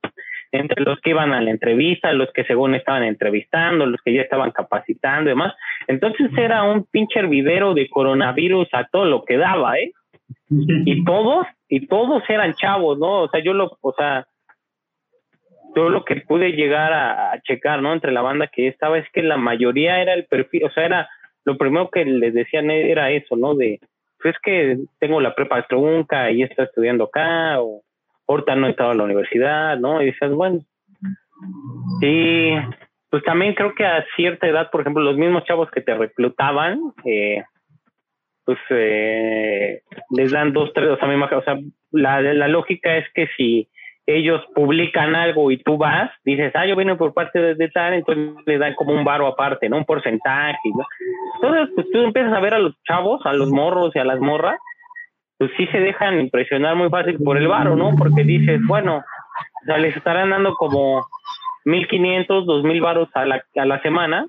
Entre 0.53 0.81
los 0.85 1.01
que 1.01 1.09
iban 1.09 1.33
a 1.33 1.41
la 1.41 1.51
entrevista, 1.51 2.13
los 2.13 2.31
que 2.31 2.45
según 2.45 2.75
estaban 2.75 3.03
entrevistando, 3.03 3.85
los 3.85 3.99
que 4.05 4.13
ya 4.13 4.21
estaban 4.21 4.51
capacitando 4.51 5.29
y 5.29 5.33
demás. 5.33 5.53
Entonces 5.87 6.31
era 6.37 6.63
un 6.63 6.85
pinche 6.85 7.19
hervidero 7.19 7.73
de 7.73 7.89
coronavirus 7.89 8.69
a 8.71 8.85
todo 8.85 9.03
lo 9.03 9.25
que 9.25 9.35
daba, 9.35 9.77
¿eh? 9.77 9.91
Y 10.49 11.03
todos, 11.05 11.45
y 11.67 11.87
todos 11.87 12.23
eran 12.29 12.53
chavos, 12.55 12.97
¿no? 12.97 13.21
O 13.23 13.29
sea, 13.29 13.43
yo 13.43 13.53
lo, 13.53 13.77
o 13.81 13.93
sea, 13.93 14.27
yo 15.75 15.89
lo 15.89 16.03
que 16.03 16.17
pude 16.17 16.51
llegar 16.51 16.93
a, 16.93 17.39
checar, 17.41 17.81
¿no? 17.81 17.93
Entre 17.93 18.11
la 18.11 18.21
banda 18.21 18.47
que 18.47 18.67
estaba 18.67 18.97
es 18.97 19.09
que 19.11 19.23
la 19.23 19.37
mayoría 19.37 20.01
era 20.01 20.13
el 20.13 20.25
perfil, 20.25 20.65
o 20.65 20.71
sea, 20.71 20.85
era 20.85 21.09
lo 21.45 21.57
primero 21.57 21.89
que 21.89 22.05
les 22.05 22.33
decían 22.33 22.69
era 22.69 23.11
eso, 23.11 23.35
¿no? 23.35 23.55
De, 23.55 23.79
pues 24.21 24.35
es 24.35 24.41
que 24.41 24.77
tengo 24.99 25.21
la 25.21 25.33
prepa 25.33 25.65
trunca 25.67 26.31
y 26.31 26.43
estoy 26.43 26.65
estudiando 26.65 27.05
acá, 27.05 27.61
o 27.61 27.81
ahorita 28.27 28.55
no 28.55 28.67
he 28.67 28.71
estado 28.71 28.91
a 28.91 28.95
la 28.95 29.03
universidad, 29.03 29.77
¿no? 29.77 30.01
Y 30.01 30.07
dices, 30.07 30.31
bueno, 30.31 30.59
y 32.01 32.55
pues 33.09 33.23
también 33.23 33.55
creo 33.55 33.73
que 33.73 33.85
a 33.85 34.05
cierta 34.15 34.47
edad, 34.47 34.69
por 34.69 34.81
ejemplo, 34.81 35.03
los 35.03 35.17
mismos 35.17 35.43
chavos 35.45 35.69
que 35.71 35.81
te 35.81 35.95
reclutaban, 35.95 36.79
eh, 37.05 37.43
pues 38.49 38.57
eh, 38.71 39.83
les 40.09 40.31
dan 40.31 40.53
dos, 40.53 40.73
tres, 40.73 40.89
o 40.89 40.97
sea, 40.97 41.37
o 41.37 41.43
sea 41.43 41.59
la, 41.91 42.19
la 42.19 42.47
lógica 42.47 42.97
es 42.97 43.05
que 43.13 43.27
si 43.37 43.69
ellos 44.07 44.41
publican 44.55 45.15
algo 45.15 45.51
y 45.51 45.57
tú 45.57 45.77
vas, 45.77 46.09
dices, 46.23 46.51
ah, 46.55 46.65
yo 46.65 46.75
vine 46.75 46.95
por 46.95 47.13
parte 47.13 47.53
de, 47.53 47.69
tal, 47.69 47.93
entonces 47.93 48.33
le 48.47 48.57
dan 48.57 48.73
como 48.73 48.91
un 48.91 49.03
varo 49.03 49.27
aparte, 49.27 49.69
¿no? 49.69 49.77
Un 49.77 49.85
porcentaje. 49.85 50.57
Entonces, 51.35 51.69
pues 51.75 51.91
tú 51.91 51.99
empiezas 51.99 52.33
a 52.33 52.39
ver 52.39 52.55
a 52.55 52.59
los 52.59 52.73
chavos, 52.87 53.23
a 53.23 53.33
los 53.33 53.51
morros 53.51 53.95
y 53.95 53.99
a 53.99 54.03
las 54.03 54.19
morras, 54.19 54.57
pues 55.37 55.51
sí 55.57 55.67
se 55.67 55.79
dejan 55.79 56.19
impresionar 56.19 56.75
muy 56.75 56.89
fácil 56.89 57.19
por 57.23 57.37
el 57.37 57.47
varo, 57.47 57.75
¿no? 57.75 57.91
Porque 57.99 58.23
dices, 58.23 58.59
bueno, 58.65 58.97
o 58.97 59.65
sea, 59.65 59.77
les 59.77 59.95
estarán 59.95 60.31
dando 60.31 60.55
como 60.55 61.05
1500, 61.65 62.47
2000 62.47 62.81
varos 62.81 63.09
a 63.13 63.25
la, 63.25 63.43
a 63.57 63.65
la 63.65 63.79
semana 63.83 64.25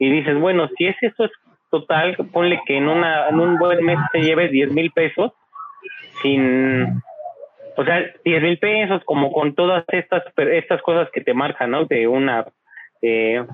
y 0.00 0.10
dices, 0.10 0.36
bueno, 0.40 0.68
si 0.76 0.86
es 0.86 0.96
eso 1.02 1.24
es 1.24 1.30
total, 1.70 2.16
ponle 2.32 2.60
que 2.66 2.76
en, 2.76 2.88
una, 2.88 3.28
en 3.28 3.40
un 3.40 3.58
buen 3.58 3.84
mes 3.84 3.98
te 4.12 4.20
lleves 4.20 4.50
10 4.50 4.72
mil 4.72 4.90
pesos 4.92 5.32
sin, 6.22 7.02
o 7.76 7.84
sea, 7.84 8.04
10 8.24 8.42
mil 8.42 8.58
pesos 8.58 9.02
como 9.04 9.32
con 9.32 9.54
todas 9.54 9.84
estas, 9.88 10.22
estas 10.36 10.82
cosas 10.82 11.08
que 11.12 11.20
te 11.20 11.34
marcan, 11.34 11.70
¿no? 11.70 11.84
De 11.84 12.08
una, 12.08 12.46
eh, 13.02 13.44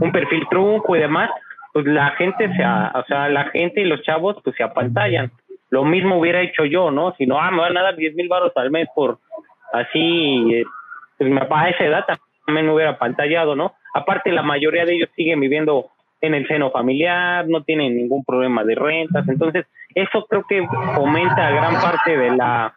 un 0.00 0.12
perfil 0.12 0.46
truco 0.50 0.96
y 0.96 1.00
demás, 1.00 1.30
pues 1.72 1.84
la 1.86 2.10
gente 2.12 2.48
se, 2.56 2.64
o 2.64 3.04
sea, 3.06 3.28
la 3.28 3.44
gente 3.50 3.82
y 3.82 3.84
los 3.84 4.02
chavos 4.02 4.36
pues 4.42 4.56
se 4.56 4.62
apantallan. 4.62 5.30
Lo 5.68 5.84
mismo 5.84 6.18
hubiera 6.18 6.40
hecho 6.40 6.64
yo, 6.64 6.90
¿no? 6.90 7.14
Si 7.18 7.26
no, 7.26 7.38
ah, 7.38 7.50
me 7.50 7.58
van 7.58 7.76
a 7.76 7.82
dar 7.82 7.96
10 7.96 8.14
mil 8.14 8.28
baros 8.28 8.52
al 8.56 8.70
mes 8.70 8.88
por 8.94 9.18
así, 9.72 10.54
eh, 10.54 10.64
pues 11.18 11.30
a 11.50 11.68
esa 11.68 11.84
edad 11.84 12.04
también 12.46 12.66
me 12.66 12.72
hubiera 12.72 12.92
apantallado, 12.92 13.56
¿no? 13.56 13.74
Aparte, 13.94 14.32
la 14.32 14.42
mayoría 14.42 14.84
de 14.84 14.94
ellos 14.94 15.10
siguen 15.16 15.40
viviendo 15.40 15.90
en 16.20 16.34
el 16.34 16.46
seno 16.48 16.70
familiar, 16.70 17.46
no 17.48 17.62
tienen 17.62 17.96
ningún 17.96 18.24
problema 18.24 18.64
de 18.64 18.74
rentas, 18.74 19.28
entonces 19.28 19.66
eso 19.94 20.26
creo 20.28 20.44
que 20.48 20.66
fomenta 20.94 21.50
gran 21.50 21.74
parte 21.80 22.16
de 22.16 22.30
la 22.36 22.74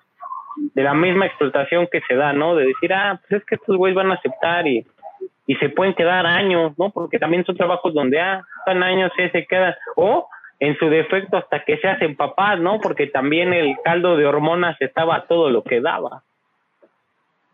de 0.73 0.83
la 0.83 0.93
misma 0.93 1.25
explotación 1.25 1.87
que 1.91 2.01
se 2.07 2.15
da, 2.15 2.33
¿no? 2.33 2.55
De 2.55 2.65
decir, 2.65 2.93
ah, 2.93 3.19
pues 3.21 3.41
es 3.41 3.47
que 3.47 3.55
estos 3.55 3.77
güeyes 3.77 3.95
van 3.95 4.11
a 4.11 4.15
aceptar 4.15 4.67
y, 4.67 4.85
y 5.47 5.55
se 5.55 5.69
pueden 5.69 5.93
quedar 5.93 6.25
años, 6.25 6.77
¿no? 6.77 6.89
Porque 6.89 7.17
también 7.17 7.45
son 7.45 7.55
trabajos 7.55 7.93
donde, 7.93 8.19
ah, 8.19 8.41
están 8.59 8.83
años, 8.83 9.11
y 9.17 9.29
se 9.29 9.45
quedan, 9.45 9.73
o 9.95 10.27
en 10.59 10.77
su 10.77 10.89
defecto 10.89 11.37
hasta 11.37 11.63
que 11.63 11.77
se 11.77 11.87
hacen 11.87 12.15
papás, 12.15 12.59
¿no? 12.59 12.79
Porque 12.81 13.07
también 13.07 13.53
el 13.53 13.77
caldo 13.83 14.17
de 14.17 14.25
hormonas 14.25 14.79
estaba 14.81 15.25
todo 15.27 15.49
lo 15.49 15.63
que 15.63 15.79
daba. 15.79 16.23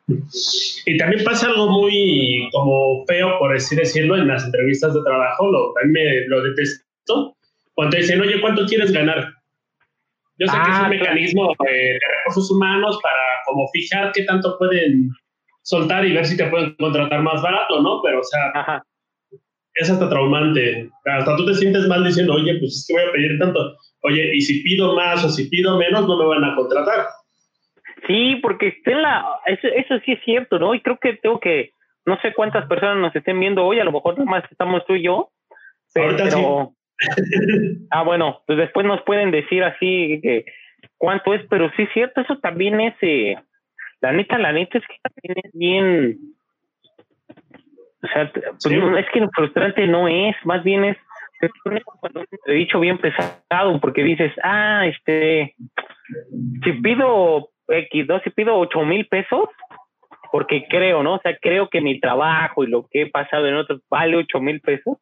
Y 0.08 0.98
también 0.98 1.24
pasa 1.24 1.48
algo 1.48 1.68
muy 1.68 2.48
como 2.52 3.06
feo, 3.08 3.40
por 3.40 3.56
así 3.56 3.76
decirlo, 3.76 4.16
en 4.16 4.28
las 4.28 4.46
entrevistas 4.46 4.94
de 4.94 5.02
trabajo, 5.04 5.52
lo, 5.52 5.74
me, 5.88 6.28
lo 6.28 6.44
detesto, 6.44 7.36
cuando 7.74 7.98
dicen, 7.98 8.22
oye, 8.22 8.40
¿cuánto 8.40 8.66
quieres 8.66 8.92
ganar? 8.92 9.34
Yo 10.38 10.48
sé 10.48 10.54
que 10.54 10.72
es 10.72 10.80
un 10.80 10.86
ah, 10.86 10.90
mecanismo 10.90 11.56
de, 11.60 12.00
recursos 12.18 12.52
humanos 12.52 13.00
para 13.02 13.16
como 13.46 13.68
fijar 13.70 14.12
qué 14.14 14.24
tanto 14.24 14.58
pueden 14.58 15.10
soltar 15.64 16.06
y 16.06 16.14
ver 16.14 16.26
si 16.26 16.38
te 16.38 16.48
pueden 16.48 16.76
contratar 16.76 17.22
más 17.22 17.42
barato, 17.42 17.82
¿no? 17.82 18.02
Pero, 18.04 18.20
o 18.20 18.24
sea, 18.24 18.84
es 19.76 19.90
hasta 19.90 20.10
traumante. 20.10 20.90
Hasta 21.06 21.36
tú 21.38 21.46
te 21.46 21.54
sientes 21.56 21.88
mal 21.88 22.04
diciendo, 22.04 22.34
oye, 22.34 22.58
pues 22.60 22.76
es 22.76 22.86
que 22.88 22.94
voy 22.94 23.04
a 23.04 23.12
pedir 23.14 23.40
tanto. 23.40 23.78
Oye, 24.02 24.36
y 24.36 24.42
si 24.42 24.62
pido 24.62 24.94
más 24.96 25.24
o 25.24 25.30
si 25.30 25.50
pido 25.50 25.78
menos, 25.78 26.06
no 26.08 26.18
me 26.18 26.26
van 26.26 26.44
a 26.44 26.56
contratar. 26.56 27.08
Sí, 28.08 28.36
porque 28.42 28.78
en 28.86 29.02
la, 29.02 29.26
eso, 29.46 29.68
eso 29.68 30.00
sí 30.06 30.14
es 30.14 30.24
cierto, 30.24 30.60
¿no? 30.60 30.76
Y 30.76 30.82
creo 30.82 30.98
que 30.98 31.14
tengo 31.14 31.40
que, 31.40 31.72
no 32.06 32.20
sé 32.22 32.34
cuántas 32.34 32.68
personas 32.68 32.98
nos 32.98 33.16
estén 33.16 33.40
viendo 33.40 33.66
hoy, 33.66 33.80
a 33.80 33.84
lo 33.84 33.92
mejor 33.92 34.18
nomás 34.18 34.44
estamos 34.52 34.86
tú 34.86 34.96
y 34.96 35.04
yo, 35.04 35.30
pero... 35.94 36.74
ah, 37.92 38.04
bueno, 38.04 38.42
pues 38.48 38.58
después 38.58 38.86
nos 38.86 39.02
pueden 39.02 39.30
decir 39.32 39.64
así 39.64 40.20
que 40.22 40.46
cuánto 40.98 41.34
es, 41.34 41.42
pero 41.50 41.70
sí 41.76 41.84
es 41.84 41.90
cierto, 41.94 42.22
eso 42.22 42.38
también 42.40 42.80
es, 42.80 42.94
eh, 43.02 43.36
la 44.02 44.12
neta, 44.12 44.38
la 44.38 44.54
neta 44.54 44.78
es 44.78 44.84
que 44.88 44.96
también 45.02 45.46
es 45.46 45.52
bien, 45.54 46.20
o 48.02 48.08
sea, 48.08 48.32
pues 48.32 49.06
es 49.06 49.06
que 49.12 49.28
frustrante 49.36 49.88
no 49.88 50.08
es, 50.08 50.36
más 50.46 50.64
bien 50.64 50.86
es, 50.86 50.98
cuando 52.00 52.24
he 52.46 52.54
dicho 52.54 52.80
bien 52.80 52.98
pesado, 52.98 53.80
porque 53.82 54.04
dices, 54.04 54.32
ah, 54.44 54.86
este, 54.88 55.56
si 56.64 56.72
pido 56.82 57.50
X, 57.68 58.08
¿no? 58.08 58.20
Si 58.22 58.30
pido 58.30 58.56
ocho 58.56 58.82
mil 58.84 59.08
pesos, 59.08 59.50
porque 60.32 60.66
creo, 60.70 61.04
¿no? 61.04 61.16
O 61.16 61.20
sea, 61.20 61.38
creo 61.38 61.70
que 61.70 61.82
mi 61.82 62.00
trabajo 62.00 62.64
y 62.64 62.68
lo 62.68 62.88
que 62.92 63.04
he 63.04 63.10
pasado 63.10 63.48
en 63.48 63.56
otros 63.56 63.82
vale 63.90 64.18
ocho 64.18 64.40
mil 64.40 64.60
pesos. 64.62 64.98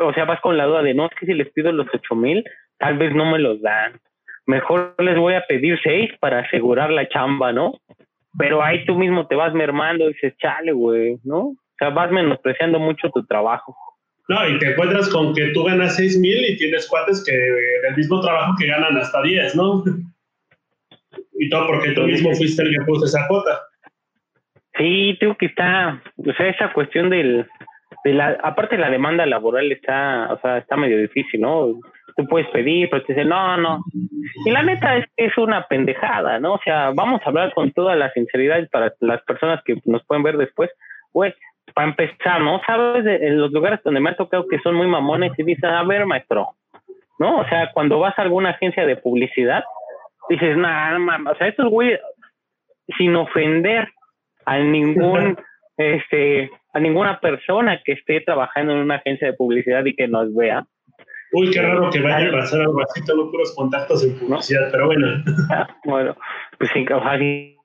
O 0.00 0.12
sea, 0.12 0.24
vas 0.24 0.40
con 0.40 0.56
la 0.56 0.66
duda 0.66 0.82
de, 0.82 0.94
no, 0.94 1.06
es 1.06 1.12
que 1.18 1.26
si 1.26 1.34
les 1.34 1.50
pido 1.52 1.72
los 1.72 1.86
ocho 1.92 2.14
mil, 2.14 2.44
tal 2.78 2.98
vez 2.98 3.14
no 3.14 3.30
me 3.30 3.38
los 3.38 3.60
dan. 3.62 4.00
Mejor 4.46 4.94
les 4.98 5.16
voy 5.16 5.34
a 5.34 5.46
pedir 5.46 5.78
seis 5.82 6.10
para 6.20 6.40
asegurar 6.40 6.90
la 6.90 7.08
chamba, 7.08 7.52
¿no? 7.52 7.74
Pero 8.38 8.62
ahí 8.62 8.84
tú 8.84 8.96
mismo 8.96 9.26
te 9.26 9.34
vas 9.34 9.52
mermando 9.54 10.04
y 10.04 10.12
dices, 10.12 10.34
chale, 10.38 10.72
güey, 10.72 11.18
¿no? 11.24 11.38
O 11.38 11.56
sea, 11.78 11.90
vas 11.90 12.10
menospreciando 12.10 12.78
mucho 12.78 13.10
tu 13.10 13.24
trabajo. 13.26 13.76
No, 14.28 14.48
y 14.48 14.58
te 14.58 14.70
encuentras 14.72 15.08
con 15.08 15.34
que 15.34 15.48
tú 15.48 15.64
ganas 15.64 15.96
seis 15.96 16.18
mil 16.18 16.38
y 16.48 16.56
tienes 16.56 16.88
cuates 16.88 17.24
que 17.24 17.32
del 17.32 17.96
mismo 17.96 18.20
trabajo 18.20 18.54
que 18.58 18.66
ganan 18.66 18.96
hasta 18.96 19.22
diez, 19.22 19.56
¿no? 19.56 19.82
Y 21.38 21.48
todo 21.48 21.66
porque 21.66 21.92
tú 21.92 22.02
mismo 22.02 22.32
fuiste 22.34 22.62
el 22.62 22.70
que 22.70 22.84
puso 22.84 23.06
esa 23.06 23.26
cuota. 23.28 23.60
Sí, 24.76 25.16
tengo 25.18 25.36
que 25.36 25.46
está, 25.46 26.02
o 26.16 26.32
sea, 26.32 26.48
esa 26.48 26.72
cuestión 26.72 27.10
del, 27.10 27.46
de 28.04 28.14
la, 28.14 28.38
aparte 28.42 28.78
la 28.78 28.90
demanda 28.90 29.26
laboral 29.26 29.70
está, 29.72 30.32
o 30.32 30.40
sea, 30.40 30.58
está 30.58 30.76
medio 30.76 30.98
difícil, 30.98 31.40
¿no? 31.40 31.74
Tú 32.16 32.26
puedes 32.28 32.48
pedir, 32.48 32.88
pero 32.88 33.04
te 33.04 33.12
dicen, 33.12 33.28
no, 33.28 33.56
no. 33.56 33.84
Y 34.44 34.50
la 34.50 34.62
neta 34.62 34.96
es 34.96 35.06
que 35.16 35.26
es 35.26 35.38
una 35.38 35.66
pendejada, 35.66 36.38
¿no? 36.38 36.54
O 36.54 36.60
sea, 36.64 36.90
vamos 36.94 37.20
a 37.24 37.28
hablar 37.28 37.52
con 37.52 37.72
toda 37.72 37.96
la 37.96 38.12
sinceridad 38.12 38.68
para 38.70 38.92
las 39.00 39.22
personas 39.22 39.62
que 39.64 39.76
nos 39.84 40.04
pueden 40.06 40.22
ver 40.22 40.36
después. 40.36 40.70
Pues, 41.12 41.34
para 41.74 41.88
empezar, 41.88 42.40
¿no? 42.40 42.60
Sabes, 42.66 43.04
en 43.06 43.38
los 43.38 43.52
lugares 43.52 43.80
donde 43.84 44.00
me 44.00 44.10
ha 44.10 44.16
tocado 44.16 44.46
que 44.48 44.58
son 44.60 44.74
muy 44.74 44.86
mamones 44.86 45.32
y 45.38 45.42
dicen, 45.42 45.70
a 45.70 45.84
ver, 45.84 46.06
maestro, 46.06 46.54
¿no? 47.18 47.38
O 47.38 47.48
sea, 47.48 47.70
cuando 47.72 47.98
vas 47.98 48.18
a 48.18 48.22
alguna 48.22 48.50
agencia 48.50 48.86
de 48.86 48.96
publicidad, 48.96 49.62
dices, 50.30 50.56
nada, 50.56 50.96
o 51.30 51.34
sea, 51.36 51.48
estos 51.48 51.68
güeyes, 51.68 52.00
sin 52.96 53.14
ofender 53.16 53.88
a 54.46 54.58
ningún, 54.58 55.36
este, 55.76 56.50
a 56.72 56.80
ninguna 56.80 57.20
persona 57.20 57.80
que 57.84 57.92
esté 57.92 58.20
trabajando 58.20 58.72
en 58.72 58.78
una 58.78 58.96
agencia 58.96 59.26
de 59.26 59.36
publicidad 59.36 59.84
y 59.84 59.94
que 59.94 60.08
nos 60.08 60.34
vea. 60.34 60.64
Uy, 61.32 61.50
qué 61.50 61.62
raro 61.62 61.90
que 61.90 62.00
vaya 62.00 62.28
a 62.28 62.32
pasar 62.32 62.60
algo 62.62 62.80
así, 62.82 63.04
tengo 63.04 63.30
puros 63.30 63.54
contactos 63.54 64.04
en 64.04 64.18
publicidad, 64.18 64.68
pero 64.72 64.86
bueno. 64.86 65.06
bueno, 65.84 66.16
pues 66.58 66.70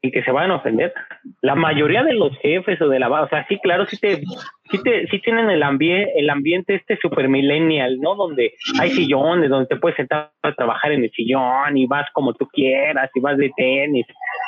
y 0.05 0.11
que 0.11 0.24
se 0.24 0.32
van 0.32 0.51
a 0.51 0.55
ofender. 0.55 0.93
La 1.41 1.55
mayoría 1.55 2.03
de 2.03 2.13
los 2.13 2.38
jefes 2.39 2.80
o 2.82 2.88
de 2.88 2.99
la 2.99 3.09
o 3.09 3.28
sea, 3.28 3.45
sí, 3.47 3.59
claro, 3.61 3.86
sí 3.88 3.97
te, 3.97 4.22
sí 4.70 4.84
te, 4.84 5.07
sí 5.07 5.20
tienen 5.20 5.49
el 5.49 5.63
ambiente, 5.63 6.11
el 6.16 6.30
ambiente 6.30 6.76
este 6.76 6.97
super 6.97 7.28
millennial, 7.28 7.99
¿no? 7.99 8.16
Donde 8.16 8.53
hay 8.80 8.91
sillones, 8.91 9.49
donde 9.49 9.68
te 9.68 9.78
puedes 9.78 9.97
sentar 9.97 10.32
a 10.43 10.53
trabajar 10.53 10.91
en 10.91 11.03
el 11.03 11.11
sillón 11.11 11.76
y 11.76 11.88
vas 11.88 12.07
como 12.13 12.34
tú 12.34 12.47
quieras 12.47 13.09
y 13.13 13.20
vas 13.20 13.38
de 13.38 13.51
tenis 13.55 14.05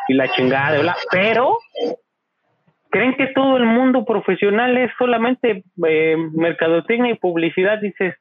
y 0.07 0.13
la 0.13 0.28
chingada. 0.30 0.95
Pero 1.11 1.57
creen 2.89 3.15
que 3.15 3.28
todo 3.28 3.57
el 3.57 3.65
mundo 3.65 4.05
profesional 4.05 4.78
es 4.78 4.91
solamente 4.97 5.63
eh, 5.88 6.18
mercadotecnia 6.34 7.11
y 7.11 7.15
publicidad, 7.15 7.80
dices, 7.80 8.15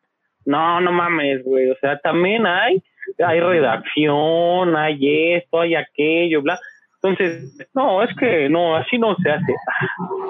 no, 0.46 0.80
no 0.80 0.92
mames, 0.92 1.44
güey, 1.44 1.70
o 1.70 1.76
sea, 1.80 1.98
también 1.98 2.46
hay, 2.46 2.82
hay 3.24 3.40
redacción, 3.40 4.76
hay 4.76 5.34
esto, 5.34 5.60
hay 5.60 5.74
aquello, 5.74 6.42
bla. 6.42 6.58
Entonces, 7.02 7.68
no, 7.74 8.02
es 8.02 8.14
que 8.16 8.48
no, 8.48 8.74
así 8.74 8.98
no 8.98 9.14
se 9.16 9.30
hace. 9.30 9.54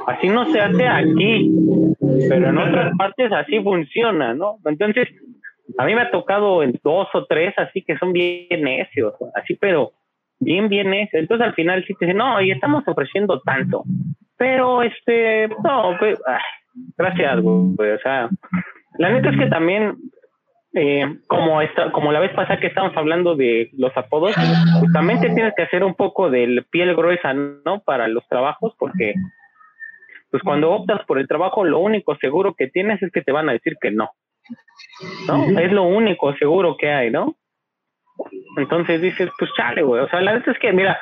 Así 0.07 0.29
no 0.29 0.45
se 0.47 0.61
hace 0.61 0.87
aquí, 0.87 1.51
pero 2.29 2.49
en 2.49 2.59
otras 2.59 2.93
partes 2.99 3.33
así 3.33 3.61
funciona, 3.63 4.35
¿no? 4.35 4.59
Entonces, 4.65 5.09
a 5.79 5.85
mí 5.85 5.95
me 5.95 6.03
ha 6.03 6.11
tocado 6.11 6.63
en 6.63 6.79
dos 6.83 7.09
o 7.15 7.25
tres 7.27 7.55
así 7.57 7.83
que 7.83 7.97
son 7.99 8.13
bien 8.13 8.63
necios, 8.63 9.15
así, 9.35 9.55
pero 9.55 9.93
bien, 10.39 10.69
bien 10.69 10.91
necios. 10.91 11.23
Entonces, 11.23 11.47
al 11.47 11.55
final 11.55 11.85
sí 11.87 11.95
te 11.95 12.07
dicen, 12.07 12.19
no, 12.19 12.41
y 12.41 12.51
estamos 12.51 12.85
ofreciendo 12.87 13.41
tanto. 13.41 13.85
Pero, 14.37 14.83
este, 14.83 15.49
no, 15.65 15.97
pues, 15.99 16.19
gracias, 16.97 17.41
güey. 17.41 17.91
O 17.91 17.99
sea, 17.99 18.29
la 18.99 19.11
neta 19.11 19.31
es 19.31 19.39
que 19.39 19.47
también 19.47 19.97
eh, 20.75 21.07
como 21.27 21.63
esta, 21.63 21.91
como 21.91 22.13
la 22.13 22.21
vez 22.21 22.33
pasada 22.35 22.61
que 22.61 22.67
estábamos 22.67 22.97
hablando 22.97 23.35
de 23.35 23.71
los 23.79 23.97
apodos, 23.97 24.35
justamente 24.81 25.31
tienes 25.31 25.55
que 25.57 25.63
hacer 25.63 25.83
un 25.83 25.95
poco 25.95 26.29
de 26.29 26.65
piel 26.71 26.95
gruesa, 26.95 27.33
¿no? 27.33 27.81
Para 27.81 28.09
los 28.09 28.29
trabajos, 28.29 28.75
porque 28.79 29.15
pues 30.31 30.43
cuando 30.43 30.73
optas 30.73 31.05
por 31.07 31.19
el 31.19 31.29
trabajo, 31.29 31.65
lo 31.65 31.79
único 31.79 32.17
seguro 32.17 32.55
que 32.55 32.67
tienes 32.69 33.03
es 33.03 33.11
que 33.11 33.23
te 33.23 33.33
van 33.33 33.49
a 33.49 33.53
decir 33.53 33.77
que 33.81 33.91
no. 33.91 34.11
¿No? 35.27 35.59
Es 35.59 35.73
lo 35.73 35.85
único 35.85 36.37
seguro 36.37 36.77
que 36.77 36.91
hay, 36.91 37.11
¿no? 37.11 37.37
Entonces 38.59 39.01
dices, 39.01 39.31
pues 39.39 39.51
chale, 39.57 39.83
güey. 39.83 40.03
O 40.03 40.09
sea, 40.09 40.21
la 40.21 40.35
verdad 40.35 40.51
es 40.51 40.59
que, 40.59 40.73
mira, 40.73 40.99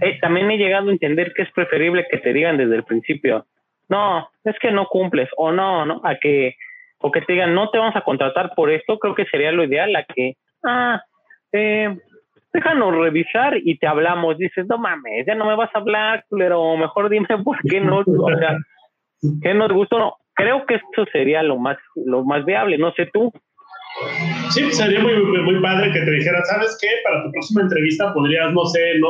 eh, 0.00 0.18
también 0.20 0.50
he 0.50 0.58
llegado 0.58 0.88
a 0.88 0.92
entender 0.92 1.32
que 1.34 1.42
es 1.42 1.52
preferible 1.52 2.06
que 2.10 2.18
te 2.18 2.32
digan 2.32 2.58
desde 2.58 2.76
el 2.76 2.84
principio, 2.84 3.46
no, 3.88 4.28
es 4.44 4.58
que 4.58 4.70
no 4.70 4.86
cumples, 4.86 5.28
o 5.36 5.52
no, 5.52 5.84
¿no? 5.84 6.00
A 6.04 6.16
que 6.16 6.56
o 7.02 7.10
que 7.10 7.20
te 7.22 7.34
digan, 7.34 7.54
no 7.54 7.70
te 7.70 7.78
vamos 7.78 7.96
a 7.96 8.02
contratar 8.02 8.52
por 8.54 8.70
esto, 8.70 8.98
creo 8.98 9.14
que 9.14 9.26
sería 9.26 9.52
lo 9.52 9.64
ideal, 9.64 9.92
la 9.92 10.04
que, 10.04 10.34
ah, 10.64 11.02
eh, 11.52 11.94
déjanos 12.52 12.94
revisar 12.94 13.56
y 13.62 13.78
te 13.78 13.86
hablamos. 13.86 14.38
Dices, 14.38 14.66
no 14.68 14.78
mames, 14.78 15.26
ya 15.26 15.34
no 15.34 15.46
me 15.46 15.56
vas 15.56 15.70
a 15.74 15.78
hablar, 15.78 16.24
pero 16.30 16.76
mejor 16.76 17.08
dime 17.08 17.26
por 17.44 17.58
qué 17.68 17.80
no, 17.80 17.98
o 18.00 18.38
sea, 18.38 18.56
qué 19.42 19.54
nos 19.54 19.72
gustó. 19.72 19.98
No, 19.98 20.16
creo 20.34 20.64
que 20.66 20.74
eso 20.74 21.06
sería 21.12 21.42
lo 21.42 21.58
más, 21.58 21.78
lo 21.94 22.24
más 22.24 22.44
viable, 22.44 22.78
no 22.78 22.92
sé 22.92 23.08
tú. 23.12 23.32
Sí, 24.50 24.70
sería 24.72 25.00
muy, 25.00 25.14
muy 25.14 25.60
padre 25.60 25.92
que 25.92 26.00
te 26.00 26.10
dijera, 26.10 26.42
¿sabes 26.44 26.78
qué? 26.80 26.88
Para 27.04 27.24
tu 27.24 27.32
próxima 27.32 27.62
entrevista 27.62 28.12
podrías, 28.14 28.52
no 28.52 28.64
sé, 28.66 28.98
no 28.98 29.08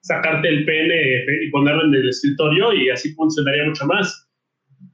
sacarte 0.00 0.48
el 0.48 0.64
PNF 0.64 1.42
y 1.42 1.50
ponerlo 1.50 1.84
en 1.84 1.94
el 1.94 2.08
escritorio 2.08 2.72
y 2.72 2.90
así 2.90 3.12
funcionaría 3.14 3.64
mucho 3.64 3.86
más. 3.86 4.25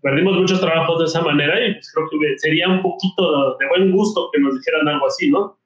Perdimos 0.03 0.37
muchos 0.37 0.61
trabajos 0.61 0.99
de 0.99 1.05
esa 1.05 1.23
manera 1.23 1.65
y 1.65 1.75
pues 1.75 1.93
creo 1.93 2.09
que 2.11 2.39
sería 2.39 2.69
un 2.69 2.83
poquito 2.83 3.57
de 3.57 3.69
buen 3.69 3.93
gusto 3.93 4.31
que 4.33 4.41
nos 4.41 4.57
dijeran 4.57 4.89
algo 4.89 5.07
así, 5.07 5.31
¿no? 5.31 5.59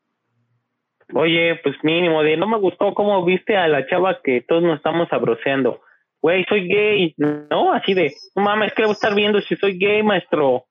Oye, 1.15 1.59
pues 1.63 1.77
mínimo, 1.83 2.23
de 2.23 2.37
no 2.37 2.47
me 2.47 2.59
gustó 2.59 2.93
cómo 2.93 3.25
viste 3.25 3.57
a 3.57 3.69
la 3.69 3.87
chava 3.87 4.21
que 4.23 4.43
todos 4.43 4.63
nos 4.63 4.77
estamos 4.77 5.09
abroceando. 5.13 5.81
Güey, 6.21 6.45
soy 6.49 6.67
gay, 6.67 7.15
¿no? 7.17 7.73
Así 7.73 7.95
de, 7.95 8.13
no 8.35 8.43
mames, 8.43 8.73
quiero 8.75 8.91
estar 8.91 9.15
viendo 9.15 9.41
si 9.41 9.55
soy 9.57 9.79
gay, 9.79 10.03
maestro. 10.03 10.65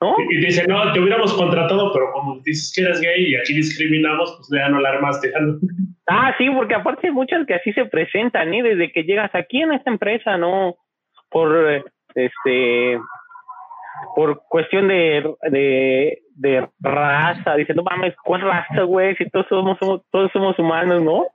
¿No? 0.00 0.14
Y, 0.30 0.36
dice, 0.44 0.66
no, 0.66 0.92
te 0.92 1.00
hubiéramos 1.00 1.32
contratado, 1.34 1.90
pero 1.92 2.12
como 2.12 2.38
dices 2.40 2.72
que 2.74 2.82
eres 2.82 3.00
gay 3.00 3.30
y 3.30 3.36
aquí 3.36 3.54
discriminamos, 3.54 4.34
pues 4.36 4.48
ya 4.60 4.68
no 4.68 4.80
la 4.80 4.90
armaste. 4.90 5.32
ah, 6.06 6.34
sí, 6.38 6.48
porque 6.50 6.74
aparte 6.74 7.08
hay 7.08 7.12
muchas 7.12 7.46
que 7.46 7.54
así 7.54 7.72
se 7.72 7.86
presentan, 7.86 8.52
¿eh? 8.52 8.62
Desde 8.62 8.92
que 8.92 9.04
llegas 9.04 9.34
aquí 9.34 9.62
en 9.62 9.72
esta 9.72 9.90
empresa, 9.90 10.36
¿no? 10.36 10.76
Por, 11.30 11.84
este, 12.16 12.98
por 14.14 14.42
cuestión 14.48 14.88
de, 14.88 15.34
de, 15.50 16.18
de 16.34 16.68
raza, 16.80 17.54
diciendo, 17.54 17.84
mames, 17.84 18.14
¿cuál 18.24 18.42
raza, 18.42 18.82
güey? 18.82 19.14
Si 19.16 19.28
todos 19.30 19.46
somos, 19.48 19.78
todos 20.10 20.32
somos 20.32 20.58
humanos, 20.58 21.02
¿no? 21.02 21.26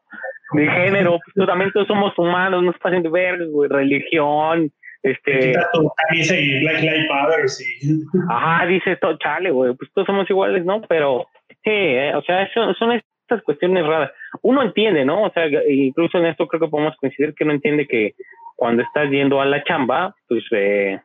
De 0.53 0.67
género, 0.67 1.17
pues 1.33 1.47
también 1.47 1.71
todos 1.71 1.87
somos 1.87 2.17
humanos, 2.17 2.61
no 2.61 2.73
se 2.73 2.79
pasen 2.79 3.03
de 3.03 3.09
ver, 3.09 3.47
güey, 3.47 3.69
religión, 3.69 4.69
este... 5.01 5.51
y 5.51 6.59
Black 6.61 6.81
Lives 6.81 7.07
Matter, 7.09 7.49
sí. 7.49 8.03
Ajá, 8.29 8.65
dice 8.65 8.97
todo, 8.97 9.17
chale, 9.17 9.51
güey, 9.51 9.73
pues 9.75 9.89
todos 9.93 10.05
somos 10.05 10.29
iguales, 10.29 10.65
¿no? 10.65 10.81
Pero, 10.81 11.27
sí, 11.63 11.69
eh, 11.71 12.13
o 12.15 12.21
sea, 12.23 12.51
son, 12.53 12.75
son 12.75 12.91
estas 13.31 13.43
cuestiones 13.43 13.85
raras. 13.85 14.11
Uno 14.41 14.61
entiende, 14.61 15.05
¿no? 15.05 15.23
O 15.23 15.31
sea, 15.31 15.47
incluso 15.67 16.17
en 16.17 16.25
esto 16.25 16.47
creo 16.47 16.61
que 16.61 16.67
podemos 16.67 16.95
coincidir 16.97 17.33
que 17.33 17.43
uno 17.43 17.53
entiende 17.53 17.87
que 17.87 18.15
cuando 18.55 18.83
estás 18.83 19.09
yendo 19.09 19.41
a 19.41 19.45
la 19.45 19.63
chamba, 19.63 20.15
pues, 20.27 20.43
eh, 20.51 20.99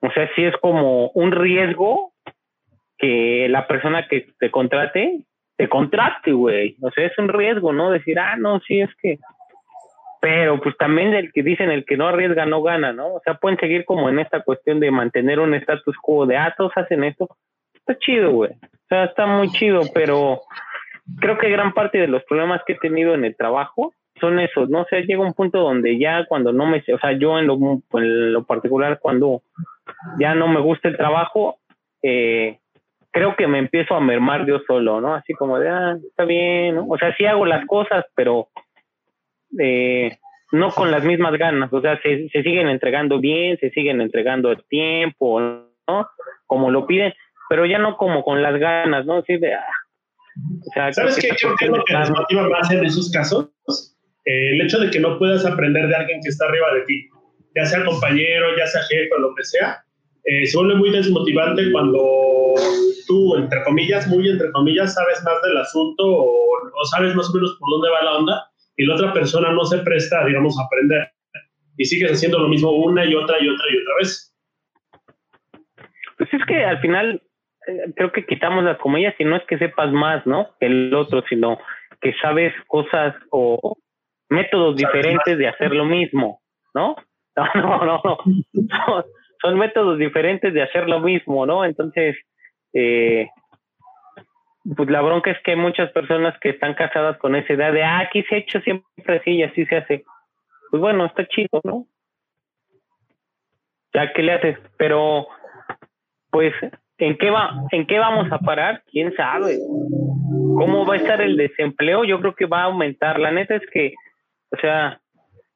o 0.00 0.10
sea, 0.10 0.28
sí 0.34 0.44
es 0.44 0.56
como 0.58 1.08
un 1.10 1.32
riesgo 1.32 2.12
que 2.98 3.48
la 3.48 3.66
persona 3.66 4.06
que 4.08 4.26
te 4.38 4.50
contrate, 4.50 5.20
te 5.56 5.68
contrate, 5.68 6.32
güey. 6.32 6.76
O 6.82 6.90
sea, 6.90 7.06
es 7.06 7.16
un 7.18 7.28
riesgo, 7.28 7.72
¿no? 7.72 7.90
Decir, 7.90 8.18
ah, 8.18 8.36
no, 8.36 8.60
sí, 8.60 8.80
es 8.80 8.90
que... 9.00 9.18
Pero 10.20 10.58
pues 10.58 10.74
también 10.78 11.12
el 11.12 11.32
que 11.32 11.42
dicen 11.42 11.70
el 11.70 11.84
que 11.84 11.98
no 11.98 12.08
arriesga 12.08 12.46
no 12.46 12.62
gana, 12.62 12.94
¿no? 12.94 13.14
O 13.14 13.20
sea, 13.22 13.34
pueden 13.34 13.58
seguir 13.58 13.84
como 13.84 14.08
en 14.08 14.18
esta 14.18 14.42
cuestión 14.42 14.80
de 14.80 14.90
mantener 14.90 15.38
un 15.38 15.52
status 15.52 15.96
quo 16.00 16.24
de, 16.24 16.38
ah, 16.38 16.54
hacen 16.76 17.04
esto. 17.04 17.28
Está 17.74 17.98
chido, 17.98 18.32
güey. 18.32 18.50
O 18.52 18.86
sea, 18.88 19.04
está 19.04 19.26
muy 19.26 19.50
chido, 19.50 19.82
pero 19.92 20.40
creo 21.20 21.38
que 21.38 21.50
gran 21.50 21.72
parte 21.72 21.98
de 21.98 22.08
los 22.08 22.24
problemas 22.24 22.62
que 22.66 22.74
he 22.74 22.78
tenido 22.78 23.14
en 23.14 23.24
el 23.24 23.36
trabajo 23.36 23.92
son 24.20 24.38
esos, 24.38 24.68
¿no? 24.70 24.82
O 24.82 24.86
sea, 24.86 25.00
llega 25.00 25.20
un 25.20 25.34
punto 25.34 25.58
donde 25.58 25.98
ya 25.98 26.24
cuando 26.26 26.52
no 26.52 26.66
me, 26.66 26.82
o 26.92 26.98
sea, 26.98 27.12
yo 27.12 27.38
en 27.38 27.46
lo, 27.46 27.58
en 27.94 28.32
lo 28.32 28.44
particular, 28.44 28.98
cuando 29.00 29.42
ya 30.18 30.34
no 30.34 30.48
me 30.48 30.60
gusta 30.60 30.88
el 30.88 30.96
trabajo, 30.96 31.58
eh, 32.02 32.58
creo 33.10 33.36
que 33.36 33.46
me 33.46 33.58
empiezo 33.58 33.94
a 33.94 34.00
mermar 34.00 34.46
yo 34.46 34.60
solo, 34.66 35.00
¿no? 35.00 35.14
Así 35.14 35.34
como 35.34 35.58
de, 35.58 35.68
ah, 35.68 35.96
está 36.08 36.24
bien, 36.24 36.76
¿no? 36.76 36.86
O 36.88 36.96
sea, 36.96 37.14
sí 37.16 37.26
hago 37.26 37.44
las 37.44 37.66
cosas, 37.66 38.04
pero 38.14 38.48
eh, 39.58 40.16
no 40.52 40.70
con 40.70 40.90
las 40.90 41.04
mismas 41.04 41.36
ganas, 41.36 41.72
o 41.72 41.80
sea, 41.80 42.00
se, 42.00 42.28
se 42.28 42.42
siguen 42.42 42.68
entregando 42.68 43.18
bien, 43.18 43.58
se 43.58 43.70
siguen 43.70 44.00
entregando 44.00 44.52
el 44.52 44.64
tiempo, 44.64 45.40
¿no? 45.40 46.08
Como 46.46 46.70
lo 46.70 46.86
piden, 46.86 47.12
pero 47.48 47.66
ya 47.66 47.78
no 47.78 47.96
como 47.96 48.22
con 48.22 48.42
las 48.42 48.58
ganas, 48.58 49.04
¿no? 49.06 49.18
Así 49.18 49.36
de, 49.36 49.54
ah, 49.54 49.64
o 50.36 50.72
sea, 50.72 50.92
¿Sabes 50.92 51.16
qué? 51.16 51.28
Creo 51.28 51.54
que 51.56 51.64
es 51.66 51.70
lo 51.70 51.84
que 51.84 51.94
nos 51.94 52.10
motiva 52.10 52.48
más 52.48 52.70
en 52.70 52.84
esos 52.84 53.10
casos 53.10 53.50
el 54.24 54.60
hecho 54.60 54.78
de 54.78 54.90
que 54.90 55.00
no 55.00 55.18
puedas 55.18 55.44
aprender 55.44 55.86
de 55.88 55.94
alguien 55.94 56.20
que 56.22 56.30
está 56.30 56.46
arriba 56.46 56.74
de 56.74 56.80
ti, 56.82 57.08
ya 57.54 57.66
sea 57.66 57.84
compañero, 57.84 58.56
ya 58.56 58.66
sea 58.66 58.82
jefe 58.82 59.10
o 59.16 59.20
lo 59.20 59.34
que 59.34 59.44
sea, 59.44 59.84
eh, 60.24 60.46
se 60.46 60.56
vuelve 60.56 60.76
muy 60.76 60.90
desmotivante 60.90 61.70
cuando 61.70 62.54
tú, 63.06 63.36
entre 63.36 63.62
comillas, 63.64 64.06
muy 64.08 64.28
entre 64.28 64.50
comillas, 64.52 64.94
sabes 64.94 65.22
más 65.24 65.42
del 65.42 65.58
asunto 65.58 66.02
o, 66.06 66.40
sabes 66.90 67.14
más 67.14 67.28
o 67.30 67.34
menos 67.34 67.56
por 67.60 67.70
dónde 67.70 67.90
va 67.90 68.02
la 68.02 68.18
onda 68.18 68.50
y 68.76 68.86
la 68.86 68.94
otra 68.94 69.12
persona 69.12 69.52
no 69.52 69.64
se 69.64 69.78
presta, 69.78 70.24
digamos, 70.24 70.58
a 70.58 70.64
aprender 70.64 71.08
y 71.76 71.84
sigues 71.84 72.12
haciendo 72.12 72.38
lo 72.38 72.48
mismo 72.48 72.70
una 72.70 73.04
y 73.04 73.14
otra 73.14 73.36
y 73.40 73.48
otra 73.48 73.66
y 73.70 73.76
otra 73.76 73.94
vez. 73.98 74.34
Pues 76.16 76.32
es 76.32 76.40
que 76.46 76.64
al 76.64 76.80
final 76.80 77.14
eh, 77.14 77.20
creo 77.94 78.12
que 78.12 78.26
quitamos 78.26 78.64
las 78.64 78.78
comillas 78.78 79.14
y 79.18 79.24
no 79.24 79.36
es 79.36 79.44
que 79.44 79.58
sepas 79.58 79.92
más, 79.92 80.26
¿no? 80.26 80.48
Que 80.58 80.66
el 80.66 80.94
otro, 80.94 81.22
sino 81.28 81.58
que 82.00 82.14
sabes 82.20 82.52
cosas 82.66 83.14
o 83.30 83.76
métodos 84.28 84.76
diferentes 84.76 85.38
de 85.38 85.48
hacer 85.48 85.72
lo 85.74 85.84
mismo, 85.84 86.40
¿no? 86.74 86.96
No, 87.36 87.84
no, 87.84 88.00
no, 88.04 89.04
Son, 89.42 89.58
métodos 89.58 89.98
diferentes 89.98 90.54
de 90.54 90.62
hacer 90.62 90.88
lo 90.88 91.00
mismo, 91.00 91.44
¿no? 91.46 91.64
Entonces, 91.64 92.16
eh, 92.72 93.28
pues 94.76 94.88
la 94.88 95.02
bronca 95.02 95.32
es 95.32 95.42
que 95.42 95.50
hay 95.50 95.56
muchas 95.56 95.90
personas 95.90 96.38
que 96.40 96.50
están 96.50 96.74
casadas 96.74 97.18
con 97.18 97.34
esa 97.34 97.52
idea 97.54 97.72
de, 97.72 97.82
ah, 97.82 97.98
aquí 97.98 98.22
se 98.22 98.36
ha 98.36 98.38
hecho 98.38 98.60
siempre 98.60 99.16
así 99.16 99.32
y 99.32 99.42
así 99.42 99.66
se 99.66 99.76
hace. 99.76 100.04
Pues 100.70 100.80
bueno, 100.80 101.06
está 101.06 101.26
chido, 101.26 101.60
¿no? 101.64 101.86
Ya, 103.92 104.12
¿qué 104.12 104.22
le 104.22 104.32
haces? 104.32 104.58
Pero, 104.76 105.26
pues, 106.30 106.54
¿en 106.98 107.16
qué, 107.18 107.30
va, 107.30 107.52
¿en 107.72 107.86
qué 107.86 107.98
vamos 107.98 108.30
a 108.30 108.38
parar? 108.38 108.82
¿Quién 108.90 109.14
sabe? 109.16 109.58
¿Cómo 110.56 110.86
va 110.86 110.94
a 110.94 110.98
estar 110.98 111.20
el 111.20 111.36
desempleo? 111.36 112.04
Yo 112.04 112.20
creo 112.20 112.34
que 112.34 112.46
va 112.46 112.62
a 112.62 112.64
aumentar. 112.64 113.18
La 113.18 113.30
neta 113.30 113.56
es 113.56 113.62
que 113.72 113.94
o 114.54 114.60
sea, 114.60 115.00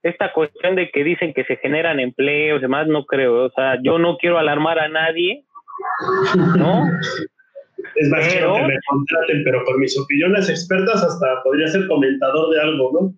esta 0.03 0.32
cuestión 0.32 0.74
de 0.76 0.91
que 0.91 1.05
dicen 1.05 1.32
que 1.32 1.45
se 1.45 1.57
generan 1.57 2.01
empleos, 2.01 2.61
demás, 2.61 2.86
no 2.86 3.05
creo. 3.05 3.47
O 3.47 3.51
sea, 3.51 3.78
yo 3.82 3.99
no 3.99 4.16
quiero 4.16 4.39
alarmar 4.39 4.78
a 4.78 4.89
nadie, 4.89 5.45
¿no? 6.57 6.84
Es 7.95 8.09
más, 8.09 8.28
quiero 8.28 8.55
que 8.55 8.62
me 8.62 8.78
contraten, 8.89 9.45
pero 9.45 9.64
por 9.64 9.78
mis 9.78 9.99
opiniones 9.99 10.49
expertas 10.49 11.03
hasta 11.03 11.43
podría 11.43 11.68
ser 11.68 11.86
comentador 11.86 12.55
de 12.55 12.61
algo, 12.61 12.91
¿no? 12.93 13.14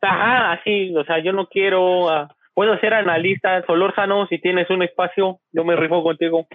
Ajá, 0.00 0.60
sí, 0.64 0.94
o 0.94 1.04
sea, 1.04 1.18
yo 1.20 1.32
no 1.32 1.46
quiero, 1.46 2.06
uh, 2.06 2.28
puedo 2.52 2.78
ser 2.78 2.92
analista, 2.92 3.64
Solórzano, 3.66 4.26
si 4.26 4.38
tienes 4.38 4.68
un 4.68 4.82
espacio, 4.82 5.38
yo 5.52 5.64
me 5.64 5.76
rifo 5.76 6.02
contigo. 6.02 6.46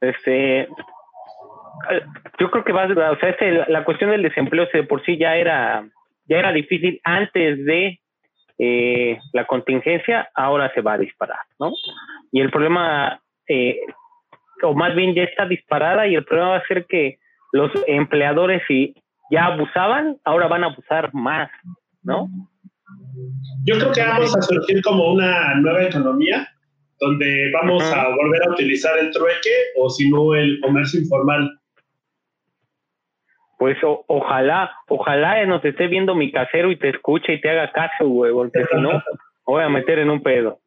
Este, 0.00 0.68
yo 2.38 2.50
creo 2.50 2.64
que 2.64 2.72
va, 2.72 2.86
o 2.86 3.18
sea, 3.18 3.30
este, 3.30 3.70
la 3.70 3.84
cuestión 3.84 4.10
del 4.10 4.22
desempleo 4.22 4.66
de 4.72 4.82
por 4.84 5.04
sí 5.04 5.18
ya 5.18 5.36
era, 5.36 5.86
ya 6.26 6.38
era 6.38 6.52
difícil 6.52 7.00
antes 7.04 7.64
de 7.64 8.00
eh, 8.58 9.18
la 9.32 9.46
contingencia, 9.46 10.28
ahora 10.34 10.72
se 10.74 10.80
va 10.80 10.94
a 10.94 10.98
disparar, 10.98 11.40
¿no? 11.58 11.72
Y 12.32 12.40
el 12.40 12.50
problema, 12.50 13.20
eh, 13.48 13.80
o 14.62 14.74
más 14.74 14.94
bien 14.94 15.14
ya 15.14 15.24
está 15.24 15.46
disparada 15.46 16.06
y 16.06 16.14
el 16.14 16.24
problema 16.24 16.50
va 16.50 16.56
a 16.56 16.66
ser 16.66 16.86
que 16.86 17.18
los 17.52 17.70
empleadores 17.86 18.62
si 18.66 18.94
ya 19.30 19.46
abusaban, 19.46 20.18
ahora 20.24 20.48
van 20.48 20.64
a 20.64 20.66
abusar 20.68 21.12
más, 21.14 21.50
¿no? 22.02 22.28
Yo 23.64 23.76
creo 23.78 23.92
que 23.92 24.02
vamos 24.02 24.36
a 24.36 24.42
surgir 24.42 24.82
como 24.82 25.12
una 25.12 25.54
nueva 25.56 25.84
economía 25.84 26.48
donde 27.00 27.50
vamos 27.52 27.82
a 27.92 28.08
volver 28.08 28.42
a 28.46 28.50
utilizar 28.52 28.98
el 28.98 29.10
trueque 29.10 29.50
o 29.76 29.90
si 29.90 30.10
no 30.10 30.34
el 30.34 30.60
comercio 30.60 31.00
informal 31.00 31.58
pues 33.64 33.78
ojalá, 33.82 34.70
ojalá 34.88 35.44
nos 35.46 35.64
esté 35.64 35.86
viendo 35.86 36.14
mi 36.14 36.30
casero 36.30 36.70
y 36.70 36.76
te 36.76 36.90
escuche 36.90 37.32
y 37.32 37.40
te 37.40 37.48
haga 37.48 37.72
caso, 37.72 38.06
güey, 38.06 38.30
porque 38.30 38.62
si 38.70 38.78
no, 38.78 39.02
voy 39.46 39.62
a 39.62 39.70
meter 39.70 40.00
en 40.00 40.10
un 40.10 40.22
pedo. 40.22 40.58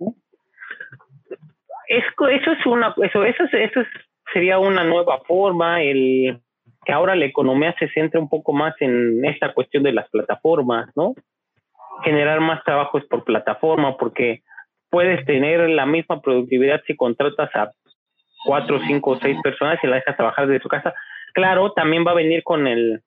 eso 1.88 2.52
es 2.52 2.66
una, 2.66 2.96
eso, 3.04 3.24
eso, 3.24 3.44
eso 3.52 3.82
sería 4.34 4.58
una 4.58 4.84
nueva 4.84 5.20
forma, 5.28 5.84
el 5.84 6.40
que 6.86 6.92
ahora 6.92 7.16
la 7.16 7.26
economía 7.26 7.76
se 7.78 7.88
centre 7.90 8.20
un 8.20 8.30
poco 8.30 8.52
más 8.52 8.74
en 8.80 9.24
esta 9.26 9.54
cuestión 9.54 9.84
de 9.84 9.92
las 9.92 10.10
plataformas, 10.10 10.90
¿no? 10.96 11.14
Generar 12.04 12.40
más 12.40 12.64
trabajos 12.64 13.04
por 13.06 13.24
plataforma, 13.26 13.96
porque 13.98 14.42
puedes 14.90 15.26
tener 15.26 15.70
la 15.70 15.86
misma 15.86 16.22
productividad 16.22 16.82
si 16.86 16.96
contratas 16.96 17.50
a 17.56 17.72
cuatro, 18.46 18.80
cinco 18.88 19.12
o 19.12 19.20
seis 19.20 19.38
personas 19.44 19.80
y 19.84 19.88
la 19.88 19.98
dejas 19.98 20.16
trabajar 20.16 20.48
desde 20.48 20.64
su 20.64 20.70
casa, 20.70 20.94
claro, 21.34 21.74
también 21.74 22.06
va 22.06 22.12
a 22.12 22.16
venir 22.16 22.44
con 22.44 22.68
el 22.68 23.02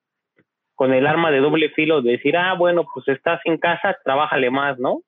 con 0.75 0.95
el 0.95 1.07
arma 1.07 1.31
de 1.31 1.41
doble 1.41 1.69
filo 1.71 2.01
de 2.01 2.13
decir, 2.13 2.39
ah, 2.39 2.55
bueno, 2.55 2.87
pues 2.95 3.07
estás 3.09 3.39
en 3.45 3.59
casa, 3.59 3.99
trabájale 4.03 4.51
más, 4.51 4.79
¿no? 4.79 5.03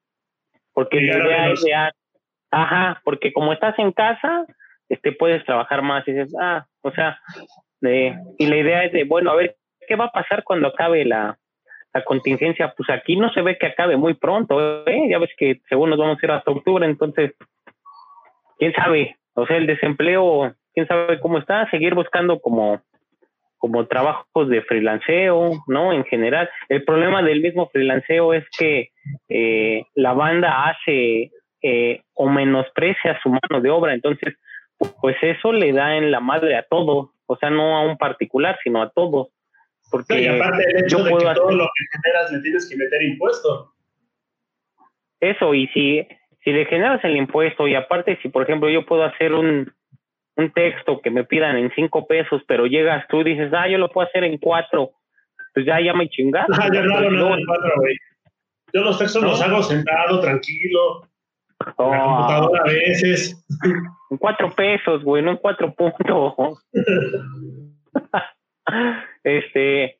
Porque 0.75 1.01
la 1.01 1.17
idea 1.17 1.51
es 1.51 1.63
de, 1.63 1.73
ajá, 2.51 3.01
porque 3.05 3.33
como 3.33 3.55
estás 3.55 3.79
en 3.79 3.91
casa, 3.91 4.45
este, 4.91 5.13
puedes 5.13 5.43
trabajar 5.47 5.81
más. 5.81 6.07
Y 6.07 6.13
dices, 6.13 6.35
ah, 6.39 6.67
o 6.83 6.91
sea, 6.91 7.19
de, 7.81 8.15
y 8.39 8.47
la 8.49 8.57
idea 8.59 8.85
es 8.85 8.93
de, 8.93 9.05
bueno, 9.05 9.31
a 9.31 9.35
ver, 9.35 9.57
¿qué 9.89 9.97
va 9.97 10.07
a 10.07 10.13
pasar 10.13 10.45
cuando 10.45 10.69
acabe 10.69 11.07
la, 11.07 11.39
la 11.95 12.05
contingencia? 12.05 12.73
Pues 12.77 12.91
aquí 12.91 13.17
no 13.17 13.33
se 13.33 13.43
ve 13.43 13.59
que 13.59 13.67
acabe 13.67 13.97
muy 13.97 14.15
pronto, 14.15 14.87
¿eh? 14.87 15.09
Ya 15.11 15.19
ves 15.19 15.31
que 15.37 15.61
según 15.69 15.91
nos 15.91 15.99
vamos 15.99 16.19
a 16.21 16.27
ir 16.27 16.33
hasta 16.33 16.51
octubre, 16.51 16.87
entonces, 16.87 17.35
quién 18.59 18.73
sabe, 18.73 19.17
o 19.35 19.47
sea, 19.47 19.57
el 19.57 19.67
desempleo, 19.67 20.55
quién 20.75 20.87
sabe 20.87 21.21
cómo 21.21 21.39
está, 21.39 21.69
seguir 21.71 21.95
buscando 21.95 22.41
como 22.41 22.81
como 23.63 23.87
trabajos 23.87 24.49
de 24.49 24.61
freelanceo, 24.63 25.63
¿no? 25.69 25.93
En 25.93 26.05
general. 26.07 26.51
El 26.69 26.83
problema 26.83 27.23
del 27.23 27.41
mismo 27.41 27.69
freelanceo 27.69 28.35
es 28.35 28.45
que 28.59 28.89
eh, 29.29 29.85
la 29.95 30.15
banda 30.15 30.65
hace 30.65 31.31
eh, 31.63 32.03
o 32.15 32.29
menosprecia 32.29 33.21
su 33.23 33.29
mano 33.29 33.61
de 33.63 33.71
obra, 33.71 33.95
entonces, 33.95 34.35
pues 35.01 35.17
eso 35.23 35.53
le 35.53 35.73
da 35.73 35.97
en 35.97 36.11
la 36.11 36.19
madre 36.19 36.57
a 36.57 36.65
todos, 36.65 37.11
o 37.27 37.37
sea, 37.37 37.51
no 37.51 37.77
a 37.77 37.83
un 37.83 37.97
particular, 37.97 38.59
sino 38.65 38.83
a 38.83 38.91
todos. 38.91 39.29
Porque 39.93 40.23
y 40.23 40.27
aparte 40.27 40.65
el 40.71 40.85
hecho 40.85 41.05
de 41.05 41.11
que 41.11 41.35
todo 41.35 41.53
lo 41.53 41.65
que 41.67 41.99
generas 42.01 42.33
le 42.33 42.41
tienes 42.41 42.69
que 42.69 42.77
meter 42.77 43.03
impuesto. 43.03 43.75
Eso, 45.21 45.55
y 45.55 45.69
si, 45.69 46.09
si 46.43 46.51
le 46.51 46.65
generas 46.65 47.05
el 47.05 47.17
impuesto, 47.17 47.69
y 47.69 47.75
aparte 47.75 48.19
si, 48.23 48.31
por 48.31 48.43
ejemplo, 48.43 48.71
yo 48.71 48.87
puedo 48.87 49.05
hacer 49.05 49.35
un, 49.35 49.71
un 50.37 50.53
texto 50.53 51.01
que 51.03 51.11
me 51.11 51.25
pidan 51.25 51.59
en 51.59 51.71
cinco 51.75 52.07
pesos, 52.07 52.43
pero 52.49 52.67
llegas 52.67 53.07
tú 53.09 53.21
y 53.21 53.25
dices, 53.25 53.53
ah, 53.53 53.69
yo 53.69 53.77
lo 53.77 53.91
puedo 53.91 54.09
hacer 54.09 54.25
en 54.25 54.39
cuatro, 54.39 54.93
pues 55.53 55.67
ya, 55.67 55.79
ya 55.79 55.93
me 55.93 56.09
chingaste. 56.09 56.53
Ah, 56.59 56.71
yo 56.73 56.83
no 56.83 56.97
hago 56.97 57.11
nada 57.11 57.37
en 57.37 57.45
cuatro, 57.45 57.73
güey. 57.77 57.97
Yo 58.73 58.81
los 58.81 58.99
textos 58.99 59.23
los 59.23 59.43
hago 59.43 59.63
sentado, 59.63 60.21
tranquilo. 60.23 61.03
En 61.61 61.91
la 61.91 62.05
oh. 62.05 62.17
computadora 62.17 62.63
a 62.63 62.69
veces. 62.69 63.45
En 64.11 64.17
cuatro 64.17 64.51
pesos, 64.55 65.05
güey, 65.05 65.23
no 65.23 65.33
en 65.33 65.37
cuatro 65.37 65.75
puntos. 65.75 66.65
este, 69.25 69.99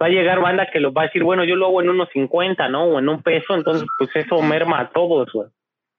va 0.00 0.06
a 0.06 0.10
llegar 0.10 0.40
banda 0.40 0.68
que 0.72 0.80
los 0.80 0.92
va 0.92 1.02
a 1.02 1.06
decir, 1.06 1.22
bueno, 1.22 1.44
yo 1.44 1.56
lo 1.56 1.66
hago 1.66 1.82
en 1.82 1.90
unos 1.90 2.08
cincuenta, 2.12 2.68
¿no? 2.68 2.84
O 2.84 2.98
en 2.98 3.08
un 3.08 3.22
peso, 3.22 3.54
entonces, 3.54 3.86
pues 3.98 4.10
eso 4.16 4.42
merma 4.42 4.80
a 4.80 4.90
todos, 4.90 5.30
güey. 5.32 5.48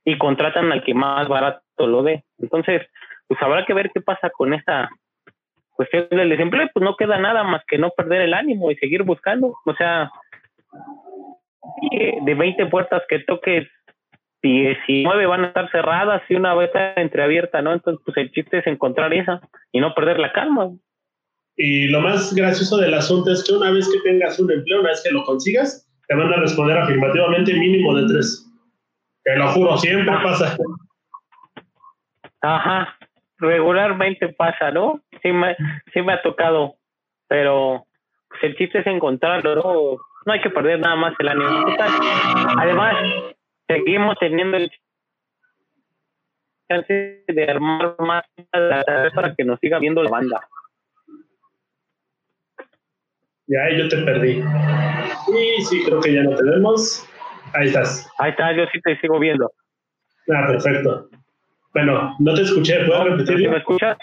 Y 0.06 0.18
contratan 0.18 0.72
al 0.72 0.84
que 0.84 0.94
más 0.94 1.28
barato 1.28 1.88
lo 1.88 2.04
dé. 2.04 2.24
Entonces, 2.40 2.82
pues 3.28 3.42
habrá 3.42 3.66
que 3.66 3.74
ver 3.74 3.90
qué 3.94 4.02
pasa 4.02 4.30
con 4.30 4.54
esta 4.54 4.90
cuestión 5.72 6.08
del 6.10 6.30
desempleo, 6.30 6.70
pues 6.74 6.84
no 6.84 6.96
queda 6.96 7.18
nada 7.18 7.44
más 7.44 7.64
que 7.66 7.78
no 7.78 7.90
perder 7.92 8.22
el 8.22 8.34
ánimo 8.34 8.70
y 8.70 8.76
seguir 8.76 9.04
buscando. 9.04 9.56
O 9.66 9.74
sea, 9.76 10.12
de 12.22 12.36
20 12.36 12.66
puertas 12.68 13.04
que 13.08 13.20
toques, 13.20 13.68
19 14.42 15.26
van 15.26 15.46
a 15.46 15.48
estar 15.48 15.72
cerradas 15.72 16.22
y 16.28 16.36
una 16.36 16.54
va 16.54 16.64
a 16.64 16.66
estar 16.66 17.00
entreabierta, 17.00 17.62
¿no? 17.62 17.72
Entonces, 17.72 18.04
pues 18.06 18.18
el 18.18 18.32
chiste 18.32 18.58
es 18.58 18.68
encontrar 18.68 19.14
esa 19.14 19.40
y 19.72 19.80
no 19.80 19.94
perder 19.94 20.20
la 20.20 20.34
calma. 20.34 20.70
Y 21.56 21.88
lo 21.88 22.02
más 22.02 22.34
gracioso 22.34 22.78
del 22.78 22.94
asunto 22.94 23.32
es 23.32 23.44
que 23.44 23.54
una 23.54 23.72
vez 23.72 23.88
que 23.92 24.00
tengas 24.10 24.40
un 24.40 24.52
empleo, 24.52 24.80
una 24.80 24.90
vez 24.90 25.04
que 25.04 25.12
lo 25.12 25.24
consigas, 25.24 25.88
te 26.08 26.16
van 26.16 26.34
a 26.34 26.38
responder 26.38 26.78
afirmativamente 26.78 27.54
mínimo 27.54 27.96
de 27.96 28.08
tres. 28.08 28.50
Te 29.24 29.36
lo 29.38 29.48
juro, 29.50 29.78
siempre 29.78 30.14
pasa. 30.24 30.58
Ajá, 32.42 32.98
regularmente 33.38 34.30
pasa, 34.30 34.72
¿no? 34.72 35.02
Sí 35.22 35.32
me, 35.32 35.56
sí 35.94 36.02
me 36.02 36.14
ha 36.14 36.22
tocado, 36.22 36.76
pero 37.28 37.86
pues, 38.30 38.44
el 38.44 38.56
chiste 38.58 38.80
es 38.80 38.88
encontrarlo, 38.88 39.56
¿no? 39.56 39.98
No 40.26 40.34
hay 40.34 40.42
que 40.42 40.50
perder 40.50 40.80
nada 40.80 40.96
más 40.96 41.14
el 41.20 41.28
ánimo. 41.28 41.66
Además, 42.58 42.96
seguimos 43.68 44.18
teniendo 44.20 44.58
el 44.58 44.72
chance 46.70 47.24
de 47.28 47.44
armar 47.50 47.96
más 48.00 48.24
para 49.14 49.36
que 49.36 49.44
nos 49.44 49.60
siga 49.60 49.80
viendo 49.80 50.02
la 50.02 50.10
banda. 50.10 50.48
Ya, 53.48 53.60
yo 53.78 53.88
te 53.90 53.98
perdí. 53.98 54.42
Y 55.28 55.62
sí, 55.64 55.84
creo 55.86 56.00
que 56.00 56.14
ya 56.14 56.24
no 56.24 56.36
te 56.36 56.44
vemos. 56.44 57.06
Ahí 57.54 57.68
estás. 57.68 58.10
Ahí 58.20 58.32
está, 58.32 58.56
yo 58.56 58.64
sí 58.72 58.80
te 58.82 59.00
sigo 59.00 59.20
viendo. 59.20 59.52
Ah, 60.34 60.48
perfecto. 60.48 61.10
Bueno, 61.74 62.16
no 62.20 62.34
te 62.34 62.44
escuché, 62.44 62.86
¿puedes 62.86 63.04
repetir? 63.04 63.50
¿Me 63.50 63.58
escuchas? 63.58 63.98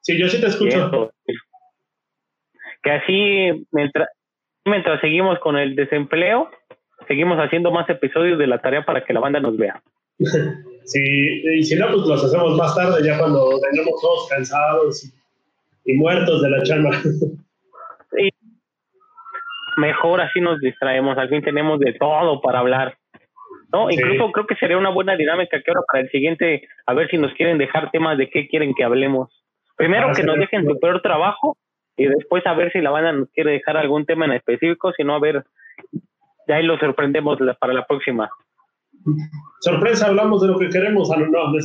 Sí, 0.00 0.18
yo 0.18 0.28
sí 0.28 0.40
te 0.40 0.46
escucho. 0.46 1.12
Que 2.82 2.90
así, 2.90 3.66
mientras, 3.70 4.08
mientras 4.64 5.00
seguimos 5.00 5.38
con 5.40 5.56
el 5.56 5.76
desempleo, 5.76 6.50
seguimos 7.06 7.38
haciendo 7.38 7.70
más 7.70 7.88
episodios 7.88 8.38
de 8.38 8.46
la 8.46 8.60
tarea 8.60 8.84
para 8.84 9.04
que 9.04 9.12
la 9.12 9.20
banda 9.20 9.40
nos 9.40 9.56
vea. 9.56 9.82
sí, 10.84 11.42
y 11.58 11.62
si 11.62 11.76
no, 11.76 11.88
pues 11.88 12.06
los 12.06 12.24
hacemos 12.24 12.56
más 12.56 12.74
tarde, 12.74 13.04
ya 13.04 13.18
cuando 13.18 13.50
tengamos 13.60 14.00
todos 14.00 14.28
cansados 14.28 15.12
y, 15.84 15.92
muertos 15.94 16.42
de 16.42 16.50
la 16.50 16.62
chamba. 16.62 16.90
Mejor 19.76 20.20
así 20.20 20.40
nos 20.40 20.60
distraemos, 20.60 21.16
al 21.16 21.28
fin 21.28 21.42
tenemos 21.42 21.78
de 21.80 21.94
todo 21.94 22.40
para 22.40 22.60
hablar. 22.60 22.96
¿no? 23.72 23.90
Incluso 23.90 24.30
creo 24.32 24.46
que 24.46 24.56
sería 24.56 24.76
una 24.76 24.90
buena 24.90 25.16
dinámica 25.16 25.60
que 25.62 25.70
ahora 25.70 25.82
para 25.90 26.04
el 26.04 26.10
siguiente, 26.10 26.68
a 26.86 26.94
ver 26.94 27.08
si 27.08 27.16
nos 27.16 27.32
quieren 27.34 27.58
dejar 27.58 27.90
temas 27.90 28.18
de 28.18 28.28
qué 28.28 28.46
quieren 28.46 28.74
que 28.74 28.84
hablemos. 28.84 29.30
Primero 29.76 30.12
que 30.14 30.22
nos 30.22 30.36
dejen 30.36 30.66
su 30.66 30.78
peor 30.78 31.00
trabajo 31.00 31.56
y 31.96 32.06
después 32.06 32.46
a 32.46 32.54
ver 32.54 32.70
si 32.72 32.80
la 32.80 32.90
banda 32.90 33.12
nos 33.12 33.30
quiere 33.30 33.52
dejar 33.52 33.76
algún 33.76 34.04
tema 34.04 34.26
en 34.26 34.32
específico, 34.32 34.92
si 34.92 35.04
no, 35.04 35.14
a 35.14 35.20
ver, 35.20 35.44
ya 36.46 36.56
ahí 36.56 36.64
lo 36.64 36.78
sorprendemos 36.78 37.38
para 37.58 37.72
la 37.72 37.86
próxima. 37.86 38.30
Sorpresa, 39.60 40.08
hablamos 40.08 40.42
de 40.42 40.48
lo 40.48 40.58
que 40.58 40.68
queremos, 40.68 41.10
ah, 41.10 41.18
no, 41.18 41.26
no, 41.26 41.58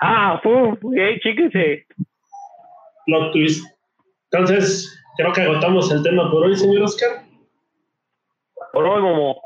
Ah, 0.00 0.40
fu, 0.42 0.76
hey, 0.94 1.18
chíquense. 1.22 1.86
Plot 3.06 3.32
twist. 3.32 3.64
Entonces, 4.30 5.03
creo 5.16 5.32
que 5.32 5.42
agotamos 5.42 5.90
el 5.92 6.02
tema 6.02 6.30
por 6.30 6.44
hoy, 6.44 6.56
señor 6.56 6.82
Oscar. 6.82 7.22
Por 8.72 8.86
hoy, 8.86 9.02
Momo. 9.02 9.40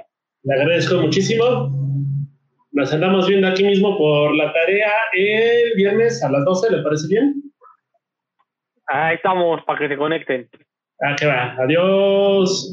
Le 0.44 0.54
agradezco 0.54 0.96
muchísimo. 0.96 1.70
Nos 2.72 2.92
andamos 2.92 3.26
viendo 3.26 3.48
aquí 3.48 3.64
mismo 3.64 3.96
por 3.98 4.34
la 4.36 4.52
tarea 4.52 4.90
el 5.12 5.74
viernes 5.76 6.22
a 6.22 6.30
las 6.30 6.44
12, 6.44 6.70
¿le 6.70 6.82
parece 6.82 7.08
bien? 7.08 7.42
Ahí 8.86 9.16
estamos, 9.16 9.62
para 9.64 9.80
que 9.80 9.88
se 9.88 9.96
conecten. 9.96 10.48
Ah, 11.00 11.14
que 11.16 11.26
va. 11.26 11.54
Adiós. 11.58 12.66